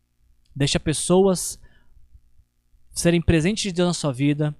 Deixa 0.54 0.78
pessoas 0.78 1.58
serem 2.92 3.20
presentes 3.20 3.64
de 3.64 3.72
Deus 3.72 3.88
na 3.88 3.94
sua 3.94 4.12
vida 4.12 4.54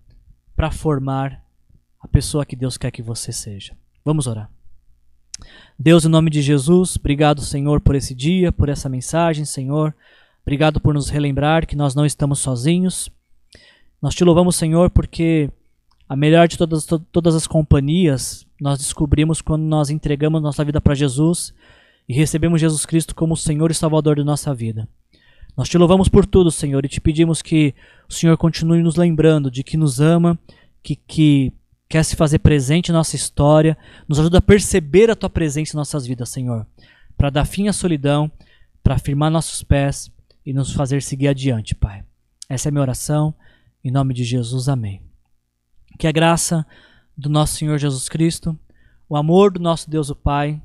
para 0.57 0.73
formar 0.73 1.45
a 2.01 2.09
pessoa 2.09 2.45
que 2.45 2.57
Deus 2.57 2.77
quer 2.77 2.91
que 2.91 3.03
você 3.03 3.33
seja. 3.33 3.77
Vamos 4.05 4.27
orar. 4.27 4.51
Deus, 5.79 6.05
em 6.05 6.09
nome 6.09 6.29
de 6.29 6.43
Jesus, 6.43 6.97
obrigado, 6.97 7.41
Senhor, 7.41 7.81
por 7.81 7.95
esse 7.95 8.15
dia, 8.15 8.51
por 8.51 8.69
essa 8.69 8.89
mensagem, 8.89 9.45
Senhor. 9.45 9.95
Obrigado 10.45 10.81
por 10.81 10.95
nos 10.95 11.09
relembrar 11.09 11.67
que 11.67 11.77
nós 11.77 11.95
não 11.95 12.05
estamos 12.05 12.41
sozinhos. 12.41 13.09
Nós 14.01 14.15
te 14.15 14.25
louvamos, 14.25 14.57
Senhor, 14.57 14.91
porque 14.91 15.51
a 16.09 16.17
melhor 16.17 16.49
de 16.49 16.59
todas, 16.59 16.85
todas 16.85 17.35
as 17.35 17.47
companhias 17.47 18.47
nós 18.61 18.79
descobrimos 18.79 19.41
quando 19.41 19.63
nós 19.63 19.89
entregamos 19.89 20.43
nossa 20.43 20.65
vida 20.65 20.81
para 20.81 20.95
Jesus 20.95 21.55
e 22.09 22.13
recebemos 22.13 22.61
Jesus 22.61 22.85
Cristo 22.85 23.15
como 23.15 23.37
Senhor 23.37 23.71
e 23.71 23.75
Salvador 23.75 24.17
de 24.17 24.25
nossa 24.25 24.55
vida. 24.55 24.89
Nós 25.57 25.69
te 25.69 25.79
louvamos 25.79 26.09
por 26.09 26.27
tudo, 26.27 26.51
Senhor, 26.51 26.85
e 26.85 26.89
te 26.89 27.01
pedimos 27.01 27.41
que 27.41 27.75
o 28.09 28.13
Senhor 28.13 28.37
continue 28.37 28.83
nos 28.83 28.97
lembrando 28.97 29.51
de 29.51 29.63
que 29.63 29.77
nos 29.77 30.01
ama, 30.01 30.39
que, 30.83 30.97
que 30.97 31.53
quer 31.89 32.05
se 32.05 32.15
fazer 32.15 32.41
presente 32.41 32.91
em 32.91 32.93
nossa 32.93 33.17
história, 33.17 33.77
nos 34.07 34.21
ajuda 34.21 34.39
a 34.39 34.43
perceber 34.43 35.11
a 35.11 35.17
tua 35.17 35.31
presença 35.31 35.75
em 35.75 35.79
nossas 35.79 36.07
vidas, 36.07 36.29
Senhor, 36.29 36.67
para 37.17 37.31
dar 37.31 37.47
fim 37.47 37.69
à 37.69 37.73
solidão, 37.73 38.31
para 38.83 38.97
afirmar 38.97 39.31
nossos 39.31 39.63
pés 39.63 40.12
e 40.45 40.53
nos 40.53 40.73
fazer 40.73 41.03
seguir 41.03 41.29
adiante, 41.29 41.75
Pai. 41.75 42.05
Essa 42.49 42.69
é 42.69 42.71
minha 42.71 42.83
oração, 42.83 43.35
em 43.83 43.91
nome 43.91 44.15
de 44.15 44.25
Jesus, 44.25 44.69
amém. 44.69 45.03
Que 45.99 46.07
a 46.07 46.13
graça 46.13 46.67
do 47.17 47.29
nosso 47.29 47.57
Senhor 47.57 47.79
Jesus 47.79 48.09
Cristo, 48.09 48.59
o 49.09 49.17
amor 49.17 49.53
do 49.53 49.61
nosso 49.61 49.89
Deus 49.89 50.11
o 50.11 50.17
Pai 50.17 50.61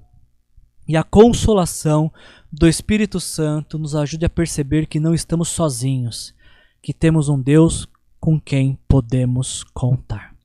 e 0.88 0.96
a 0.96 1.04
consolação 1.04 2.12
do 2.52 2.68
Espírito 2.68 3.20
Santo 3.20 3.78
nos 3.78 3.94
ajude 3.94 4.26
a 4.26 4.30
perceber 4.30 4.88
que 4.88 5.00
não 5.00 5.14
estamos 5.14 5.50
sozinhos, 5.50 6.34
que 6.82 6.94
temos 6.94 7.28
um 7.28 7.40
Deus 7.42 7.88
com 8.20 8.40
quem 8.40 8.80
podemos 8.88 9.64
contar. 9.74 10.36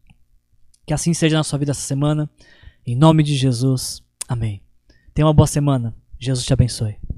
Que 0.85 0.93
assim 0.93 1.15
seja 1.15 1.37
na 1.37 1.45
sua 1.45 1.59
vida 1.59 1.71
essa 1.71 1.81
semana, 1.81 2.29
em 2.85 2.97
nome 2.97 3.23
de 3.23 3.37
Jesus. 3.37 4.03
Amém. 4.29 4.61
Tenha 5.15 5.27
uma 5.27 5.35
boa 5.35 5.47
semana. 5.47 5.95
Jesus 6.19 6.45
te 6.45 6.53
abençoe. 6.53 7.12